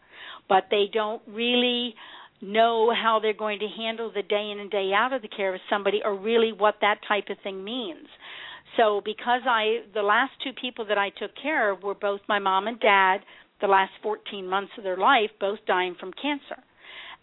but 0.48 0.64
they 0.70 0.86
don't 0.92 1.22
really 1.26 1.94
know 2.40 2.92
how 2.94 3.18
they're 3.20 3.34
going 3.34 3.58
to 3.58 3.66
handle 3.66 4.12
the 4.14 4.22
day 4.22 4.50
in 4.52 4.60
and 4.60 4.70
day 4.70 4.92
out 4.94 5.12
of 5.12 5.22
the 5.22 5.28
care 5.28 5.54
of 5.54 5.60
somebody 5.68 6.00
or 6.04 6.16
really 6.16 6.52
what 6.52 6.76
that 6.80 6.98
type 7.06 7.24
of 7.30 7.36
thing 7.42 7.64
means. 7.64 8.06
So 8.78 9.02
because 9.04 9.42
I 9.44 9.80
the 9.92 10.02
last 10.02 10.32
two 10.42 10.52
people 10.58 10.86
that 10.86 10.98
I 10.98 11.10
took 11.10 11.32
care 11.40 11.70
of 11.70 11.82
were 11.82 11.94
both 11.94 12.20
my 12.28 12.38
mom 12.38 12.68
and 12.68 12.78
dad, 12.78 13.18
the 13.60 13.66
last 13.66 13.92
14 14.02 14.46
months 14.46 14.72
of 14.78 14.84
their 14.84 14.96
life 14.96 15.30
both 15.40 15.58
dying 15.66 15.96
from 15.98 16.12
cancer. 16.12 16.62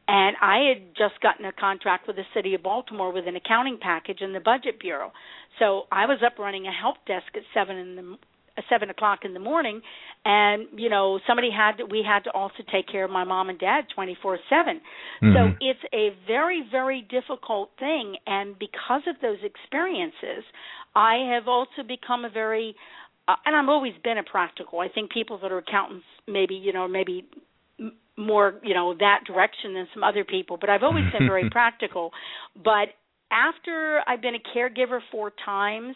And 0.07 0.35
I 0.39 0.67
had 0.69 0.95
just 0.95 1.19
gotten 1.21 1.45
a 1.45 1.51
contract 1.51 2.05
with 2.05 2.17
the 2.17 2.25
city 2.35 2.53
of 2.53 2.61
Baltimore 2.61 3.11
with 3.11 3.27
an 3.27 3.35
accounting 3.35 3.79
package 3.81 4.21
in 4.21 4.33
the 4.33 4.39
budget 4.39 4.79
bureau. 4.79 5.11
So 5.57 5.83
I 5.91 6.05
was 6.05 6.19
up 6.23 6.37
running 6.37 6.67
a 6.67 6.71
help 6.71 6.97
desk 7.07 7.25
at 7.35 7.41
7 7.53 7.75
in 7.75 7.95
the 7.95 8.17
seven 8.69 8.89
o'clock 8.89 9.19
in 9.25 9.33
the 9.33 9.39
morning 9.39 9.81
and 10.23 10.67
you 10.75 10.89
know 10.89 11.19
somebody 11.27 11.49
had 11.51 11.73
to, 11.77 11.85
we 11.85 12.01
had 12.05 12.23
to 12.23 12.31
also 12.31 12.63
take 12.71 12.87
care 12.87 13.03
of 13.03 13.11
my 13.11 13.23
mom 13.23 13.49
and 13.49 13.59
dad 13.59 13.81
twenty 13.93 14.15
four 14.21 14.39
seven. 14.49 14.79
So 15.21 15.27
Mhm. 15.27 15.57
it's 15.59 15.79
a 15.93 16.09
very 16.27 16.61
very 16.71 17.01
difficult 17.01 17.71
thing 17.79 18.15
and 18.25 18.57
because 18.57 19.01
of 19.07 19.15
those 19.21 19.39
experiences 19.43 20.43
i 20.95 21.15
have 21.33 21.47
also 21.47 21.83
become 21.85 22.23
a 22.25 22.29
very 22.29 22.75
uh, 23.27 23.35
and 23.45 23.55
i've 23.55 23.69
always 23.69 23.93
been 24.03 24.17
a 24.17 24.23
practical. 24.23 24.79
I 24.79 24.87
think 24.87 25.11
people 25.11 25.37
that 25.39 25.51
are 25.51 25.57
accountants 25.57 26.05
maybe 26.27 26.55
you 26.55 26.71
know 26.73 26.87
maybe 26.87 27.25
m- 27.79 27.93
more 28.17 28.55
you 28.63 28.73
know 28.73 28.93
that 28.99 29.19
direction 29.25 29.73
than 29.73 29.87
some 29.93 30.03
other 30.03 30.23
people 30.23 30.57
but 30.57 30.69
i've 30.69 30.83
always 30.83 31.05
been 31.11 31.27
very 31.27 31.49
practical. 31.59 32.11
But 32.55 32.87
after 33.31 34.01
i've 34.07 34.21
been 34.21 34.35
a 34.35 34.57
caregiver 34.57 34.99
four 35.11 35.33
times 35.43 35.95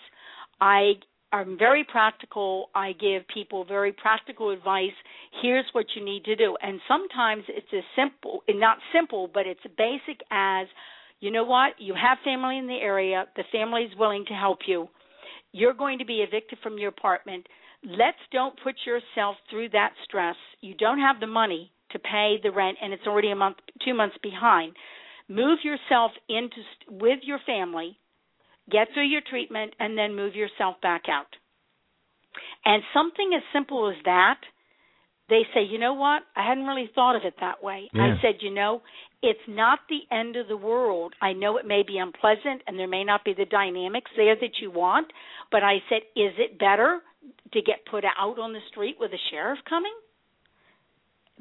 i 0.59 0.93
I'm 1.31 1.57
very 1.57 1.83
practical. 1.83 2.69
I 2.73 2.93
give 2.93 3.27
people 3.27 3.63
very 3.63 3.91
practical 3.91 4.49
advice. 4.49 4.95
Here's 5.41 5.65
what 5.73 5.85
you 5.95 6.03
need 6.03 6.25
to 6.25 6.35
do. 6.35 6.57
And 6.61 6.79
sometimes 6.87 7.43
it's 7.47 7.67
as 7.75 7.83
simple, 7.95 8.43
not 8.49 8.77
simple, 8.93 9.29
but 9.31 9.45
it's 9.45 9.59
basic 9.77 10.21
as 10.31 10.67
you 11.19 11.31
know 11.31 11.43
what? 11.43 11.73
You 11.77 11.93
have 11.95 12.17
family 12.23 12.57
in 12.57 12.67
the 12.67 12.79
area. 12.81 13.25
The 13.35 13.43
family 13.51 13.83
is 13.83 13.91
willing 13.97 14.25
to 14.27 14.33
help 14.33 14.59
you. 14.65 14.87
You're 15.51 15.73
going 15.73 15.99
to 15.99 16.05
be 16.05 16.21
evicted 16.21 16.59
from 16.63 16.77
your 16.77 16.89
apartment. 16.89 17.45
Let's 17.83 18.17
don't 18.31 18.57
put 18.63 18.75
yourself 18.85 19.35
through 19.49 19.69
that 19.69 19.93
stress. 20.05 20.35
You 20.61 20.75
don't 20.75 20.99
have 20.99 21.19
the 21.19 21.27
money 21.27 21.71
to 21.91 21.99
pay 21.99 22.37
the 22.41 22.51
rent 22.51 22.77
and 22.81 22.93
it's 22.93 23.07
already 23.07 23.31
a 23.31 23.35
month, 23.35 23.57
two 23.83 23.93
months 23.93 24.15
behind. 24.21 24.73
Move 25.27 25.59
yourself 25.63 26.11
into 26.27 26.61
with 26.89 27.19
your 27.23 27.39
family 27.45 27.97
get 28.71 28.87
through 28.93 29.07
your 29.07 29.21
treatment, 29.29 29.73
and 29.79 29.97
then 29.97 30.15
move 30.15 30.35
yourself 30.35 30.75
back 30.81 31.03
out. 31.09 31.27
And 32.65 32.83
something 32.93 33.31
as 33.35 33.43
simple 33.53 33.89
as 33.89 33.95
that, 34.05 34.39
they 35.29 35.41
say, 35.53 35.61
you 35.63 35.79
know 35.79 35.93
what? 35.93 36.23
I 36.35 36.47
hadn't 36.47 36.65
really 36.65 36.89
thought 36.93 37.15
of 37.15 37.21
it 37.23 37.35
that 37.39 37.63
way. 37.63 37.89
Yeah. 37.93 38.01
I 38.01 38.21
said, 38.21 38.41
you 38.41 38.53
know, 38.53 38.81
it's 39.21 39.39
not 39.47 39.79
the 39.87 40.15
end 40.15 40.35
of 40.35 40.47
the 40.47 40.57
world. 40.57 41.13
I 41.21 41.33
know 41.33 41.57
it 41.57 41.67
may 41.67 41.83
be 41.85 41.97
unpleasant 41.97 42.63
and 42.65 42.79
there 42.79 42.87
may 42.87 43.03
not 43.03 43.23
be 43.23 43.33
the 43.33 43.45
dynamics 43.45 44.11
there 44.17 44.35
that 44.35 44.59
you 44.61 44.71
want, 44.71 45.07
but 45.51 45.63
I 45.63 45.77
said, 45.89 46.01
is 46.15 46.33
it 46.37 46.57
better 46.57 47.01
to 47.53 47.61
get 47.61 47.85
put 47.89 48.03
out 48.05 48.39
on 48.39 48.53
the 48.53 48.59
street 48.71 48.95
with 48.99 49.11
a 49.11 49.19
sheriff 49.29 49.59
coming? 49.67 49.93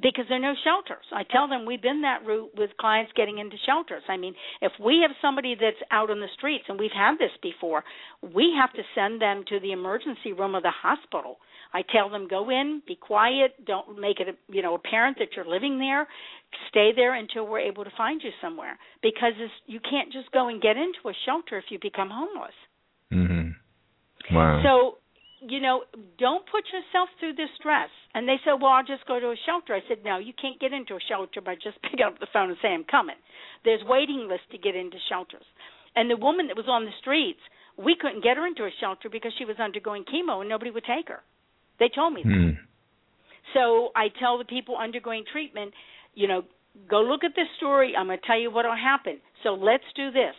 Because 0.01 0.27
there 0.29 0.39
are 0.39 0.41
no 0.41 0.55
shelters. 0.63 1.05
I 1.13 1.25
tell 1.25 1.49
them 1.49 1.67
we've 1.67 1.83
been 1.83 2.03
that 2.03 2.25
route 2.25 2.51
with 2.57 2.71
clients 2.79 3.13
getting 3.17 3.39
into 3.39 3.57
shelters. 3.67 4.03
I 4.09 4.17
mean, 4.17 4.35
if 4.61 4.73
we 4.79 5.01
have 5.03 5.17
somebody 5.21 5.57
that's 5.59 5.83
out 5.91 6.11
on 6.11 6.21
the 6.21 6.29
streets, 6.37 6.65
and 6.69 6.79
we've 6.79 6.95
had 6.95 7.19
this 7.19 7.33
before, 7.43 7.85
we 8.23 8.55
have 8.59 8.73
to 8.75 8.83
send 8.95 9.21
them 9.21 9.45
to 9.49 9.59
the 9.61 9.73
emergency 9.73 10.33
room 10.33 10.55
of 10.55 10.63
the 10.63 10.71
hospital. 10.71 11.39
I 11.75 11.83
tell 11.93 12.09
them 12.09 12.29
go 12.29 12.49
in, 12.49 12.83
be 12.87 12.97
quiet, 12.97 13.67
don't 13.67 14.01
make 14.01 14.21
it 14.21 14.39
you 14.49 14.63
know 14.63 14.75
apparent 14.75 15.19
that 15.19 15.29
you're 15.37 15.49
living 15.49 15.79
there. 15.79 16.07
Stay 16.71 16.93
there 16.95 17.15
until 17.15 17.47
we're 17.47 17.61
able 17.61 17.85
to 17.85 17.91
find 17.97 18.23
you 18.25 18.31
somewhere 18.41 18.79
because 19.03 19.33
it's, 19.37 19.53
you 19.67 19.81
can't 19.81 20.13
just 20.13 20.31
go 20.33 20.49
and 20.49 20.63
get 20.63 20.77
into 20.77 21.09
a 21.09 21.13
shelter 21.27 21.59
if 21.59 21.65
you 21.71 21.79
become 21.81 22.09
homeless. 22.11 22.55
Mhm. 23.13 23.55
Wow. 24.33 24.63
So, 24.63 24.99
you 25.41 25.61
know, 25.61 25.83
don't 26.19 26.45
put 26.51 26.65
yourself 26.73 27.09
through 27.21 27.35
this 27.35 27.51
stress. 27.59 27.91
And 28.15 28.29
they 28.29 28.37
said, 28.45 28.61
well, 28.61 28.73
I'll 28.73 28.85
just 28.85 29.07
go 29.07 29.21
to 29.21 29.29
a 29.29 29.37
shelter. 29.47 29.75
I 29.75 29.81
said, 29.89 29.99
no, 30.05 30.19
you 30.19 30.33
can't 30.41 30.61
get 30.61 30.73
into 30.73 30.95
a 30.95 31.05
shelter 31.09 31.41
by 31.41 31.55
just 31.55 31.81
picking 31.83 32.05
up 32.05 32.19
the 32.19 32.27
phone 32.33 32.51
and 32.51 32.59
saying, 32.61 32.75
I'm 32.75 32.85
coming. 32.85 33.17
There's 33.65 33.83
waiting 33.87 34.27
lists 34.29 34.47
to 34.53 34.59
get 34.59 34.75
into 34.75 34.97
shelters. 35.09 35.47
And 35.95 36.11
the 36.11 36.17
woman 36.17 36.49
that 36.49 36.57
was 36.57 36.69
on 36.69 36.85
the 36.85 36.95
streets, 37.01 37.41
we 37.77 37.97
couldn't 37.99 38.23
get 38.23 38.37
her 38.37 38.47
into 38.47 38.65
a 38.65 38.71
shelter 38.81 39.09
because 39.11 39.33
she 39.39 39.45
was 39.45 39.57
undergoing 39.59 40.05
chemo 40.05 40.41
and 40.41 40.49
nobody 40.49 40.71
would 40.71 40.85
take 40.85 41.09
her. 41.09 41.21
They 41.79 41.89
told 41.95 42.15
me 42.15 42.23
that. 42.25 42.31
Hmm. 42.31 42.51
So 43.55 43.91
I 43.97 44.09
tell 44.21 44.39
the 44.39 44.45
people 44.45 44.77
undergoing 44.77 45.25
treatment, 45.31 45.73
you 46.15 46.29
know, 46.29 46.43
go 46.91 47.01
look 47.01 47.25
at 47.25 47.33
this 47.35 47.47
story. 47.57 47.95
I'm 47.97 48.07
going 48.07 48.19
to 48.19 48.27
tell 48.27 48.39
you 48.39 48.51
what 48.51 48.65
will 48.65 48.77
happen. 48.77 49.21
So 49.43 49.55
let's 49.55 49.85
do 49.97 50.11
this. 50.11 50.35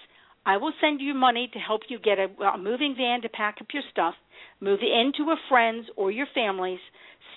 I 0.46 0.58
will 0.58 0.74
send 0.82 1.02
you 1.02 1.14
money 1.14 1.50
to 1.54 1.60
help 1.60 1.82
you 1.90 2.00
get 2.00 2.18
a, 2.20 2.28
a 2.44 2.58
moving 2.58 2.96
van 2.98 3.22
to 3.22 3.30
pack 3.30 3.58
up 3.62 3.68
your 3.74 3.84
stuff, 3.92 4.16
move 4.60 4.80
into 4.82 5.32
a 5.32 5.36
friend's 5.50 5.88
or 5.96 6.12
your 6.12 6.28
family's, 6.34 6.80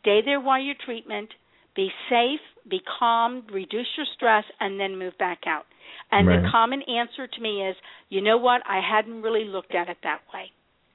stay 0.01 0.21
there 0.25 0.41
while 0.41 0.61
your 0.61 0.75
treatment, 0.85 1.29
be 1.75 1.89
safe, 2.09 2.41
be 2.69 2.81
calm, 2.99 3.45
reduce 3.53 3.87
your 3.97 4.07
stress, 4.15 4.45
and 4.61 4.79
then 4.79 4.99
move 4.99 5.17
back 5.19 5.41
out. 5.47 5.67
And 6.11 6.29
Right. 6.29 6.43
the 6.43 6.49
common 6.51 6.83
answer 6.83 7.27
to 7.27 7.41
me 7.41 7.67
is, 7.67 7.77
you 8.09 8.21
know 8.21 8.37
what? 8.39 8.63
I 8.67 8.81
hadn't 8.81 9.23
really 9.23 9.45
looked 9.45 9.75
at 9.75 9.89
it 9.89 9.99
that 10.03 10.21
way. 10.33 10.53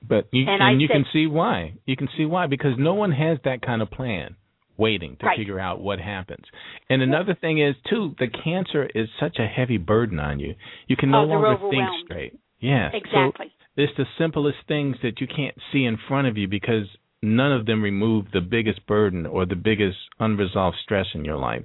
But 0.08 0.28
you 0.32 0.47
And 0.47 0.62
and, 0.62 0.82
you 0.82 0.88
said- 0.88 0.93
can 0.93 1.05
see 1.12 1.28
why. 1.28 1.74
You 1.86 1.95
can 1.97 2.08
see 2.16 2.26
why 2.26 2.45
because 2.47 2.78
no 2.78 2.93
one 2.93 3.12
has 3.12 3.39
that 3.43 3.62
kind 3.62 3.82
of 3.82 3.89
plan 3.89 4.36
waiting 4.78 5.17
to 5.17 5.25
Right. 5.25 5.38
figure 5.38 5.59
out 5.59 5.82
what 5.82 5.99
happens. 5.99 6.45
And 6.89 7.01
another 7.01 7.34
thing 7.34 7.57
is 7.59 7.75
too, 7.89 8.15
the 8.19 8.28
cancer 8.28 8.89
is 8.93 9.09
such 9.19 9.39
a 9.39 9.47
heavy 9.47 9.78
burden 9.78 10.19
on 10.19 10.39
you. 10.39 10.55
You 10.88 10.95
can 10.95 11.11
no 11.11 11.21
Oh, 11.21 11.25
longer 11.25 11.57
think 11.69 11.89
straight. 12.05 12.34
Yeah. 12.59 12.89
Exactly. 12.93 13.51
So 13.75 13.82
it's 13.84 13.95
the 13.97 14.07
simplest 14.17 14.57
things 14.67 14.97
that 15.01 15.21
you 15.21 15.28
can't 15.28 15.55
see 15.71 15.86
in 15.86 15.97
front 15.97 16.28
of 16.28 16.38
you 16.38 16.47
because 16.47 16.88
none 17.21 17.51
of 17.51 17.65
them 17.65 17.82
remove 17.82 18.32
the 18.32 18.41
biggest 18.41 18.86
burden 18.88 19.25
or 19.25 19.45
the 19.45 19.55
biggest 19.55 19.97
unresolved 20.19 20.78
stress 20.84 21.07
in 21.13 21.25
your 21.25 21.38
life. 21.38 21.63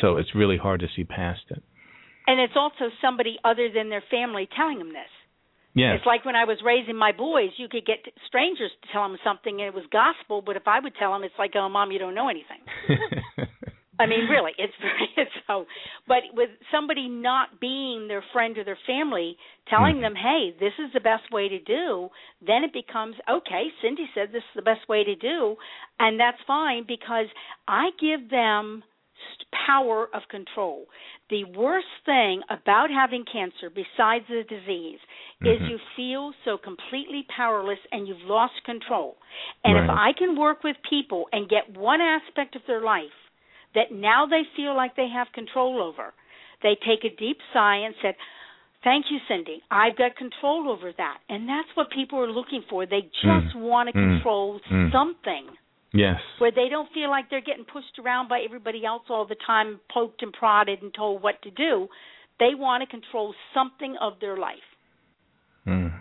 So 0.00 0.16
it's 0.16 0.34
really 0.34 0.56
hard 0.56 0.80
to 0.80 0.88
see 0.94 1.04
past 1.04 1.42
it. 1.50 1.62
And 2.26 2.40
it's 2.40 2.56
also 2.56 2.90
somebody 3.00 3.38
other 3.44 3.68
than 3.74 3.88
their 3.90 4.04
family 4.10 4.48
telling 4.56 4.78
them 4.78 4.88
this. 4.92 5.10
Yes. 5.74 5.96
It's 5.98 6.06
like 6.06 6.24
when 6.24 6.36
I 6.36 6.44
was 6.44 6.58
raising 6.64 6.96
my 6.96 7.12
boys, 7.12 7.50
you 7.56 7.68
could 7.68 7.86
get 7.86 8.04
strangers 8.26 8.70
to 8.82 8.92
tell 8.92 9.08
them 9.08 9.16
something 9.24 9.60
and 9.60 9.68
it 9.68 9.74
was 9.74 9.84
gospel, 9.90 10.42
but 10.44 10.56
if 10.56 10.66
I 10.66 10.80
would 10.80 10.92
tell 10.98 11.12
them, 11.12 11.24
it's 11.24 11.34
like, 11.38 11.52
oh, 11.54 11.68
mom, 11.68 11.90
you 11.92 11.98
don't 11.98 12.14
know 12.14 12.28
anything. 12.28 12.60
I 14.02 14.06
mean, 14.06 14.26
really, 14.28 14.52
it's 14.58 14.72
it's 15.16 15.30
so. 15.46 15.66
But 16.08 16.22
with 16.34 16.50
somebody 16.72 17.08
not 17.08 17.60
being 17.60 18.08
their 18.08 18.24
friend 18.32 18.56
or 18.58 18.64
their 18.64 18.78
family, 18.86 19.36
telling 19.68 19.96
mm-hmm. 19.96 20.02
them, 20.02 20.14
"Hey, 20.16 20.54
this 20.58 20.72
is 20.84 20.92
the 20.92 21.00
best 21.00 21.30
way 21.30 21.48
to 21.48 21.60
do," 21.60 22.08
then 22.44 22.64
it 22.64 22.72
becomes 22.72 23.14
okay. 23.30 23.68
Cindy 23.80 24.08
said 24.14 24.28
this 24.32 24.42
is 24.42 24.56
the 24.56 24.62
best 24.62 24.88
way 24.88 25.04
to 25.04 25.14
do, 25.14 25.56
and 26.00 26.18
that's 26.18 26.38
fine 26.46 26.84
because 26.88 27.26
I 27.68 27.90
give 28.00 28.30
them 28.30 28.82
power 29.66 30.08
of 30.14 30.22
control. 30.28 30.86
The 31.30 31.44
worst 31.44 31.86
thing 32.04 32.42
about 32.50 32.90
having 32.90 33.24
cancer, 33.24 33.70
besides 33.70 34.24
the 34.28 34.44
disease, 34.44 35.00
is 35.42 35.60
Mhm. 35.60 35.68
you 35.68 35.78
feel 35.96 36.32
so 36.44 36.58
completely 36.58 37.24
powerless 37.24 37.78
and 37.92 38.06
you've 38.06 38.22
lost 38.24 38.62
control. 38.64 39.16
And 39.64 39.76
if 39.78 39.90
I 39.90 40.12
can 40.12 40.36
work 40.36 40.62
with 40.62 40.76
people 40.82 41.28
and 41.32 41.48
get 41.48 41.68
one 41.70 42.00
aspect 42.00 42.56
of 42.56 42.64
their 42.66 42.80
life 42.80 43.12
that 43.74 43.90
now 43.90 44.26
they 44.26 44.44
feel 44.56 44.74
like 44.74 44.94
they 44.94 45.08
have 45.08 45.32
control 45.32 45.80
over, 45.80 46.12
they 46.62 46.74
take 46.76 47.04
a 47.04 47.10
deep 47.16 47.40
sigh 47.52 47.76
and 47.76 47.94
said, 48.02 48.16
Thank 48.82 49.12
you, 49.12 49.20
Cindy. 49.28 49.62
I've 49.70 49.94
got 49.96 50.16
control 50.16 50.68
over 50.68 50.90
that. 50.92 51.18
And 51.28 51.48
that's 51.48 51.68
what 51.76 51.88
people 51.90 52.18
are 52.18 52.26
looking 52.30 52.62
for. 52.62 52.84
They 52.84 53.02
just 53.02 53.54
Mm. 53.54 53.60
want 53.60 53.88
to 53.88 53.96
Mm. 53.96 54.14
control 54.16 54.60
Mm. 54.68 54.90
something. 54.90 55.56
Yes. 55.94 56.20
where 56.38 56.50
they 56.50 56.68
don't 56.70 56.88
feel 56.94 57.10
like 57.10 57.28
they're 57.28 57.42
getting 57.42 57.66
pushed 57.66 57.98
around 58.02 58.28
by 58.28 58.40
everybody 58.40 58.84
else 58.84 59.02
all 59.10 59.26
the 59.26 59.36
time, 59.46 59.78
poked 59.92 60.22
and 60.22 60.32
prodded 60.32 60.80
and 60.82 60.92
told 60.94 61.22
what 61.22 61.42
to 61.42 61.50
do. 61.50 61.86
They 62.40 62.54
want 62.54 62.82
to 62.82 62.86
control 62.86 63.34
something 63.52 63.96
of 64.00 64.14
their 64.20 64.38
life. 64.38 64.56
Mm. 65.66 65.92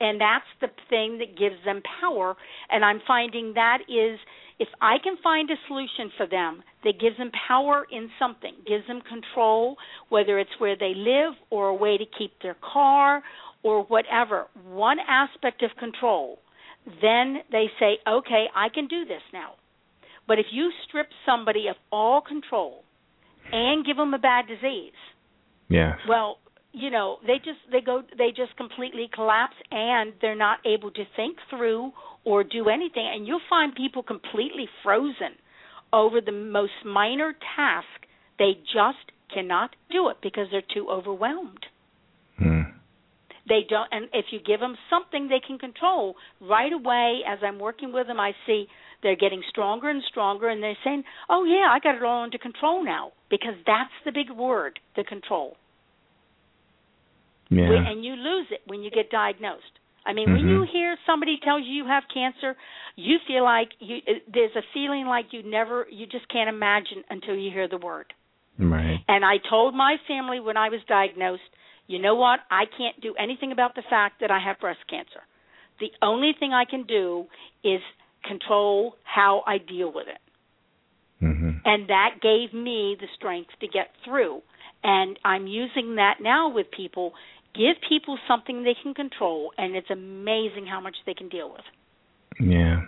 And 0.00 0.20
that's 0.20 0.44
the 0.60 0.68
thing 0.88 1.18
that 1.18 1.36
gives 1.36 1.56
them 1.64 1.82
power. 2.00 2.36
And 2.70 2.84
I'm 2.84 3.00
finding 3.06 3.54
that 3.54 3.78
is 3.88 4.18
if 4.58 4.68
I 4.80 4.96
can 5.02 5.16
find 5.22 5.50
a 5.50 5.54
solution 5.66 6.10
for 6.16 6.26
them 6.26 6.62
that 6.84 7.00
gives 7.00 7.16
them 7.16 7.30
power 7.46 7.86
in 7.90 8.10
something, 8.18 8.54
gives 8.66 8.86
them 8.86 9.00
control, 9.00 9.76
whether 10.08 10.38
it's 10.38 10.50
where 10.58 10.76
they 10.76 10.94
live 10.96 11.34
or 11.50 11.68
a 11.68 11.74
way 11.74 11.96
to 11.98 12.04
keep 12.18 12.32
their 12.42 12.56
car 12.72 13.22
or 13.62 13.84
whatever, 13.84 14.46
one 14.68 14.98
aspect 15.08 15.62
of 15.62 15.70
control, 15.78 16.38
then 17.02 17.38
they 17.50 17.66
say, 17.78 17.98
okay, 18.06 18.46
I 18.54 18.68
can 18.68 18.86
do 18.86 19.04
this 19.04 19.22
now. 19.32 19.52
But 20.26 20.38
if 20.38 20.46
you 20.52 20.70
strip 20.86 21.08
somebody 21.26 21.68
of 21.68 21.76
all 21.90 22.20
control 22.20 22.84
and 23.50 23.84
give 23.84 23.96
them 23.96 24.12
a 24.14 24.18
bad 24.18 24.46
disease, 24.46 24.92
Yes. 25.70 25.98
well, 26.08 26.38
you 26.72 26.90
know, 26.90 27.16
they 27.26 27.36
just 27.38 27.58
they 27.72 27.80
go 27.80 28.02
they 28.16 28.28
just 28.28 28.56
completely 28.56 29.08
collapse 29.12 29.56
and 29.70 30.12
they're 30.20 30.36
not 30.36 30.58
able 30.66 30.90
to 30.90 31.04
think 31.16 31.36
through 31.50 31.92
or 32.24 32.44
do 32.44 32.68
anything 32.68 33.10
and 33.14 33.26
you'll 33.26 33.40
find 33.48 33.74
people 33.74 34.02
completely 34.02 34.68
frozen 34.82 35.36
over 35.92 36.20
the 36.20 36.32
most 36.32 36.72
minor 36.84 37.34
task. 37.56 37.86
They 38.38 38.52
just 38.72 39.12
cannot 39.32 39.70
do 39.90 40.08
it 40.08 40.18
because 40.22 40.46
they're 40.50 40.62
too 40.74 40.88
overwhelmed. 40.90 41.64
They 43.48 43.62
don't 43.68 43.88
and 43.92 44.08
if 44.12 44.26
you 44.30 44.40
give 44.40 44.60
them 44.60 44.76
something 44.90 45.28
they 45.28 45.40
can 45.40 45.58
control, 45.58 46.16
right 46.40 46.72
away 46.72 47.20
as 47.26 47.38
I'm 47.42 47.58
working 47.58 47.92
with 47.92 48.06
them 48.06 48.20
I 48.20 48.32
see 48.46 48.66
they're 49.02 49.16
getting 49.16 49.42
stronger 49.48 49.88
and 49.88 50.02
stronger 50.10 50.48
and 50.48 50.62
they're 50.62 50.76
saying, 50.84 51.04
"Oh 51.28 51.44
yeah, 51.44 51.68
I 51.70 51.78
got 51.78 51.94
it 51.94 52.02
all 52.02 52.24
under 52.24 52.38
control 52.38 52.84
now." 52.84 53.12
Because 53.30 53.54
that's 53.66 53.92
the 54.04 54.12
big 54.12 54.30
word, 54.30 54.78
the 54.96 55.04
control. 55.04 55.56
Yeah. 57.50 57.68
When- 57.68 57.86
and 57.86 58.04
you 58.04 58.14
lose 58.16 58.50
it 58.50 58.62
when 58.66 58.82
you 58.82 58.90
get 58.90 59.10
diagnosed. 59.10 59.78
I 60.04 60.12
mean, 60.14 60.32
when 60.32 60.48
you 60.48 60.60
Mhm. 60.60 60.68
hear 60.68 60.98
somebody 61.04 61.36
tells 61.38 61.64
you 61.64 61.74
you 61.74 61.84
have 61.84 62.08
cancer, 62.08 62.56
you 62.96 63.18
feel 63.20 63.44
like 63.44 63.70
you 63.80 64.00
there's 64.26 64.56
a 64.56 64.62
feeling 64.74 65.06
like 65.06 65.32
you 65.32 65.42
never 65.42 65.86
you 65.90 66.06
just 66.06 66.26
can't 66.28 66.48
imagine 66.48 67.04
until 67.10 67.34
you 67.34 67.50
hear 67.50 67.68
the 67.68 67.78
word. 67.78 68.12
Right. 68.58 69.00
And 69.06 69.24
I 69.24 69.36
told 69.38 69.74
my 69.74 69.98
family 69.98 70.40
when 70.40 70.56
I 70.56 70.68
was 70.70 70.82
diagnosed, 70.84 71.50
you 71.88 71.98
know 71.98 72.14
what? 72.14 72.40
I 72.50 72.64
can't 72.66 73.00
do 73.00 73.14
anything 73.18 73.50
about 73.50 73.74
the 73.74 73.82
fact 73.82 74.20
that 74.20 74.30
I 74.30 74.38
have 74.38 74.60
breast 74.60 74.80
cancer. 74.88 75.22
The 75.80 75.90
only 76.02 76.32
thing 76.38 76.52
I 76.52 76.64
can 76.64 76.84
do 76.84 77.26
is 77.64 77.80
control 78.24 78.94
how 79.04 79.42
I 79.46 79.58
deal 79.58 79.90
with 79.92 80.06
it. 80.06 80.20
Mhm. 81.22 81.62
And 81.64 81.88
that 81.88 82.20
gave 82.20 82.52
me 82.52 82.94
the 82.94 83.08
strength 83.16 83.58
to 83.58 83.66
get 83.66 83.94
through. 84.04 84.42
And 84.84 85.18
I'm 85.24 85.46
using 85.46 85.96
that 85.96 86.20
now 86.20 86.48
with 86.48 86.70
people. 86.70 87.14
Give 87.54 87.80
people 87.80 88.18
something 88.28 88.62
they 88.62 88.74
can 88.74 88.94
control, 88.94 89.52
and 89.58 89.74
it's 89.74 89.90
amazing 89.90 90.66
how 90.66 90.80
much 90.80 90.96
they 91.06 91.14
can 91.14 91.28
deal 91.28 91.50
with. 91.50 91.64
Yeah. 92.38 92.86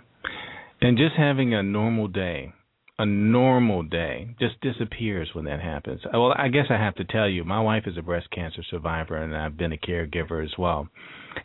And 0.79 0.97
just 0.97 1.15
having 1.15 1.53
a 1.53 1.63
normal 1.63 2.07
day, 2.07 2.53
a 3.01 3.05
normal 3.05 3.81
day, 3.83 4.15
just 4.39 4.55
disappears 4.61 5.29
when 5.33 5.45
that 5.45 5.59
happens. 5.61 6.01
Well, 6.13 6.33
I 6.45 6.47
guess 6.55 6.67
I 6.69 6.77
have 6.85 6.95
to 6.95 7.03
tell 7.15 7.27
you, 7.35 7.43
my 7.43 7.61
wife 7.69 7.83
is 7.87 7.97
a 7.97 8.01
breast 8.09 8.29
cancer 8.37 8.63
survivor, 8.73 9.17
and 9.23 9.35
I've 9.35 9.57
been 9.57 9.73
a 9.73 9.77
caregiver 9.77 10.43
as 10.43 10.53
well. 10.57 10.87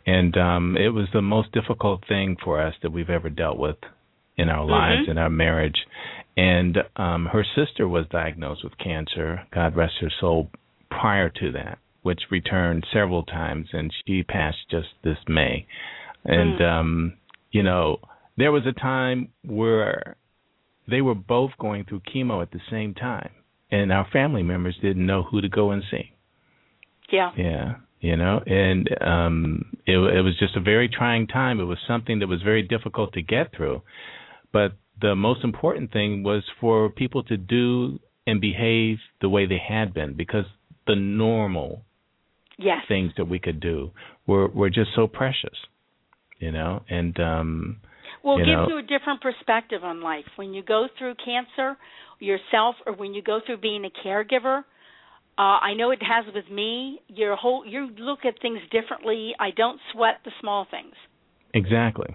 And 0.05 0.33
um 0.37 0.65
it 0.77 0.89
was 0.99 1.07
the 1.13 1.21
most 1.35 1.49
difficult 1.53 1.99
thing 2.07 2.29
for 2.43 2.61
us 2.67 2.75
that 2.81 2.91
we've 2.91 3.09
ever 3.19 3.29
dealt 3.29 3.57
with 3.57 3.77
in 4.41 4.49
our 4.49 4.65
lives, 4.65 5.07
Mhm. 5.07 5.11
in 5.11 5.17
our 5.17 5.29
marriage. 5.45 5.79
And 6.35 6.73
um 7.05 7.21
her 7.35 7.45
sister 7.57 7.87
was 7.87 8.05
diagnosed 8.21 8.63
with 8.63 8.77
cancer, 8.77 9.29
God 9.51 9.75
rest 9.75 9.95
her 10.01 10.11
soul, 10.21 10.39
prior 10.99 11.29
to 11.41 11.47
that, 11.53 11.79
which 12.07 12.21
returned 12.37 12.85
several 12.97 13.23
times, 13.23 13.67
and 13.77 13.87
she 14.05 14.23
passed 14.23 14.63
just 14.69 14.91
this 15.07 15.21
May. 15.27 15.65
And 16.37 16.59
Mm. 16.59 16.71
um 16.73 16.89
you 17.57 17.63
know, 17.63 17.85
there 18.41 18.51
was 18.57 18.65
a 18.67 18.73
time 18.73 19.19
where 19.59 20.15
they 20.89 21.01
were 21.01 21.15
both 21.15 21.51
going 21.59 21.85
through 21.85 22.01
chemo 22.01 22.41
at 22.41 22.51
the 22.51 22.61
same 22.69 22.93
time, 22.93 23.31
and 23.71 23.91
our 23.91 24.07
family 24.11 24.43
members 24.43 24.77
didn't 24.81 25.05
know 25.05 25.23
who 25.23 25.41
to 25.41 25.49
go 25.49 25.71
and 25.71 25.83
see. 25.91 26.11
Yeah. 27.11 27.31
Yeah, 27.37 27.75
you 27.99 28.15
know, 28.15 28.41
and 28.45 28.89
um, 29.01 29.65
it, 29.85 29.97
it 29.97 30.21
was 30.21 30.37
just 30.39 30.55
a 30.55 30.61
very 30.61 30.89
trying 30.89 31.27
time. 31.27 31.59
It 31.59 31.65
was 31.65 31.77
something 31.87 32.19
that 32.19 32.27
was 32.27 32.41
very 32.41 32.61
difficult 32.63 33.13
to 33.13 33.21
get 33.21 33.55
through, 33.55 33.81
but 34.51 34.73
the 34.99 35.15
most 35.15 35.43
important 35.43 35.91
thing 35.93 36.23
was 36.23 36.43
for 36.59 36.89
people 36.89 37.23
to 37.23 37.37
do 37.37 37.99
and 38.25 38.41
behave 38.41 38.97
the 39.21 39.29
way 39.29 39.45
they 39.45 39.61
had 39.65 39.93
been, 39.93 40.13
because 40.15 40.45
the 40.85 40.95
normal 40.95 41.83
Yes. 42.59 42.81
things 42.87 43.11
that 43.17 43.25
we 43.29 43.37
could 43.37 43.59
do 43.59 43.91
were 44.25 44.47
were 44.47 44.71
just 44.71 44.89
so 44.95 45.05
precious, 45.05 45.57
you 46.39 46.51
know, 46.51 46.83
and 46.89 47.19
um 47.19 47.77
Well, 48.27 48.37
it 48.37 48.45
gives 48.45 48.67
know- 48.67 48.67
you 48.67 48.77
a 48.79 48.81
different 48.83 49.21
perspective 49.21 49.85
on 49.85 50.01
life. 50.01 50.25
When 50.35 50.53
you 50.53 50.61
go 50.61 50.87
through 50.97 51.15
cancer 51.15 51.77
yourself, 52.19 52.75
or 52.85 52.91
when 52.93 53.13
you 53.13 53.21
go 53.21 53.39
through 53.39 53.57
being 53.57 53.85
a 53.85 53.89
caregiver, 53.89 54.65
uh, 55.37 55.59
I 55.69 55.73
know 55.75 55.91
it 55.91 56.03
has 56.03 56.25
with 56.33 56.49
me. 56.49 56.99
Your 57.07 57.35
whole 57.37 57.65
you 57.65 57.87
look 57.97 58.25
at 58.25 58.37
things 58.41 58.59
differently. 58.69 59.33
I 59.39 59.51
don't 59.51 59.79
sweat 59.93 60.19
the 60.25 60.31
small 60.41 60.65
things. 60.65 60.93
exactly. 61.53 62.13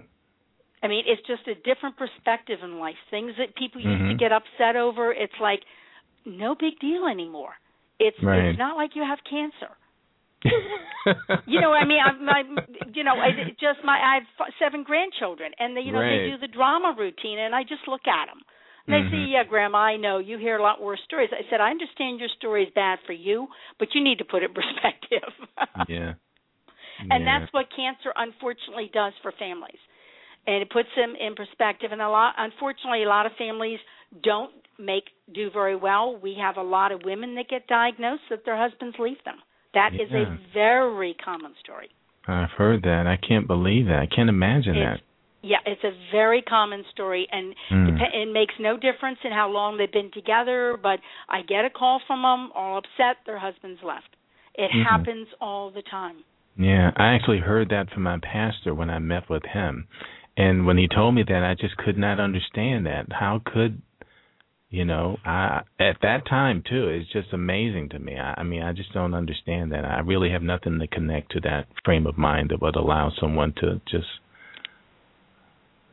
I 0.83 0.87
mean, 0.87 1.03
it's 1.07 1.25
just 1.25 1.47
a 1.47 1.55
different 1.55 1.95
perspective 1.97 2.59
in 2.61 2.77
life. 2.77 2.97
Things 3.09 3.33
that 3.37 3.55
people 3.55 3.81
used 3.81 4.03
to 4.09 4.13
Mhm. 4.13 4.19
get 4.19 4.31
upset 4.31 4.75
over, 4.75 5.11
it's 5.11 5.37
like 5.39 5.63
no 6.25 6.53
big 6.55 6.77
deal 6.79 7.07
anymore. 7.07 7.57
It's 7.99 8.21
Right. 8.21 8.45
it's 8.45 8.59
not 8.59 8.77
like 8.77 8.95
you 8.95 9.03
have 9.03 9.23
cancer. 9.23 9.71
You 11.45 11.59
know, 11.59 11.73
I 11.73 11.83
mean, 11.83 11.99
I, 11.99 12.11
my, 12.13 12.43
you 12.93 13.03
know, 13.03 13.15
I 13.19 13.31
just 13.59 13.83
my 13.83 13.99
I 13.99 14.13
have 14.15 14.27
f- 14.39 14.53
seven 14.59 14.83
grandchildren, 14.83 15.51
and 15.59 15.75
they, 15.75 15.81
you 15.81 15.91
know, 15.91 15.99
they 15.99 16.23
do 16.31 16.37
the 16.39 16.47
drama 16.47 16.95
routine, 16.97 17.39
and 17.39 17.53
I 17.53 17.63
just 17.63 17.87
look 17.87 18.07
at 18.07 18.27
them. 18.27 18.39
And 18.87 18.93
they 18.95 19.03
say, 19.11 19.17
Mhm. 19.17 19.31
"Yeah, 19.31 19.43
Grandma, 19.43 19.79
I 19.79 19.97
know 19.97 20.19
you 20.19 20.37
hear 20.37 20.57
a 20.57 20.63
lot 20.63 20.81
worse 20.81 21.01
stories." 21.03 21.29
I 21.31 21.43
said, 21.49 21.59
"I 21.61 21.69
understand 21.71 22.19
your 22.19 22.29
story 22.29 22.63
is 22.63 22.69
bad 22.73 22.99
for 23.05 23.13
you, 23.13 23.47
but 23.79 23.93
you 23.95 24.03
need 24.03 24.19
to 24.19 24.25
put 24.25 24.43
it 24.43 24.51
in 24.51 24.55
perspective." 24.61 25.33
yeah. 25.87 26.13
and 27.09 27.23
Yeah. 27.25 27.39
that's 27.39 27.51
what 27.53 27.65
cancer 27.75 28.13
unfortunately 28.15 28.89
does 28.93 29.13
for 29.21 29.31
families 29.33 29.79
and 30.45 30.61
it 30.61 30.69
puts 30.69 30.89
them 30.95 31.15
in 31.15 31.35
perspective 31.35 31.91
and 31.91 32.01
a 32.01 32.09
lot 32.09 32.35
unfortunately 32.37 33.03
a 33.03 33.07
lot 33.07 33.25
of 33.25 33.31
families 33.37 33.79
don't 34.23 34.53
make 34.77 35.05
do 35.33 35.49
very 35.51 35.75
well 35.75 36.15
we 36.17 36.35
have 36.39 36.57
a 36.57 36.61
lot 36.61 36.91
of 36.91 37.01
women 37.03 37.35
that 37.35 37.49
get 37.49 37.67
diagnosed 37.67 38.21
that 38.29 38.45
their 38.45 38.57
husbands 38.57 38.95
leave 38.99 39.21
them 39.25 39.37
That 39.73 39.93
is 39.93 40.09
Yeah. 40.11 40.19
a 40.23 40.37
very 40.53 41.13
common 41.15 41.53
story 41.63 41.89
I've 42.27 42.51
heard 42.51 42.83
that. 42.83 43.05
I 43.05 43.17
can't 43.17 43.47
believe 43.47 43.87
that. 43.87 43.99
I 43.99 44.05
can't 44.05 44.29
imagine 44.29 44.75
It's- 44.77 44.97
that. 44.99 45.03
yeah 45.45 45.57
it's 45.65 45.83
a 45.83 45.91
very 46.11 46.41
common 46.41 46.85
story 46.93 47.27
and 47.29 47.53
Mm. 47.69 47.99
it 48.13 48.29
makes 48.31 48.57
no 48.59 48.77
difference 48.77 49.19
in 49.25 49.31
how 49.33 49.49
long 49.49 49.75
they've 49.75 49.91
been 49.91 50.09
together 50.11 50.77
but 50.81 51.01
i 51.27 51.41
get 51.41 51.65
a 51.65 51.69
call 51.69 51.99
from 52.07 52.21
them 52.21 52.49
all 52.55 52.77
upset 52.77 53.17
their 53.25 53.39
husband's 53.39 53.83
left 53.83 54.15
it 54.55 54.71
Mhm. 54.71 54.83
happens 54.85 55.27
all 55.41 55.69
the 55.69 55.81
time 55.81 56.17
Yeah, 56.55 56.91
I 56.95 57.07
actually 57.15 57.39
heard 57.39 57.67
that 57.69 57.89
from 57.89 58.03
my 58.03 58.19
pastor 58.19 58.73
when 58.75 58.89
I 58.91 58.99
met 58.99 59.27
with 59.27 59.43
him. 59.43 59.87
And 60.37 60.67
when 60.67 60.77
he 60.77 60.87
told 60.87 61.15
me 61.15 61.23
that, 61.23 61.43
I 61.43 61.55
just 61.55 61.75
could 61.77 61.97
not 61.97 62.19
understand 62.19 62.85
that. 62.85 63.11
How 63.11 63.39
could, 63.43 63.81
you 64.73 64.85
know, 64.85 65.17
I 65.23 65.61
at 65.79 65.97
that 66.01 66.25
time 66.27 66.63
too, 66.67 66.87
it's 66.89 67.11
just 67.13 67.31
amazing 67.31 67.89
to 67.89 67.99
me. 67.99 68.17
I, 68.17 68.33
I 68.41 68.43
mean, 68.43 68.63
I 68.63 68.73
just 68.73 68.91
don't 68.91 69.13
understand 69.13 69.71
that. 69.71 69.85
I 69.85 69.99
really 69.99 70.31
have 70.31 70.41
nothing 70.41 70.79
to 70.79 70.87
connect 70.87 71.31
to 71.33 71.39
that 71.41 71.67
frame 71.85 72.07
of 72.07 72.17
mind 72.17 72.49
that 72.49 72.59
would 72.59 72.75
allow 72.75 73.11
someone 73.21 73.53
to 73.61 73.79
just 73.89 74.07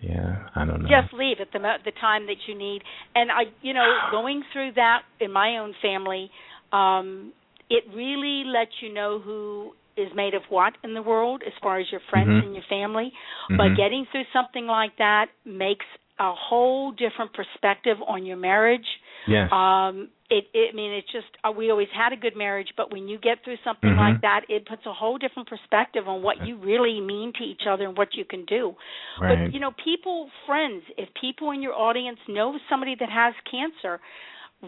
yeah, 0.01 0.49
I 0.57 0.65
don't 0.65 0.83
know. 0.83 0.89
just 0.89 1.13
leave 1.13 1.37
at 1.43 1.49
the 1.53 1.59
mo- 1.59 1.77
the 1.85 1.93
time 2.01 2.25
that 2.25 2.37
you 2.49 2.57
need 2.57 2.81
and 3.15 3.31
i 3.31 3.43
you 3.61 3.75
know 3.75 3.85
going 4.11 4.43
through 4.51 4.73
that 4.77 5.03
in 5.21 5.31
my 5.31 5.59
own 5.59 5.75
family 5.83 6.31
um 6.73 7.33
it 7.69 7.85
really 7.95 8.45
lets 8.47 8.71
you 8.81 8.91
know 8.93 9.21
who 9.23 9.73
is 9.99 10.09
made 10.17 10.33
of 10.33 10.41
what 10.49 10.73
in 10.83 10.95
the 10.95 11.03
world 11.03 11.43
as 11.47 11.53
far 11.63 11.79
as 11.79 11.87
your 11.93 12.01
friends 12.09 12.31
Mhm. 12.31 12.43
and 12.45 12.55
your 12.55 12.65
family 12.71 13.13
Mhm. 13.51 13.59
but 13.59 13.77
getting 13.77 14.07
through 14.11 14.25
something 14.33 14.67
like 14.67 14.97
that 14.97 15.27
makes 15.45 15.85
a 16.21 16.33
whole 16.35 16.93
different 16.93 17.33
perspective 17.33 17.97
on 18.07 18.25
your 18.25 18.37
marriage 18.37 18.87
yes. 19.27 19.49
um 19.51 20.09
it, 20.31 20.45
it 20.55 20.71
i 20.73 20.77
mean 20.77 20.93
it's 20.93 21.11
just 21.11 21.27
uh, 21.43 21.51
we 21.51 21.71
always 21.71 21.89
had 21.97 22.13
a 22.13 22.17
good 22.17 22.37
marriage 22.37 22.69
but 22.77 22.93
when 22.93 23.09
you 23.09 23.19
get 23.19 23.43
through 23.43 23.57
something 23.65 23.91
Mhm. 23.91 23.97
like 23.97 24.21
that 24.21 24.43
it 24.49 24.67
puts 24.67 24.85
a 24.87 24.93
whole 24.93 25.19
different 25.19 25.49
perspective 25.49 26.07
on 26.07 26.23
what 26.23 26.47
you 26.47 26.57
really 26.57 27.01
mean 27.01 27.33
to 27.39 27.43
each 27.43 27.63
other 27.69 27.85
and 27.89 27.97
what 27.97 28.15
you 28.15 28.25
can 28.25 28.45
do 28.45 28.77
right. 29.21 29.47
but 29.47 29.53
you 29.55 29.61
know, 29.61 29.73
people, 29.85 30.29
friends, 30.47 30.83
if 30.97 31.09
people 31.21 31.51
in 31.51 31.63
your 31.63 31.75
audience 31.75 32.19
know 32.29 32.59
somebody 32.69 32.95
that 32.99 33.09
has 33.11 33.35
cancer, 33.51 34.01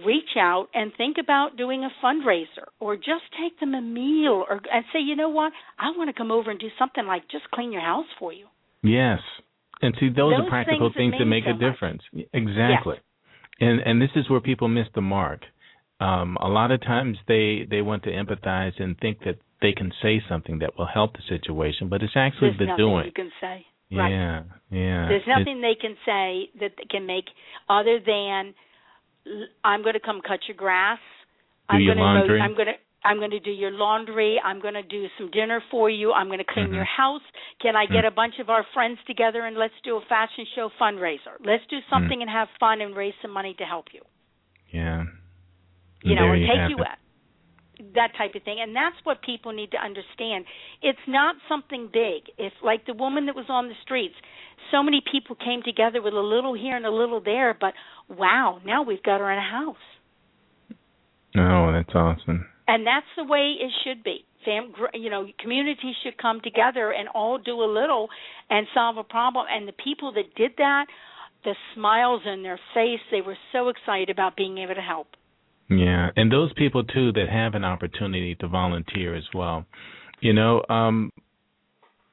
reach 0.07 0.37
out 0.39 0.69
and 0.75 0.93
think 0.97 1.17
about 1.19 1.57
doing 1.57 1.85
a 1.85 1.91
fundraiser 2.05 2.67
or 2.81 2.97
just 2.97 3.25
take 3.41 3.59
them 3.61 3.75
a 3.75 3.81
meal 3.81 4.45
or 4.49 4.61
and 4.73 4.85
say, 4.93 5.01
you 5.01 5.17
know 5.17 5.29
what, 5.29 5.53
I 5.79 5.91
want 5.97 6.09
to 6.09 6.15
come 6.17 6.31
over 6.31 6.51
and 6.51 6.59
do 6.59 6.69
something 6.79 7.07
like 7.07 7.23
just 7.31 7.51
clean 7.51 7.73
your 7.73 7.83
house 7.83 8.07
for 8.19 8.33
you. 8.33 8.47
Yes. 8.83 9.21
And 9.83 9.95
see, 9.99 10.09
those, 10.09 10.16
Those 10.33 10.47
are 10.47 10.49
practical 10.49 10.91
things 10.95 11.12
things 11.12 11.14
that 11.18 11.24
make 11.26 11.45
mean 11.45 11.57
a 11.57 11.59
so 11.59 11.64
much. 11.66 11.72
difference. 11.74 12.03
Exactly. 12.33 12.97
And 13.61 13.80
and 13.80 14.01
this 14.01 14.11
is 14.16 14.30
where 14.30 14.41
people 14.41 14.68
miss 14.68 14.87
the 14.95 15.01
mark. 15.03 15.41
Um, 16.01 16.37
a 16.41 16.49
lot 16.49 16.70
of 16.70 16.80
times 16.80 17.18
they 17.28 17.66
they 17.68 17.83
want 17.83 18.03
to 18.05 18.11
empathize 18.11 18.80
and 18.83 18.97
think 18.99 19.18
that 19.24 19.37
they 19.61 19.72
can 19.72 19.93
say 20.03 20.22
something 20.28 20.59
that 20.61 20.76
will 20.78 20.87
help 20.93 21.12
the 21.14 21.22
situation, 21.28 21.89
but 21.89 22.03
it's 22.03 22.14
actually 22.16 22.51
There's 22.51 22.59
the 22.59 22.66
nothing 22.66 22.85
doing. 22.85 23.05
you 23.07 23.12
can 23.12 23.30
say. 23.41 23.66
Right. 23.95 24.11
Yeah, 24.11 24.43
yeah. 24.70 25.09
There's 25.09 25.28
nothing 25.28 25.61
they 25.61 25.76
can 25.78 25.97
say 26.07 26.49
that 26.61 26.72
they 26.78 26.85
can 26.91 27.07
make 27.07 27.26
other 27.68 28.01
than 28.05 28.55
I'm 29.64 29.83
going 29.83 29.95
to 29.95 30.01
come 30.01 30.20
cut 30.26 30.41
your 30.49 30.57
grass. 30.57 30.99
Do 31.70 31.76
I'm 31.76 31.80
your 31.83 31.95
going 31.95 31.99
to 31.99 32.05
laundry. 32.05 32.41
I'm 32.41 32.55
going 32.55 32.66
to 32.68 32.78
I'm 33.05 33.19
going 33.19 33.31
to 33.33 33.41
do 33.41 33.51
your 33.51 33.71
laundry. 33.73 34.41
I'm 34.45 34.61
going 34.61 34.75
to 34.75 34.83
do 34.83 35.07
some 35.19 35.31
dinner 35.31 35.61
for 35.71 35.91
you. 35.91 36.13
I'm 36.13 36.29
going 36.29 36.39
to 36.39 36.45
clean 36.45 36.69
Mhm. 36.69 36.75
your 36.75 36.85
house. 36.85 37.23
Can 37.61 37.75
I 37.77 37.87
Mm. 37.87 37.93
get 37.93 38.05
a 38.05 38.11
bunch 38.11 38.39
of 38.39 38.49
our 38.49 38.63
friends 38.75 38.99
together 39.07 39.45
and 39.45 39.57
let's 39.57 39.75
do 39.83 39.97
a 39.97 40.01
fashion 40.03 40.45
show 40.55 40.69
fundraiser? 40.81 41.35
Let's 41.41 41.67
do 41.67 41.81
something 41.91 42.19
Mm. 42.19 42.23
and 42.23 42.31
have 42.31 42.49
fun 42.61 42.81
and 42.81 42.95
raise 42.95 43.15
some 43.21 43.33
money 43.33 43.55
to 43.55 43.65
help 43.65 43.93
you. 43.93 44.03
yeah. 44.71 45.05
You 46.03 46.15
know, 46.17 46.33
and 46.33 46.47
take 46.47 46.71
you 46.71 46.83
out. 46.85 46.99
That 47.95 48.15
type 48.15 48.35
of 48.35 48.43
thing. 48.43 48.61
And 48.61 48.75
that's 48.75 48.97
what 49.05 49.21
people 49.23 49.53
need 49.53 49.71
to 49.73 49.79
understand. 49.83 50.47
It's 50.83 51.07
not 51.07 51.37
something 51.49 51.89
big. 51.89 52.31
It's 52.39 52.61
like 52.63 52.85
the 52.87 52.95
woman 52.95 53.27
that 53.27 53.35
was 53.35 53.49
on 53.51 53.69
the 53.69 53.75
streets, 53.83 54.15
so 54.71 54.83
many 54.83 55.01
people 55.01 55.37
came 55.37 55.63
together 55.63 56.01
with 56.01 56.15
a 56.15 56.21
little 56.21 56.55
here 56.55 56.77
and 56.77 56.87
a 56.87 56.91
little 56.91 57.21
there, 57.21 57.53
but 57.55 57.75
wow, 58.09 58.61
now 58.65 58.83
we've 58.83 59.03
got 59.03 59.21
her 59.21 59.31
in 59.31 59.39
a 59.39 59.43
house. 59.43 59.77
Oh, 61.37 61.73
that's 61.73 61.95
awesome. 61.95 62.47
And 62.69 62.87
that's 62.87 63.07
the 63.17 63.25
way 63.25 63.55
it 63.61 63.71
should 63.85 64.03
be 64.05 64.25
Fam, 64.45 64.73
you 64.95 65.11
know 65.11 65.27
communities 65.39 65.95
should 66.03 66.19
come 66.19 66.41
together 66.43 66.91
and 66.93 67.09
all 67.09 67.39
do 67.39 67.63
a 67.63 67.71
little 67.71 68.09
and 68.51 68.67
solve 68.75 68.97
a 68.97 69.05
problem 69.05 69.47
and 69.51 69.67
the 69.69 69.73
people 69.73 70.13
that 70.13 70.35
did 70.37 70.53
that 70.59 70.87
the 71.45 71.55
smiles 71.75 72.23
in 72.25 72.43
their 72.43 72.59
face 72.75 73.01
they 73.11 73.21
were 73.21 73.37
so 73.53 73.69
excited 73.69 74.11
about 74.11 74.37
being 74.37 74.59
able 74.59 74.75
to 74.75 74.81
help 74.81 75.09
Yeah, 75.69 76.11
and 76.17 76.31
those 76.31 76.53
people 76.55 76.85
too 76.85 77.13
that 77.13 77.29
have 77.31 77.55
an 77.55 77.65
opportunity 77.65 78.35
to 78.37 78.49
volunteer 78.49 79.15
as 79.15 79.25
well. 79.35 79.65
You 80.21 80.33
know, 80.33 80.63
um 80.69 81.11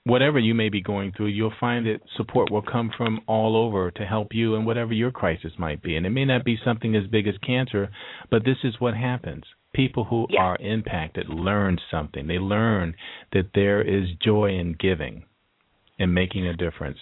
whatever 0.05 0.39
you 0.39 0.55
may 0.55 0.69
be 0.69 0.81
going 0.81 1.11
through, 1.15 1.27
you'll 1.27 1.53
find 1.59 1.85
that 1.85 1.99
support 2.17 2.51
will 2.51 2.63
come 2.63 2.91
from 2.97 3.21
all 3.27 3.55
over 3.55 3.91
to 3.91 4.05
help 4.05 4.29
you 4.33 4.55
in 4.55 4.65
whatever 4.65 4.93
your 4.93 5.11
crisis 5.11 5.51
might 5.57 5.83
be. 5.83 5.95
And 5.95 6.05
it 6.05 6.09
may 6.09 6.25
not 6.25 6.43
be 6.43 6.57
something 6.63 6.95
as 6.95 7.05
big 7.07 7.27
as 7.27 7.35
cancer, 7.45 7.89
but 8.31 8.43
this 8.43 8.57
is 8.63 8.73
what 8.79 8.95
happens. 8.95 9.43
People 9.73 10.05
who 10.05 10.27
Yeah. 10.29 10.43
are 10.43 10.57
impacted 10.59 11.29
learn 11.29 11.79
something. 11.91 12.27
They 12.27 12.39
learn 12.39 12.95
that 13.31 13.53
there 13.53 13.81
is 13.81 14.11
joy 14.15 14.51
in 14.51 14.73
giving 14.73 15.23
and 15.99 16.13
making 16.13 16.47
a 16.47 16.53
difference. 16.53 16.99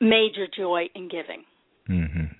major 0.00 0.46
joy 0.46 0.88
in 0.94 1.08
giving 1.08 1.44
Mhm. 1.88 2.32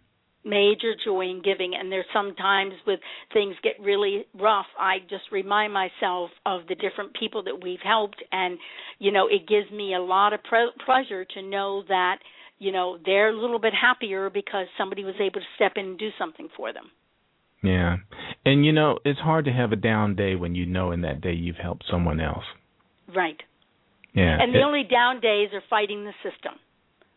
major 0.44 0.94
joy 0.94 1.22
in 1.28 1.40
giving 1.40 1.74
and 1.74 1.90
there's 1.90 2.06
sometimes 2.12 2.72
with 2.86 3.00
things 3.32 3.58
get 3.64 3.74
really 3.80 4.24
rough 4.34 4.68
i 4.78 5.00
just 5.00 5.32
remind 5.32 5.72
myself 5.72 6.30
of 6.46 6.64
the 6.68 6.76
different 6.76 7.12
people 7.14 7.42
that 7.42 7.60
we've 7.60 7.80
helped 7.80 8.22
and 8.30 8.60
you 9.00 9.10
know 9.10 9.26
it 9.26 9.44
gives 9.46 9.68
me 9.72 9.94
a 9.94 9.98
lot 10.00 10.32
of 10.32 10.40
pre- 10.44 10.70
pleasure 10.86 11.24
to 11.24 11.42
know 11.42 11.82
that 11.82 12.20
you 12.60 12.70
know 12.70 12.96
they're 12.98 13.30
a 13.30 13.32
little 13.36 13.58
bit 13.58 13.74
happier 13.74 14.30
because 14.30 14.68
somebody 14.76 15.02
was 15.02 15.16
able 15.20 15.40
to 15.40 15.46
step 15.56 15.76
in 15.76 15.84
and 15.84 15.98
do 15.98 16.12
something 16.16 16.48
for 16.50 16.72
them 16.72 16.88
Yeah. 17.62 17.96
And 18.44 18.64
you 18.64 18.72
know, 18.72 18.98
it's 19.04 19.18
hard 19.20 19.44
to 19.46 19.52
have 19.52 19.72
a 19.72 19.76
down 19.76 20.14
day 20.14 20.34
when 20.36 20.54
you 20.54 20.64
know 20.66 20.92
in 20.92 21.00
that 21.02 21.20
day 21.20 21.32
you've 21.32 21.56
helped 21.56 21.84
someone 21.90 22.20
else. 22.20 22.44
right 23.14 23.40
Yeah. 24.14 24.38
and 24.40 24.54
the 24.54 24.60
It- 24.60 24.64
only 24.64 24.84
down 24.84 25.20
days 25.20 25.50
are 25.52 25.62
fighting 25.70 26.04
the 26.04 26.14
system 26.22 26.54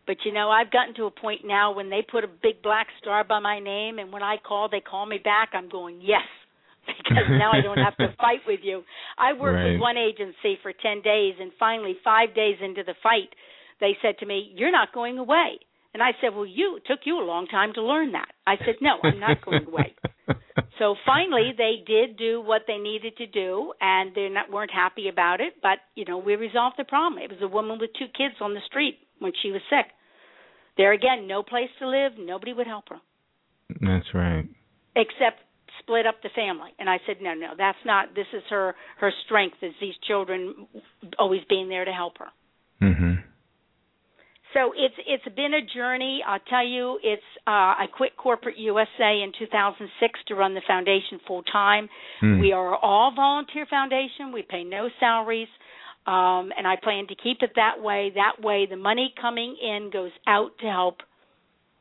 but 0.07 0.17
you 0.25 0.31
know 0.31 0.49
i've 0.49 0.71
gotten 0.71 0.93
to 0.95 1.05
a 1.05 1.11
point 1.11 1.41
now 1.45 1.71
when 1.71 1.89
they 1.89 2.01
put 2.01 2.23
a 2.23 2.27
big 2.27 2.61
black 2.63 2.87
star 2.99 3.23
by 3.23 3.39
my 3.39 3.59
name 3.59 3.99
and 3.99 4.11
when 4.11 4.23
i 4.23 4.35
call 4.37 4.67
they 4.69 4.79
call 4.81 5.05
me 5.05 5.17
back 5.17 5.49
i'm 5.53 5.69
going 5.69 5.99
yes 6.01 6.27
because 6.87 7.27
now 7.29 7.51
i 7.53 7.61
don't 7.61 7.77
have 7.77 7.95
to 7.97 8.07
fight 8.23 8.39
with 8.47 8.61
you 8.63 8.83
i 9.17 9.33
worked 9.33 9.55
Right. 9.55 9.71
with 9.73 9.81
one 9.81 9.97
agency 9.97 10.57
for 10.63 10.71
10 10.73 11.01
days 11.01 11.35
and 11.39 11.51
finally 11.59 11.95
5 12.03 12.33
days 12.33 12.57
into 12.61 12.83
the 12.83 12.95
fight 13.03 13.29
they 13.79 13.97
said 14.01 14.17
to 14.19 14.25
me 14.25 14.51
you're 14.55 14.71
not 14.79 14.93
going 14.93 15.17
away 15.17 15.59
and 15.93 16.01
i 16.01 16.11
said 16.21 16.33
well 16.35 16.45
you 16.45 16.77
it 16.77 16.83
took 16.85 17.01
you 17.05 17.19
a 17.19 17.25
long 17.33 17.47
time 17.47 17.73
to 17.73 17.81
learn 17.83 18.11
that 18.13 18.31
i 18.47 18.55
said 18.65 18.75
no 18.81 18.93
i'm 19.03 19.19
not 19.19 19.43
going 19.45 19.65
away 19.71 19.93
so 20.79 20.95
finally 21.05 21.51
they 21.57 21.75
did 21.85 22.17
do 22.17 22.41
what 22.41 22.63
they 22.67 22.77
needed 22.77 23.15
to 23.17 23.27
do 23.27 23.73
and 23.81 24.13
they 24.15 24.29
not 24.29 24.51
weren't 24.51 24.71
happy 24.71 25.07
about 25.09 25.41
it 25.41 25.53
but 25.61 25.77
you 25.95 26.05
know 26.05 26.17
we 26.17 26.35
resolved 26.35 26.75
the 26.77 26.83
problem. 26.83 27.21
It 27.21 27.29
was 27.29 27.39
a 27.41 27.47
woman 27.47 27.77
with 27.79 27.91
two 27.97 28.07
kids 28.17 28.35
on 28.41 28.53
the 28.53 28.61
street 28.65 28.99
when 29.19 29.31
she 29.41 29.51
was 29.51 29.61
sick. 29.69 29.87
There 30.77 30.93
again 30.93 31.27
no 31.27 31.43
place 31.43 31.69
to 31.79 31.87
live 31.87 32.13
nobody 32.17 32.53
would 32.53 32.67
help 32.67 32.89
her. 32.89 32.99
That's 33.81 34.13
right. 34.13 34.45
except 34.95 35.39
split 35.79 36.05
up 36.05 36.21
the 36.21 36.29
family. 36.35 36.71
And 36.79 36.89
i 36.89 36.97
said 37.07 37.17
no 37.21 37.33
no 37.33 37.49
that's 37.57 37.83
not 37.85 38.13
this 38.15 38.27
is 38.33 38.43
her 38.49 38.75
her 38.99 39.11
strength 39.25 39.57
is 39.61 39.73
these 39.79 39.95
children 40.07 40.67
always 41.17 41.41
being 41.49 41.69
there 41.69 41.85
to 41.85 41.91
help 41.91 42.17
her. 42.19 42.29
Mhm. 42.81 43.23
So 44.53 44.73
it's 44.75 44.95
it's 45.07 45.35
been 45.35 45.53
a 45.53 45.65
journey. 45.75 46.21
I'll 46.27 46.39
tell 46.49 46.65
you, 46.65 46.99
it's 47.03 47.23
uh, 47.47 47.75
I 47.79 47.85
quit 47.95 48.17
corporate 48.17 48.57
USA 48.57 49.21
in 49.23 49.31
2006 49.37 50.19
to 50.27 50.35
run 50.35 50.53
the 50.53 50.61
foundation 50.67 51.19
full 51.25 51.43
time. 51.43 51.87
Hmm. 52.19 52.39
We 52.39 52.51
are 52.51 52.75
all 52.75 53.13
volunteer 53.15 53.65
foundation. 53.69 54.31
We 54.33 54.41
pay 54.41 54.63
no 54.63 54.89
salaries, 54.99 55.47
um, 56.05 56.51
and 56.57 56.67
I 56.67 56.75
plan 56.81 57.07
to 57.07 57.15
keep 57.15 57.37
it 57.41 57.51
that 57.55 57.81
way. 57.81 58.11
That 58.15 58.45
way, 58.45 58.67
the 58.69 58.77
money 58.77 59.13
coming 59.19 59.55
in 59.61 59.89
goes 59.91 60.11
out 60.27 60.51
to 60.59 60.67
help 60.67 60.97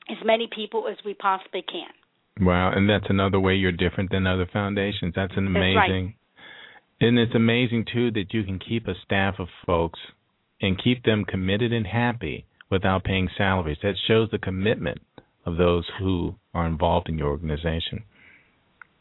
as 0.08 0.18
many 0.24 0.48
people 0.54 0.86
as 0.88 0.96
we 1.04 1.14
possibly 1.14 1.62
can. 1.62 2.46
Wow, 2.46 2.72
and 2.74 2.88
that's 2.88 3.06
another 3.08 3.40
way 3.40 3.54
you're 3.54 3.72
different 3.72 4.10
than 4.10 4.26
other 4.26 4.48
foundations. 4.50 5.14
That's 5.16 5.36
an 5.36 5.46
amazing, 5.46 5.74
That's 5.74 5.76
right. 5.76 5.90
amazing. 5.90 6.14
And 7.02 7.18
it's 7.18 7.34
amazing 7.34 7.86
too 7.92 8.10
that 8.12 8.32
you 8.32 8.44
can 8.44 8.58
keep 8.58 8.86
a 8.86 8.94
staff 9.04 9.36
of 9.38 9.48
folks 9.66 9.98
and 10.60 10.82
keep 10.82 11.02
them 11.02 11.24
committed 11.24 11.72
and 11.72 11.86
happy 11.86 12.46
without 12.70 13.04
paying 13.04 13.28
salaries. 13.36 13.78
That 13.82 13.94
shows 14.06 14.28
the 14.30 14.38
commitment 14.38 14.98
of 15.46 15.56
those 15.56 15.84
who 15.98 16.36
are 16.54 16.66
involved 16.66 17.08
in 17.08 17.18
your 17.18 17.28
organization. 17.28 18.04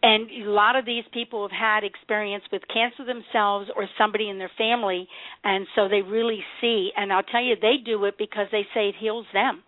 And 0.01 0.29
a 0.31 0.49
lot 0.49 0.77
of 0.77 0.85
these 0.85 1.03
people 1.13 1.41
have 1.47 1.51
had 1.51 1.83
experience 1.83 2.45
with 2.53 2.61
cancer 2.73 3.03
themselves 3.05 3.69
or 3.75 3.85
somebody 3.97 4.29
in 4.29 4.37
their 4.37 4.51
family, 4.57 5.07
and 5.43 5.67
so 5.75 5.89
they 5.89 6.01
really 6.01 6.39
see. 6.61 6.91
And 6.95 7.11
I'll 7.11 7.23
tell 7.23 7.43
you, 7.43 7.55
they 7.61 7.75
do 7.83 8.05
it 8.05 8.15
because 8.17 8.47
they 8.51 8.65
say 8.73 8.87
it 8.87 8.95
heals 8.97 9.25
them. 9.33 9.61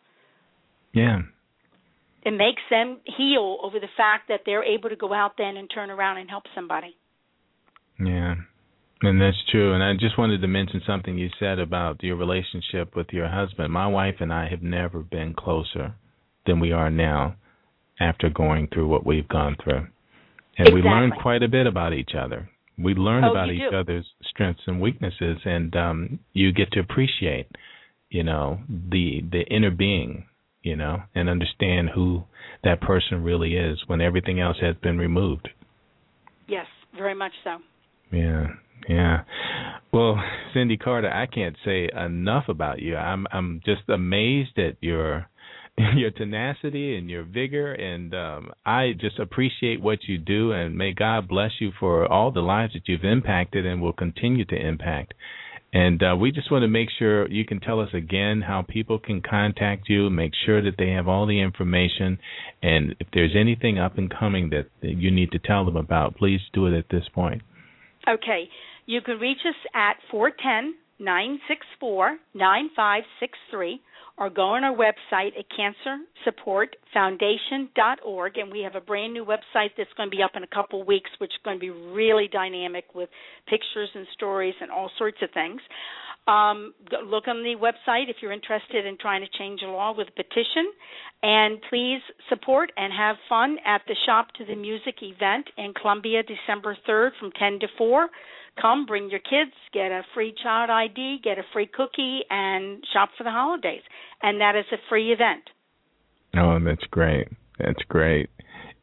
Yeah. 0.94 1.20
it 2.24 2.32
makes 2.32 2.62
them 2.70 3.00
heal 3.18 3.58
over 3.64 3.80
the 3.80 3.88
fact 3.98 4.28
that 4.30 4.42
they're 4.46 4.64
able 4.64 4.90
to 4.90 4.96
go 4.96 5.14
out 5.14 5.34
then 5.38 5.58
and 5.58 5.70
turn 5.74 5.90
around 5.90 6.18
and 6.18 6.30
help 6.30 6.44
somebody. 6.54 6.96
Yeah. 8.00 8.36
And 9.04 9.20
that's 9.20 9.38
true. 9.50 9.74
And 9.74 9.84
I 9.84 9.94
just 9.94 10.18
wanted 10.18 10.42
to 10.42 10.48
mention 10.48 10.82
something 10.86 11.18
you 11.18 11.30
said 11.40 11.58
about 11.60 12.04
your 12.04 12.16
relationship 12.16 12.96
with 12.96 13.08
your 13.12 13.28
husband. 13.30 13.74
My 13.74 13.88
wife 13.88 14.16
and 14.20 14.32
I 14.32 14.48
have 14.50 14.62
never 14.62 15.00
been 15.00 15.34
closer 15.34 15.96
than 16.46 16.60
we 16.60 16.72
are 16.72 16.90
now 16.92 17.36
after 18.00 18.30
going 18.30 18.68
through 18.72 18.88
what 18.88 19.06
we've 19.06 19.28
gone 19.28 19.56
through. 19.64 19.88
And 20.58 20.74
we 20.74 20.82
learned 20.82 21.14
quite 21.22 21.42
a 21.44 21.48
bit 21.48 21.66
about 21.66 21.94
each 21.94 22.12
other. 22.18 22.50
We 22.78 22.94
learn 22.94 23.24
Oh, 23.24 23.32
about 23.32 23.50
each 23.52 23.70
do. 23.70 23.76
other's 23.76 24.06
strengths 24.30 24.62
and 24.68 24.80
weaknesses 24.82 25.38
and 25.46 25.76
um 25.76 26.20
you 26.34 26.52
get 26.52 26.72
to 26.74 26.80
appreciate, 26.80 27.48
you 28.10 28.24
know, 28.24 28.60
the 28.70 29.22
the 29.32 29.42
inner 29.50 29.72
being, 29.72 30.26
you 30.64 30.76
know, 30.76 31.04
and 31.16 31.30
understand 31.30 31.90
who 31.96 32.24
that 32.64 32.82
person 32.82 33.24
really 33.24 33.56
is 33.56 33.80
when 33.88 34.02
everything 34.02 34.40
else 34.40 34.58
has 34.62 34.76
been 34.82 34.98
removed. 34.98 35.50
Yes, 36.48 36.66
very 36.96 37.16
much 37.16 37.34
so. 37.44 37.58
Yeah, 38.12 38.48
yeah. 38.88 39.24
Well, 39.94 40.22
Cindy 40.54 40.78
Carter, 40.78 41.12
I 41.12 41.26
can't 41.26 41.58
say 41.66 41.90
enough 41.94 42.46
about 42.48 42.80
you. 42.82 42.96
I'm 42.96 43.28
I'm 43.32 43.62
just 43.66 43.90
amazed 43.90 44.58
at 44.58 44.78
your 44.82 45.28
your 45.96 46.12
tenacity 46.12 46.98
and 46.98 47.10
your 47.10 47.24
vigor 47.24 47.74
and 47.74 48.14
um 48.14 48.52
I 48.66 48.94
just 49.00 49.20
appreciate 49.20 49.82
what 49.82 50.00
you 50.08 50.18
do 50.18 50.52
and 50.52 50.78
may 50.78 50.94
God 50.94 51.28
bless 51.28 51.52
you 51.60 51.72
for 51.80 52.06
all 52.12 52.32
the 52.32 52.42
lives 52.42 52.74
that 52.74 52.88
you've 52.88 53.04
impacted 53.04 53.66
and 53.66 53.82
will 53.82 53.94
continue 53.94 54.46
to 54.46 54.56
impact. 54.56 55.14
And 55.74 56.04
uh, 56.04 56.18
we 56.18 56.32
just 56.34 56.52
want 56.52 56.64
to 56.64 56.68
make 56.68 56.90
sure 57.00 57.30
you 57.30 57.46
can 57.46 57.62
tell 57.62 57.80
us 57.80 57.88
again 57.94 58.42
how 58.42 58.62
people 58.68 59.00
can 59.00 59.22
contact 59.22 59.88
you, 59.88 60.10
make 60.10 60.34
sure 60.46 60.62
that 60.62 60.76
they 60.78 60.90
have 60.90 61.08
all 61.08 61.26
the 61.26 61.40
information, 61.40 62.20
and 62.62 62.94
if 63.00 63.08
there's 63.14 63.36
anything 63.40 63.80
up 63.80 63.98
and 63.98 64.14
coming 64.14 64.50
that, 64.50 64.66
that 64.82 64.98
you 64.98 65.10
need 65.12 65.32
to 65.32 65.40
tell 65.40 65.64
them 65.64 65.78
about, 65.78 66.18
please 66.18 66.42
do 66.52 66.66
it 66.68 66.78
at 66.78 66.90
this 66.90 67.06
point. 67.14 67.42
Okay, 68.06 68.50
you 68.86 69.02
can 69.02 69.20
reach 69.20 69.40
us 69.48 69.56
at 69.74 69.96
410 70.10 70.76
964 71.00 72.18
9563 72.34 73.82
or 74.18 74.30
go 74.30 74.44
on 74.44 74.64
our 74.64 74.76
website 74.76 75.32
at 75.38 75.46
cancersupportfoundation.org 75.58 78.38
and 78.38 78.52
we 78.52 78.62
have 78.62 78.76
a 78.76 78.82
brand 78.82 79.14
new 79.14 79.26
website 79.26 79.72
that's 79.78 79.94
going 79.98 80.12
to 80.12 80.16
be 80.16 80.22
up 80.22 80.36
in 80.36 80.44
a 80.44 80.48
couple 80.48 80.84
weeks 80.84 81.10
which 81.18 81.32
is 81.32 81.40
going 81.44 81.58
to 81.58 81.60
be 81.60 81.72
really 81.72 82.28
dynamic 82.28 82.94
with 82.94 83.10
pictures 83.48 83.90
and 83.96 84.06
stories 84.14 84.54
and 84.62 84.70
all 84.70 84.92
sorts 84.98 85.18
of 85.24 85.32
things. 85.34 85.60
Um, 86.28 86.76
look 87.08 87.28
on 87.28 87.42
the 87.42 87.56
website 87.60 88.08
if 88.10 88.18
you're 88.22 88.32
interested 88.32 88.86
in 88.86 88.96
trying 89.00 89.22
to 89.22 89.28
change 89.40 89.62
the 89.62 89.68
law 89.68 89.92
with 89.96 90.10
a 90.10 90.12
petition. 90.12 90.72
And 91.24 91.60
please 91.68 92.02
support 92.30 92.72
and 92.78 92.94
have 92.94 93.16
fun 93.28 93.58
at 93.66 93.82
the 93.88 93.96
Shop 94.06 94.28
to 94.38 94.46
the 94.46 94.56
Music 94.56 95.02
event 95.02 95.50
in 95.58 95.74
Columbia, 95.74 96.22
December 96.22 96.78
3rd 96.88 97.12
from 97.20 97.32
10 97.32 97.60
to 97.62 97.68
4. 97.78 98.08
Come, 98.60 98.86
bring 98.86 99.10
your 99.10 99.20
kids, 99.20 99.54
get 99.74 99.92
a 99.92 100.04
free 100.14 100.34
child 100.44 100.70
ID, 100.70 101.20
get 101.24 101.38
a 101.38 101.44
free 101.54 101.68
cookie, 101.72 102.22
and 102.30 102.84
shop 102.94 103.10
for 103.18 103.24
the 103.24 103.32
holidays. 103.32 103.82
And 104.22 104.42
that 104.42 104.56
is 104.56 104.66
a 104.72 104.78
free 104.90 105.12
event. 105.12 105.44
Oh, 106.36 106.60
that's 106.64 106.84
great. 106.92 107.28
That's 107.60 107.82
great. 107.88 108.30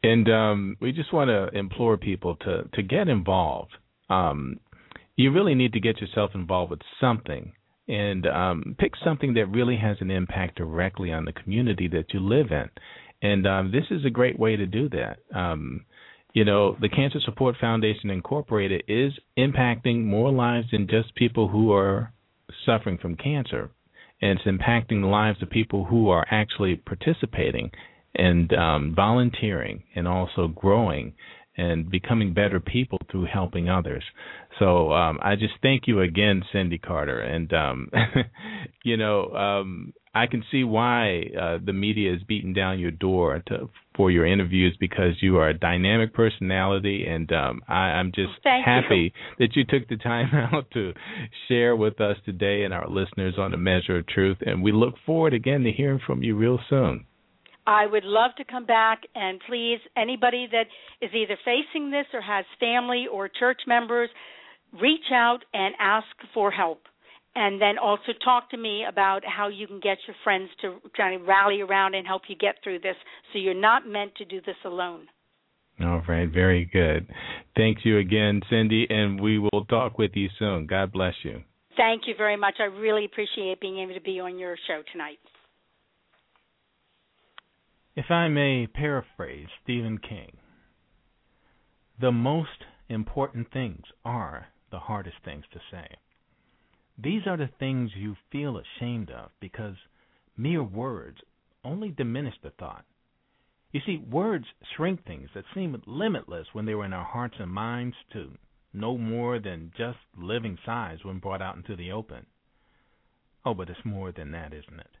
And 0.03 0.29
um, 0.29 0.77
we 0.79 0.91
just 0.91 1.13
want 1.13 1.29
to 1.29 1.57
implore 1.57 1.97
people 1.97 2.35
to 2.37 2.69
to 2.73 2.81
get 2.81 3.07
involved. 3.07 3.71
Um, 4.09 4.59
you 5.15 5.31
really 5.31 5.55
need 5.55 5.73
to 5.73 5.79
get 5.81 5.99
yourself 5.99 6.31
involved 6.33 6.71
with 6.71 6.79
something 7.01 7.51
and 7.89 8.25
um, 8.27 8.75
pick 8.79 8.93
something 9.03 9.33
that 9.33 9.47
really 9.47 9.75
has 9.75 9.97
an 9.99 10.11
impact 10.11 10.57
directly 10.57 11.11
on 11.11 11.25
the 11.25 11.33
community 11.33 11.87
that 11.89 12.13
you 12.13 12.19
live 12.21 12.51
in. 12.51 12.69
And 13.21 13.45
um, 13.45 13.71
this 13.71 13.83
is 13.91 14.05
a 14.05 14.09
great 14.09 14.39
way 14.39 14.55
to 14.55 14.65
do 14.65 14.87
that. 14.89 15.17
You 16.33 16.45
know, 16.45 16.77
the 16.79 16.89
Cancer 16.89 17.19
Support 17.25 17.55
Foundation 17.59 18.09
Incorporated 18.09 18.83
is 18.87 19.13
impacting 19.37 20.05
more 20.05 20.31
lives 20.31 20.67
than 20.71 20.87
just 20.87 21.15
people 21.15 21.47
who 21.47 21.71
are 21.71 22.13
suffering 22.65 22.97
from 22.97 23.15
cancer. 23.15 23.71
And 24.21 24.37
it's 24.37 24.47
impacting 24.47 25.01
the 25.01 25.07
lives 25.07 25.41
of 25.41 25.49
people 25.49 25.85
who 25.85 26.09
are 26.09 26.27
actually 26.29 26.75
participating 26.75 27.71
and 28.15 28.51
um, 28.53 28.93
volunteering 28.95 29.83
and 29.95 30.07
also 30.07 30.47
growing 30.47 31.13
and 31.59 31.89
becoming 31.89 32.33
better 32.33 32.59
people 32.59 32.99
through 33.11 33.25
helping 33.25 33.69
others. 33.69 34.03
So 34.59 34.91
um, 34.91 35.19
I 35.21 35.35
just 35.35 35.53
thank 35.61 35.83
you 35.87 36.01
again, 36.01 36.43
Cindy 36.51 36.77
Carter. 36.77 37.19
And 37.19 37.51
um, 37.53 37.89
you 38.83 38.97
know, 38.97 39.29
um, 39.31 39.93
I 40.13 40.25
can 40.27 40.43
see 40.51 40.63
why 40.63 41.23
uh, 41.39 41.57
the 41.63 41.73
media 41.73 42.13
is 42.13 42.21
beating 42.23 42.53
down 42.53 42.79
your 42.79 42.91
door 42.91 43.43
to, 43.47 43.69
for 43.95 44.09
your 44.09 44.25
interviews 44.25 44.75
because 44.79 45.21
you 45.21 45.37
are 45.37 45.49
a 45.49 45.53
dynamic 45.53 46.13
personality, 46.13 47.05
and 47.07 47.31
um, 47.31 47.61
I, 47.67 47.99
I'm 47.99 48.11
just 48.13 48.31
Thank 48.43 48.65
happy 48.65 49.13
you. 49.13 49.35
that 49.37 49.55
you 49.55 49.65
took 49.65 49.87
the 49.87 49.97
time 49.97 50.29
out 50.53 50.71
to 50.71 50.93
share 51.47 51.75
with 51.75 52.01
us 52.01 52.17
today 52.25 52.63
and 52.63 52.73
our 52.73 52.89
listeners 52.89 53.35
on 53.37 53.51
the 53.51 53.57
measure 53.57 53.97
of 53.97 54.07
truth. 54.07 54.37
And 54.41 54.63
we 54.63 54.71
look 54.71 54.95
forward 55.05 55.33
again 55.33 55.63
to 55.63 55.71
hearing 55.71 55.99
from 56.05 56.23
you 56.23 56.35
real 56.35 56.59
soon. 56.69 57.05
I 57.69 57.85
would 57.85 58.03
love 58.03 58.31
to 58.37 58.43
come 58.43 58.65
back 58.65 59.03
and 59.13 59.39
please 59.47 59.77
anybody 59.95 60.47
that 60.51 60.65
is 61.05 61.11
either 61.13 61.37
facing 61.45 61.91
this 61.91 62.07
or 62.13 62.21
has 62.21 62.43
family 62.59 63.05
or 63.11 63.29
church 63.29 63.61
members 63.67 64.09
reach 64.81 65.11
out 65.13 65.45
and 65.53 65.75
ask 65.79 66.07
for 66.33 66.49
help 66.49 66.81
and 67.35 67.61
then 67.61 67.77
also 67.77 68.11
talk 68.23 68.49
to 68.49 68.57
me 68.57 68.85
about 68.89 69.21
how 69.23 69.49
you 69.49 69.67
can 69.67 69.79
get 69.79 69.99
your 70.07 70.15
friends 70.23 70.49
to 70.61 70.77
kind 70.97 71.21
of 71.21 71.27
rally 71.27 71.61
around 71.61 71.93
and 71.93 72.07
help 72.07 72.23
you 72.27 72.35
get 72.35 72.55
through 72.63 72.79
this 72.79 72.95
so 73.31 73.37
you're 73.37 73.53
not 73.53 73.87
meant 73.87 74.15
to 74.15 74.25
do 74.25 74.41
this 74.47 74.55
alone. 74.65 75.07
All 75.79 76.01
right, 76.07 76.27
very 76.27 76.65
good. 76.65 77.07
Thank 77.55 77.85
you 77.85 77.99
again, 77.99 78.41
Cindy, 78.49 78.87
and 78.89 79.21
we 79.21 79.37
will 79.37 79.65
talk 79.69 79.99
with 79.99 80.11
you 80.15 80.27
soon. 80.39 80.65
God 80.65 80.91
bless 80.91 81.13
you. 81.21 81.43
Thank 81.77 82.07
you 82.07 82.15
very 82.17 82.35
much. 82.35 82.55
I 82.59 82.63
really 82.63 83.05
appreciate 83.05 83.61
being 83.61 83.77
able 83.77 83.93
to 83.93 84.01
be 84.01 84.19
on 84.19 84.39
your 84.39 84.55
show 84.67 84.81
tonight. 84.91 85.19
If 87.99 88.09
I 88.09 88.29
may 88.29 88.65
paraphrase 88.65 89.49
Stephen 89.61 89.97
King, 89.97 90.37
the 91.99 92.13
most 92.13 92.63
important 92.87 93.51
things 93.51 93.83
are 94.05 94.47
the 94.71 94.79
hardest 94.79 95.17
things 95.25 95.43
to 95.51 95.59
say. 95.69 95.97
These 96.97 97.27
are 97.27 97.35
the 97.35 97.49
things 97.59 97.91
you 97.97 98.15
feel 98.31 98.57
ashamed 98.57 99.11
of 99.11 99.31
because 99.41 99.75
mere 100.37 100.63
words 100.63 101.17
only 101.65 101.89
diminish 101.89 102.35
the 102.41 102.51
thought. 102.51 102.85
You 103.73 103.81
see, 103.85 103.97
words 103.97 104.45
shrink 104.77 105.05
things 105.05 105.29
that 105.35 105.43
seem 105.53 105.83
limitless 105.85 106.47
when 106.53 106.63
they 106.63 106.75
were 106.75 106.85
in 106.85 106.93
our 106.93 107.03
hearts 107.03 107.35
and 107.37 107.51
minds 107.51 107.97
to 108.13 108.37
no 108.71 108.97
more 108.97 109.39
than 109.39 109.73
just 109.77 109.99
living 110.17 110.57
size 110.65 110.99
when 111.03 111.19
brought 111.19 111.41
out 111.41 111.57
into 111.57 111.75
the 111.75 111.91
open. 111.91 112.27
Oh, 113.43 113.53
but 113.53 113.69
it's 113.69 113.83
more 113.83 114.13
than 114.13 114.31
that, 114.31 114.53
isn't 114.53 114.79
it? 114.79 114.95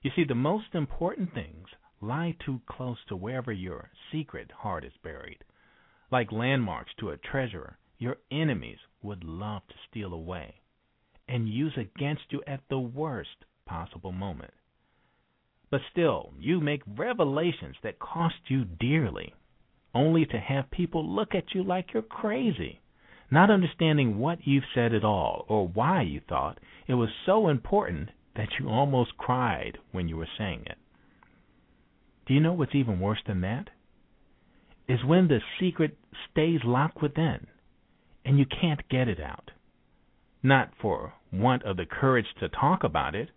You 0.00 0.10
see, 0.16 0.24
the 0.24 0.34
most 0.34 0.74
important 0.74 1.34
things 1.34 1.66
lie 2.00 2.34
too 2.44 2.60
close 2.66 2.98
to 3.08 3.16
wherever 3.16 3.52
your 3.52 3.90
secret 4.12 4.50
heart 4.50 4.84
is 4.84 4.92
buried. 5.02 5.44
Like 6.10 6.30
landmarks 6.32 6.92
to 6.98 7.10
a 7.10 7.16
treasure 7.16 7.78
your 7.98 8.16
enemies 8.30 8.78
would 9.02 9.24
love 9.24 9.62
to 9.68 9.74
steal 9.88 10.12
away 10.12 10.60
and 11.28 11.48
use 11.48 11.76
against 11.76 12.24
you 12.30 12.42
at 12.46 12.60
the 12.68 12.78
worst 12.78 13.44
possible 13.64 14.12
moment. 14.12 14.52
But 15.70 15.80
still, 15.90 16.32
you 16.38 16.60
make 16.60 16.82
revelations 16.86 17.76
that 17.82 17.98
cost 17.98 18.36
you 18.48 18.64
dearly, 18.64 19.34
only 19.94 20.24
to 20.26 20.38
have 20.38 20.70
people 20.70 21.04
look 21.04 21.34
at 21.34 21.54
you 21.54 21.64
like 21.64 21.92
you're 21.92 22.02
crazy, 22.02 22.80
not 23.30 23.50
understanding 23.50 24.18
what 24.18 24.46
you've 24.46 24.64
said 24.74 24.94
at 24.94 25.04
all 25.04 25.44
or 25.48 25.66
why 25.66 26.02
you 26.02 26.20
thought 26.20 26.60
it 26.86 26.94
was 26.94 27.10
so 27.24 27.48
important 27.48 28.10
that 28.36 28.48
you 28.60 28.68
almost 28.68 29.16
cried 29.16 29.78
when 29.90 30.08
you 30.08 30.16
were 30.16 30.28
saying 30.38 30.62
it. 30.66 30.78
Do 32.26 32.34
you 32.34 32.40
know 32.40 32.52
what's 32.52 32.74
even 32.74 33.00
worse 33.00 33.20
than 33.26 33.40
that? 33.42 33.70
Is 34.88 35.04
when 35.04 35.28
the 35.28 35.40
secret 35.60 35.96
stays 36.30 36.60
locked 36.64 37.02
within 37.02 37.46
and 38.24 38.38
you 38.38 38.46
can't 38.46 38.88
get 38.88 39.08
it 39.08 39.20
out. 39.20 39.52
Not 40.42 40.70
for 40.80 41.14
want 41.32 41.62
of 41.62 41.76
the 41.76 41.86
courage 41.86 42.26
to 42.40 42.48
talk 42.48 42.82
about 42.82 43.14
it, 43.14 43.30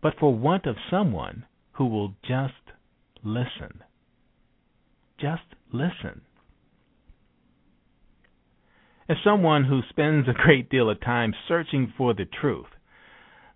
but 0.00 0.14
for 0.18 0.34
want 0.34 0.66
of 0.66 0.76
someone 0.90 1.44
who 1.72 1.86
will 1.86 2.14
just 2.22 2.54
listen. 3.24 3.82
Just 5.20 5.42
listen. 5.72 6.22
As 9.08 9.16
someone 9.24 9.64
who 9.64 9.80
spends 9.90 10.28
a 10.28 10.32
great 10.32 10.70
deal 10.70 10.88
of 10.88 11.00
time 11.00 11.34
searching 11.48 11.92
for 11.96 12.14
the 12.14 12.24
truth, 12.24 12.66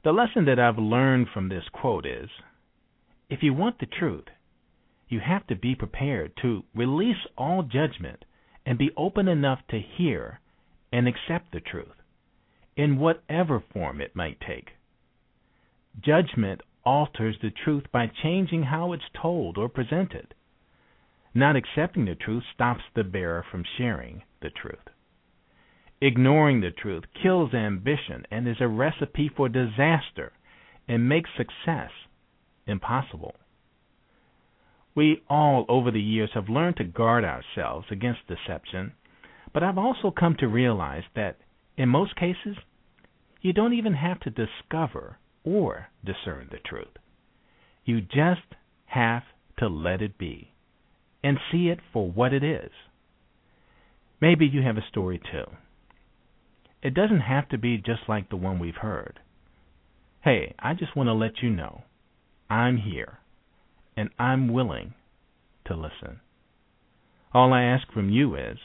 the 0.04 0.12
lesson 0.12 0.44
that 0.46 0.58
I've 0.58 0.78
learned 0.78 1.28
from 1.32 1.48
this 1.48 1.64
quote 1.72 2.06
is 2.06 2.28
if 3.28 3.42
you 3.42 3.54
want 3.54 3.78
the 3.78 3.86
truth, 3.86 4.26
you 5.08 5.20
have 5.20 5.46
to 5.46 5.56
be 5.56 5.74
prepared 5.74 6.32
to 6.42 6.64
release 6.74 7.26
all 7.36 7.62
judgment 7.62 8.24
and 8.64 8.78
be 8.78 8.90
open 8.96 9.28
enough 9.28 9.60
to 9.70 9.80
hear 9.80 10.40
and 10.92 11.06
accept 11.06 11.52
the 11.52 11.60
truth, 11.60 11.94
in 12.76 12.98
whatever 12.98 13.62
form 13.72 14.00
it 14.00 14.16
might 14.16 14.40
take. 14.40 14.70
Judgment 16.00 16.60
alters 16.84 17.36
the 17.40 17.50
truth 17.50 17.84
by 17.92 18.10
changing 18.22 18.64
how 18.64 18.92
it's 18.92 19.10
told 19.20 19.58
or 19.58 19.68
presented. 19.68 20.34
Not 21.34 21.56
accepting 21.56 22.06
the 22.06 22.14
truth 22.14 22.44
stops 22.54 22.82
the 22.94 23.04
bearer 23.04 23.44
from 23.50 23.64
sharing 23.76 24.22
the 24.40 24.50
truth. 24.50 24.88
Ignoring 26.00 26.60
the 26.60 26.70
truth 26.70 27.04
kills 27.22 27.54
ambition 27.54 28.26
and 28.30 28.46
is 28.46 28.60
a 28.60 28.68
recipe 28.68 29.28
for 29.34 29.48
disaster 29.48 30.32
and 30.88 31.08
makes 31.08 31.30
success 31.36 31.90
impossible. 32.66 33.34
We 34.96 35.22
all, 35.28 35.64
over 35.68 35.92
the 35.92 36.00
years, 36.00 36.30
have 36.34 36.48
learned 36.48 36.78
to 36.78 36.84
guard 36.84 37.24
ourselves 37.24 37.86
against 37.90 38.26
deception 38.26 38.92
but 39.56 39.62
I've 39.62 39.78
also 39.78 40.10
come 40.10 40.36
to 40.40 40.48
realize 40.48 41.04
that 41.14 41.38
in 41.78 41.88
most 41.88 42.14
cases, 42.14 42.58
you 43.40 43.54
don't 43.54 43.72
even 43.72 43.94
have 43.94 44.20
to 44.20 44.30
discover 44.30 45.16
or 45.44 45.88
discern 46.04 46.48
the 46.50 46.58
truth. 46.58 46.98
You 47.82 48.02
just 48.02 48.54
have 48.84 49.22
to 49.58 49.68
let 49.68 50.02
it 50.02 50.18
be 50.18 50.52
and 51.24 51.38
see 51.50 51.68
it 51.68 51.80
for 51.90 52.10
what 52.10 52.34
it 52.34 52.44
is. 52.44 52.70
Maybe 54.20 54.46
you 54.46 54.60
have 54.60 54.76
a 54.76 54.86
story 54.90 55.18
too. 55.18 55.46
It 56.82 56.92
doesn't 56.92 57.20
have 57.20 57.48
to 57.48 57.56
be 57.56 57.78
just 57.78 58.02
like 58.08 58.28
the 58.28 58.36
one 58.36 58.58
we've 58.58 58.74
heard. 58.74 59.20
Hey, 60.22 60.54
I 60.58 60.74
just 60.74 60.94
want 60.94 61.06
to 61.06 61.14
let 61.14 61.42
you 61.42 61.48
know 61.48 61.84
I'm 62.50 62.76
here 62.76 63.20
and 63.96 64.10
I'm 64.18 64.52
willing 64.52 64.94
to 65.66 65.74
listen. 65.74 66.20
All 67.32 67.52
I 67.52 67.62
ask 67.62 67.90
from 67.92 68.10
you 68.10 68.36
is 68.36 68.58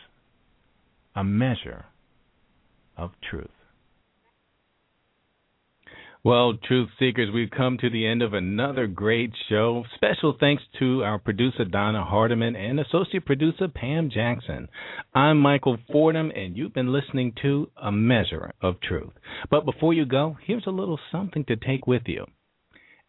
a 1.16 1.24
measure 1.24 1.86
of 2.98 3.12
truth. 3.30 3.50
Well, 6.24 6.54
truth 6.54 6.90
seekers, 7.00 7.32
we've 7.34 7.50
come 7.50 7.80
to 7.80 7.90
the 7.90 8.06
end 8.06 8.22
of 8.22 8.36
another 8.36 8.86
great 8.86 9.32
show. 9.50 9.86
Special 9.96 10.38
thanks 10.40 10.62
to 10.78 11.04
our 11.04 11.18
producer 11.18 11.66
Donna 11.66 12.06
Hardiman 12.06 12.56
and 12.56 12.80
associate 12.80 13.26
producer 13.26 13.68
Pam 13.68 14.12
Jackson. 14.12 14.68
I'm 15.16 15.40
Michael 15.40 15.80
Fordham, 15.92 16.32
and 16.36 16.56
you've 16.56 16.76
been 16.76 16.94
listening 16.94 17.34
to 17.42 17.72
A 17.76 17.92
Measure 17.92 18.52
of 18.62 18.80
Truth. 18.82 19.14
But 19.50 19.66
before 19.66 19.96
you 19.96 20.06
go, 20.06 20.38
here's 20.46 20.68
a 20.68 20.72
little 20.72 21.00
something 21.12 21.44
to 21.46 21.56
take 21.56 21.88
with 21.88 22.04
you. 22.06 22.26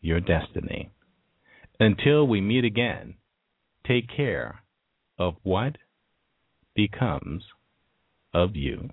your 0.00 0.20
destiny. 0.20 0.90
Until 1.78 2.26
we 2.26 2.40
meet 2.40 2.64
again, 2.64 3.14
take 3.86 4.06
care 4.14 4.62
of 5.18 5.34
what 5.42 5.76
becomes 6.74 7.42
of 8.32 8.54
you. 8.54 8.90